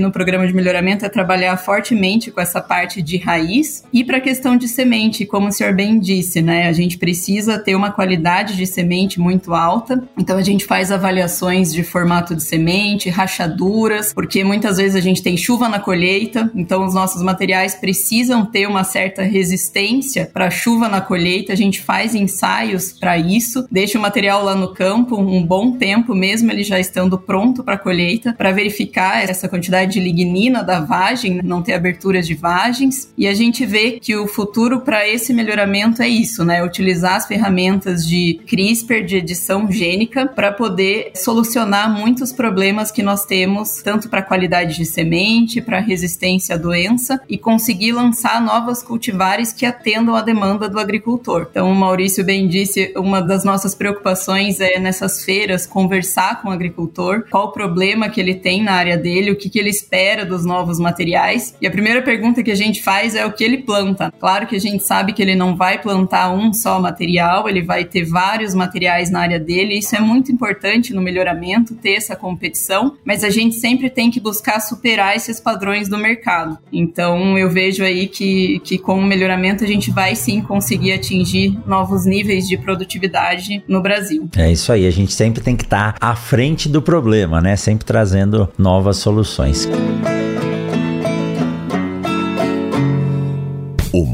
no 0.00 0.10
programa 0.10 0.46
de 0.46 0.54
melhoramento 0.54 1.04
é 1.04 1.08
trabalhar 1.08 1.56
fortemente 1.56 2.30
com 2.30 2.40
essa 2.40 2.60
parte 2.60 3.02
de 3.02 3.16
raiz 3.18 3.84
e 3.92 4.04
para 4.04 4.16
a 4.16 4.20
questão 4.20 4.56
de 4.56 4.66
semente, 4.66 5.26
como 5.26 5.48
o 5.48 5.52
senhor 5.52 5.74
bem 5.74 5.98
disse, 5.98 6.40
né? 6.40 6.68
A 6.68 6.72
gente 6.72 6.96
precisa 6.98 7.58
ter 7.58 7.74
uma 7.74 7.90
qualidade 7.90 8.56
de 8.56 8.66
semente 8.66 9.09
realmente 9.10 9.18
muito 9.18 9.54
alta. 9.54 10.02
Então 10.18 10.36
a 10.36 10.42
gente 10.42 10.64
faz 10.64 10.92
avaliações 10.92 11.72
de 11.72 11.82
formato 11.82 12.34
de 12.34 12.42
semente, 12.42 13.08
rachaduras, 13.08 14.12
porque 14.12 14.44
muitas 14.44 14.76
vezes 14.76 14.94
a 14.94 15.00
gente 15.00 15.22
tem 15.22 15.36
chuva 15.36 15.68
na 15.68 15.80
colheita, 15.80 16.50
então 16.54 16.84
os 16.84 16.94
nossos 16.94 17.22
materiais 17.22 17.74
precisam 17.74 18.44
ter 18.44 18.68
uma 18.68 18.84
certa 18.84 19.22
resistência 19.22 20.30
para 20.32 20.50
chuva 20.50 20.88
na 20.88 21.00
colheita. 21.00 21.52
A 21.52 21.56
gente 21.56 21.80
faz 21.80 22.14
ensaios 22.14 22.92
para 22.92 23.18
isso, 23.18 23.66
deixa 23.70 23.98
o 23.98 24.02
material 24.02 24.44
lá 24.44 24.54
no 24.54 24.74
campo 24.74 25.16
um 25.16 25.44
bom 25.44 25.72
tempo, 25.72 26.14
mesmo 26.14 26.50
ele 26.50 26.62
já 26.62 26.78
estando 26.78 27.18
pronto 27.18 27.64
para 27.64 27.78
colheita, 27.78 28.34
para 28.34 28.52
verificar 28.52 29.22
essa 29.22 29.48
quantidade 29.48 29.92
de 29.92 30.00
lignina 30.00 30.62
da 30.62 30.80
vagem, 30.80 31.40
não 31.42 31.62
ter 31.62 31.72
aberturas 31.72 32.26
de 32.26 32.34
vagens. 32.34 33.12
E 33.16 33.26
a 33.26 33.34
gente 33.34 33.64
vê 33.64 33.92
que 33.92 34.14
o 34.16 34.26
futuro 34.26 34.80
para 34.80 35.08
esse 35.08 35.32
melhoramento 35.32 36.02
é 36.02 36.08
isso, 36.08 36.44
né? 36.44 36.62
Utilizar 36.62 37.16
as 37.16 37.26
ferramentas 37.26 38.06
de 38.06 38.40
CRISPR, 38.46 38.99
de 39.02 39.16
edição 39.16 39.70
gênica, 39.70 40.26
para 40.26 40.52
poder 40.52 41.12
solucionar 41.14 41.90
muitos 41.90 42.32
problemas 42.32 42.90
que 42.90 43.02
nós 43.02 43.24
temos, 43.24 43.82
tanto 43.82 44.08
para 44.08 44.20
a 44.20 44.24
qualidade 44.24 44.76
de 44.76 44.84
semente, 44.84 45.60
para 45.60 45.80
resistência 45.80 46.54
à 46.54 46.58
doença 46.58 47.20
e 47.28 47.38
conseguir 47.38 47.92
lançar 47.92 48.40
novas 48.40 48.82
cultivares 48.82 49.52
que 49.52 49.66
atendam 49.66 50.14
à 50.14 50.22
demanda 50.22 50.68
do 50.68 50.78
agricultor. 50.78 51.48
Então, 51.50 51.70
o 51.70 51.74
Maurício 51.74 52.24
bem 52.24 52.48
disse, 52.48 52.92
uma 52.96 53.20
das 53.20 53.44
nossas 53.44 53.74
preocupações 53.74 54.60
é 54.60 54.78
nessas 54.78 55.24
feiras 55.24 55.66
conversar 55.66 56.42
com 56.42 56.48
o 56.48 56.52
agricultor, 56.52 57.24
qual 57.30 57.46
o 57.46 57.52
problema 57.52 58.08
que 58.08 58.20
ele 58.20 58.34
tem 58.34 58.62
na 58.62 58.72
área 58.72 58.96
dele, 58.96 59.30
o 59.30 59.36
que, 59.36 59.48
que 59.48 59.58
ele 59.58 59.70
espera 59.70 60.24
dos 60.24 60.44
novos 60.44 60.78
materiais. 60.78 61.54
E 61.60 61.66
a 61.66 61.70
primeira 61.70 62.02
pergunta 62.02 62.42
que 62.42 62.50
a 62.50 62.56
gente 62.56 62.82
faz 62.82 63.14
é 63.14 63.24
o 63.24 63.32
que 63.32 63.44
ele 63.44 63.58
planta. 63.58 64.12
Claro 64.18 64.46
que 64.46 64.56
a 64.56 64.60
gente 64.60 64.82
sabe 64.82 65.12
que 65.12 65.22
ele 65.22 65.34
não 65.34 65.56
vai 65.56 65.80
plantar 65.80 66.30
um 66.30 66.52
só 66.52 66.80
material, 66.80 67.48
ele 67.48 67.62
vai 67.62 67.84
ter 67.84 68.04
vários 68.04 68.54
materiais 68.54 68.89
na 69.10 69.20
área 69.20 69.38
dele. 69.38 69.78
Isso 69.78 69.94
é 69.94 70.00
muito 70.00 70.32
importante 70.32 70.92
no 70.92 71.00
melhoramento, 71.00 71.74
ter 71.74 71.94
essa 71.94 72.16
competição, 72.16 72.96
mas 73.04 73.24
a 73.24 73.30
gente 73.30 73.56
sempre 73.56 73.88
tem 73.88 74.10
que 74.10 74.20
buscar 74.20 74.60
superar 74.60 75.16
esses 75.16 75.40
padrões 75.40 75.88
do 75.88 75.96
mercado. 75.96 76.58
Então 76.72 77.38
eu 77.38 77.48
vejo 77.48 77.82
aí 77.82 78.06
que, 78.06 78.60
que 78.64 78.78
com 78.78 78.98
o 78.98 79.02
melhoramento 79.02 79.64
a 79.64 79.66
gente 79.66 79.90
vai 79.90 80.14
sim 80.14 80.40
conseguir 80.42 80.92
atingir 80.92 81.58
novos 81.66 82.04
níveis 82.04 82.46
de 82.46 82.56
produtividade 82.56 83.62
no 83.68 83.80
Brasil. 83.80 84.28
É 84.36 84.50
isso 84.50 84.72
aí, 84.72 84.86
a 84.86 84.90
gente 84.90 85.12
sempre 85.12 85.42
tem 85.42 85.56
que 85.56 85.64
estar 85.64 85.94
à 86.00 86.14
frente 86.16 86.68
do 86.68 86.82
problema, 86.82 87.40
né? 87.40 87.56
Sempre 87.56 87.84
trazendo 87.84 88.48
novas 88.58 88.96
soluções. 88.96 89.68
O 90.06 90.09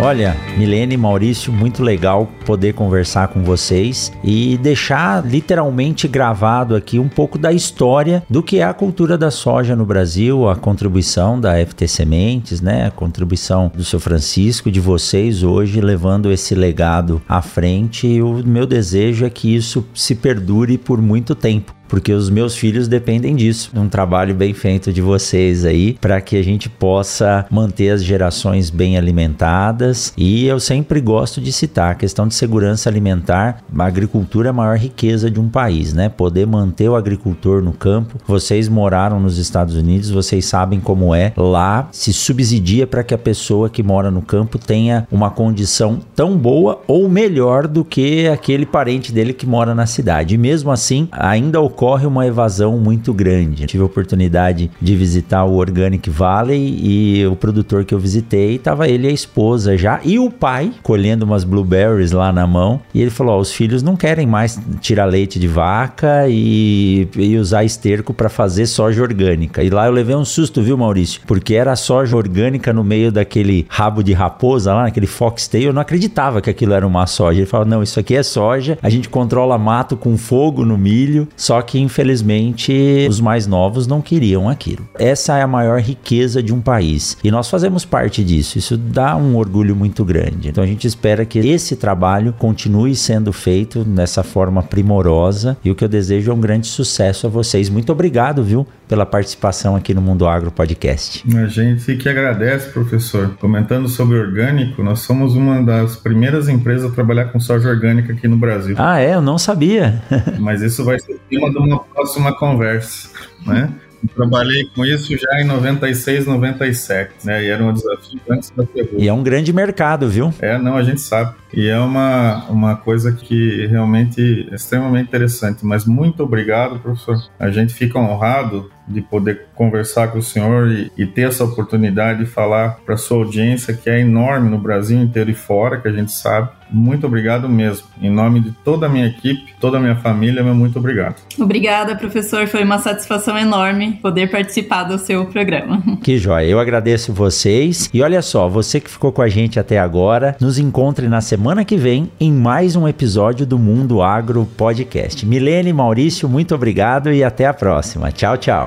Olha, 0.00 0.36
Milene 0.56 0.94
e 0.94 0.96
Maurício, 0.96 1.52
muito 1.52 1.82
legal 1.82 2.28
poder 2.46 2.72
conversar 2.72 3.28
com 3.28 3.42
vocês 3.42 4.12
e 4.22 4.56
deixar 4.58 5.26
literalmente 5.26 6.06
gravado 6.06 6.76
aqui 6.76 7.00
um 7.00 7.08
pouco 7.08 7.36
da 7.36 7.52
história 7.52 8.22
do 8.30 8.40
que 8.40 8.58
é 8.58 8.62
a 8.62 8.72
cultura 8.72 9.18
da 9.18 9.28
soja 9.32 9.74
no 9.74 9.84
Brasil, 9.84 10.48
a 10.48 10.54
contribuição 10.54 11.40
da 11.40 11.54
FT 11.66 11.88
Sementes, 11.88 12.60
né? 12.60 12.86
A 12.86 12.90
contribuição 12.92 13.72
do 13.74 13.84
seu 13.84 13.98
Francisco, 13.98 14.70
de 14.70 14.78
vocês 14.78 15.42
hoje 15.42 15.80
levando 15.80 16.30
esse 16.30 16.54
legado 16.54 17.20
à 17.28 17.42
frente. 17.42 18.06
E 18.06 18.22
o 18.22 18.34
meu 18.46 18.66
desejo 18.66 19.26
é 19.26 19.30
que 19.30 19.52
isso 19.52 19.84
se 19.92 20.14
perdure 20.14 20.78
por 20.78 21.02
muito 21.02 21.34
tempo 21.34 21.77
porque 21.88 22.12
os 22.12 22.30
meus 22.30 22.54
filhos 22.54 22.86
dependem 22.86 23.34
disso. 23.34 23.70
Um 23.74 23.88
trabalho 23.88 24.34
bem 24.34 24.52
feito 24.52 24.92
de 24.92 25.00
vocês 25.00 25.64
aí 25.64 25.94
para 26.00 26.20
que 26.20 26.36
a 26.36 26.42
gente 26.42 26.68
possa 26.68 27.46
manter 27.50 27.90
as 27.90 28.04
gerações 28.04 28.70
bem 28.70 28.96
alimentadas. 28.96 30.12
E 30.16 30.46
eu 30.46 30.60
sempre 30.60 31.00
gosto 31.00 31.40
de 31.40 31.50
citar 31.50 31.92
a 31.92 31.94
questão 31.94 32.28
de 32.28 32.34
segurança 32.34 32.88
alimentar. 32.88 33.62
A 33.76 33.84
agricultura 33.84 34.48
é 34.48 34.50
a 34.50 34.52
maior 34.52 34.76
riqueza 34.76 35.30
de 35.30 35.40
um 35.40 35.48
país, 35.48 35.92
né? 35.92 36.08
Poder 36.08 36.46
manter 36.46 36.88
o 36.88 36.96
agricultor 36.96 37.62
no 37.62 37.72
campo. 37.72 38.18
Vocês 38.26 38.68
moraram 38.68 39.18
nos 39.18 39.38
Estados 39.38 39.74
Unidos, 39.74 40.10
vocês 40.10 40.44
sabem 40.44 40.80
como 40.80 41.14
é. 41.14 41.32
Lá 41.36 41.88
se 41.90 42.12
subsidia 42.12 42.86
para 42.86 43.02
que 43.02 43.14
a 43.14 43.18
pessoa 43.18 43.70
que 43.70 43.82
mora 43.82 44.10
no 44.10 44.22
campo 44.22 44.58
tenha 44.58 45.06
uma 45.10 45.30
condição 45.30 46.00
tão 46.14 46.36
boa 46.36 46.80
ou 46.86 47.08
melhor 47.08 47.66
do 47.66 47.84
que 47.84 48.28
aquele 48.28 48.66
parente 48.66 49.12
dele 49.12 49.32
que 49.32 49.46
mora 49.46 49.74
na 49.74 49.86
cidade. 49.86 50.34
E 50.34 50.38
mesmo 50.38 50.70
assim, 50.70 51.08
ainda 51.10 51.60
ocorre 51.60 51.77
uma 52.06 52.26
evasão 52.26 52.78
muito 52.78 53.12
grande. 53.14 53.66
tive 53.66 53.82
a 53.82 53.86
oportunidade 53.86 54.70
de 54.80 54.96
visitar 54.96 55.44
o 55.44 55.54
Organic 55.54 56.10
Valley 56.10 56.78
e 56.82 57.26
o 57.26 57.36
produtor 57.36 57.84
que 57.84 57.94
eu 57.94 57.98
visitei, 57.98 58.56
estava 58.56 58.88
ele 58.88 59.06
e 59.06 59.10
a 59.10 59.12
esposa 59.12 59.76
já 59.76 60.00
e 60.04 60.18
o 60.18 60.30
pai 60.30 60.72
colhendo 60.82 61.24
umas 61.24 61.44
blueberries 61.44 62.12
lá 62.12 62.32
na 62.32 62.46
mão. 62.46 62.80
E 62.92 63.00
ele 63.00 63.10
falou: 63.10 63.40
os 63.40 63.52
filhos 63.52 63.82
não 63.82 63.96
querem 63.96 64.26
mais 64.26 64.58
tirar 64.80 65.04
leite 65.04 65.38
de 65.38 65.46
vaca 65.46 66.26
e, 66.28 67.08
e 67.16 67.36
usar 67.36 67.64
esterco 67.64 68.12
para 68.12 68.28
fazer 68.28 68.66
soja 68.66 69.02
orgânica. 69.02 69.62
E 69.62 69.70
lá 69.70 69.86
eu 69.86 69.92
levei 69.92 70.16
um 70.16 70.24
susto, 70.24 70.62
viu, 70.62 70.76
Maurício? 70.76 71.20
Porque 71.26 71.54
era 71.54 71.76
soja 71.76 72.16
orgânica 72.16 72.72
no 72.72 72.82
meio 72.82 73.12
daquele 73.12 73.66
rabo 73.68 74.02
de 74.02 74.12
raposa 74.12 74.74
lá, 74.74 74.82
naquele 74.82 75.06
foxtail. 75.06 75.68
Eu 75.68 75.72
não 75.72 75.82
acreditava 75.82 76.40
que 76.40 76.50
aquilo 76.50 76.72
era 76.72 76.86
uma 76.86 77.06
soja. 77.06 77.38
Ele 77.38 77.46
falou: 77.46 77.66
não, 77.66 77.82
isso 77.82 78.00
aqui 78.00 78.16
é 78.16 78.22
soja, 78.22 78.78
a 78.82 78.88
gente 78.88 79.08
controla 79.08 79.56
mato 79.58 79.96
com 79.96 80.16
fogo 80.16 80.64
no 80.64 80.76
milho, 80.76 81.28
só 81.36 81.62
que 81.68 81.78
infelizmente 81.78 83.06
os 83.08 83.20
mais 83.20 83.46
novos 83.46 83.86
não 83.86 84.00
queriam 84.00 84.48
aquilo. 84.48 84.88
Essa 84.98 85.36
é 85.36 85.42
a 85.42 85.46
maior 85.46 85.80
riqueza 85.80 86.42
de 86.42 86.52
um 86.52 86.62
país 86.62 87.18
e 87.22 87.30
nós 87.30 87.50
fazemos 87.50 87.84
parte 87.84 88.24
disso. 88.24 88.56
Isso 88.56 88.76
dá 88.76 89.14
um 89.16 89.36
orgulho 89.36 89.76
muito 89.76 90.02
grande. 90.02 90.48
Então 90.48 90.64
a 90.64 90.66
gente 90.66 90.86
espera 90.86 91.26
que 91.26 91.38
esse 91.38 91.76
trabalho 91.76 92.32
continue 92.32 92.96
sendo 92.96 93.34
feito 93.34 93.84
dessa 93.84 94.22
forma 94.22 94.62
primorosa 94.62 95.58
e 95.62 95.70
o 95.70 95.74
que 95.74 95.84
eu 95.84 95.88
desejo 95.88 96.30
é 96.30 96.34
um 96.34 96.40
grande 96.40 96.66
sucesso 96.66 97.26
a 97.26 97.30
vocês. 97.30 97.68
Muito 97.68 97.92
obrigado, 97.92 98.42
viu, 98.42 98.66
pela 98.88 99.04
participação 99.04 99.76
aqui 99.76 99.92
no 99.92 100.00
Mundo 100.00 100.26
Agro 100.26 100.50
Podcast. 100.50 101.22
A 101.36 101.46
gente 101.46 101.94
que 101.96 102.08
agradece, 102.08 102.70
professor. 102.70 103.36
Comentando 103.38 103.88
sobre 103.88 104.18
orgânico, 104.18 104.82
nós 104.82 105.00
somos 105.00 105.34
uma 105.34 105.62
das 105.62 105.96
primeiras 105.96 106.48
empresas 106.48 106.90
a 106.90 106.94
trabalhar 106.94 107.26
com 107.26 107.38
soja 107.38 107.68
orgânica 107.68 108.14
aqui 108.14 108.26
no 108.26 108.36
Brasil. 108.36 108.74
Ah, 108.78 108.98
é? 108.98 109.14
Eu 109.14 109.20
não 109.20 109.36
sabia. 109.36 110.02
Mas 110.40 110.62
isso 110.62 110.84
vai 110.84 110.98
ser 110.98 111.18
tema 111.28 111.52
de 111.62 111.68
uma 111.68 111.80
próxima 111.80 112.36
conversa, 112.36 113.10
né? 113.46 113.72
Eu 114.02 114.08
trabalhei 114.14 114.64
com 114.74 114.84
isso 114.84 115.16
já 115.16 115.40
em 115.40 115.44
96, 115.44 116.26
97, 116.26 117.26
né? 117.26 117.44
E 117.44 117.48
era 117.48 117.62
um 117.62 117.72
desafio 117.72 118.20
antes 118.30 118.50
da 118.50 118.64
ferrugem. 118.64 119.00
E 119.00 119.08
é 119.08 119.12
um 119.12 119.22
grande 119.22 119.52
mercado, 119.52 120.08
viu? 120.08 120.32
É, 120.40 120.56
não, 120.56 120.76
a 120.76 120.82
gente 120.84 121.00
sabe. 121.00 121.34
E 121.52 121.68
é 121.68 121.78
uma, 121.78 122.44
uma 122.48 122.76
coisa 122.76 123.12
que 123.12 123.66
realmente 123.66 124.48
é 124.50 124.54
extremamente 124.54 125.08
interessante. 125.08 125.64
Mas 125.64 125.84
muito 125.84 126.22
obrigado, 126.22 126.78
professor. 126.78 127.16
A 127.38 127.50
gente 127.50 127.72
fica 127.72 127.98
honrado 127.98 128.70
de 128.86 129.02
poder 129.02 129.48
conversar 129.54 130.08
com 130.08 130.18
o 130.18 130.22
senhor 130.22 130.70
e, 130.70 130.90
e 130.96 131.04
ter 131.04 131.28
essa 131.28 131.44
oportunidade 131.44 132.20
de 132.20 132.26
falar 132.26 132.78
para 132.86 132.96
sua 132.96 133.18
audiência, 133.18 133.74
que 133.74 133.90
é 133.90 134.00
enorme 134.00 134.48
no 134.48 134.58
Brasil 134.58 134.98
inteiro 134.98 135.30
e 135.30 135.34
fora, 135.34 135.78
que 135.78 135.88
a 135.88 135.92
gente 135.92 136.10
sabe. 136.10 136.48
Muito 136.70 137.06
obrigado 137.06 137.48
mesmo. 137.48 137.86
Em 138.00 138.10
nome 138.10 138.40
de 138.40 138.52
toda 138.52 138.86
a 138.86 138.88
minha 138.88 139.06
equipe, 139.06 139.54
toda 139.60 139.76
a 139.76 139.80
minha 139.80 139.96
família, 139.96 140.42
meu 140.42 140.54
muito 140.54 140.78
obrigado. 140.78 141.16
Obrigada, 141.38 141.96
professor. 141.96 142.46
Foi 142.46 142.62
uma 142.62 142.78
satisfação 142.78 143.38
enorme 143.38 143.98
poder 144.00 144.30
participar 144.30 144.84
do 144.84 144.98
seu 144.98 145.26
programa. 145.26 145.82
Que 146.02 146.16
joia. 146.16 146.46
Eu 146.46 146.60
agradeço 146.60 147.12
vocês. 147.12 147.90
E 147.92 148.02
olha 148.02 148.22
só, 148.22 148.48
você 148.48 148.80
que 148.80 148.88
ficou 148.88 149.12
com 149.12 149.20
a 149.20 149.28
gente 149.28 149.58
até 149.58 149.78
agora, 149.78 150.36
nos 150.40 150.58
encontre 150.58 151.08
na 151.08 151.20
semana 151.20 151.37
que 151.64 151.76
vem 151.76 152.10
em 152.18 152.32
mais 152.32 152.74
um 152.74 152.88
episódio 152.88 153.46
do 153.46 153.58
Mundo 153.58 154.02
Agro 154.02 154.44
Podcast. 154.56 155.24
Milene 155.24 155.72
Maurício, 155.72 156.28
muito 156.28 156.54
obrigado 156.54 157.12
e 157.12 157.22
até 157.22 157.46
a 157.46 157.54
próxima. 157.54 158.10
Tchau, 158.10 158.36
tchau. 158.36 158.66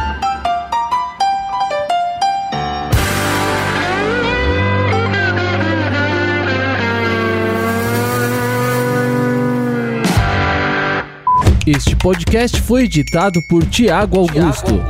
Este 11.67 11.95
podcast 11.95 12.59
foi 12.59 12.85
editado 12.85 13.39
por 13.39 13.63
Tiago 13.67 14.17
Augusto. 14.17 14.81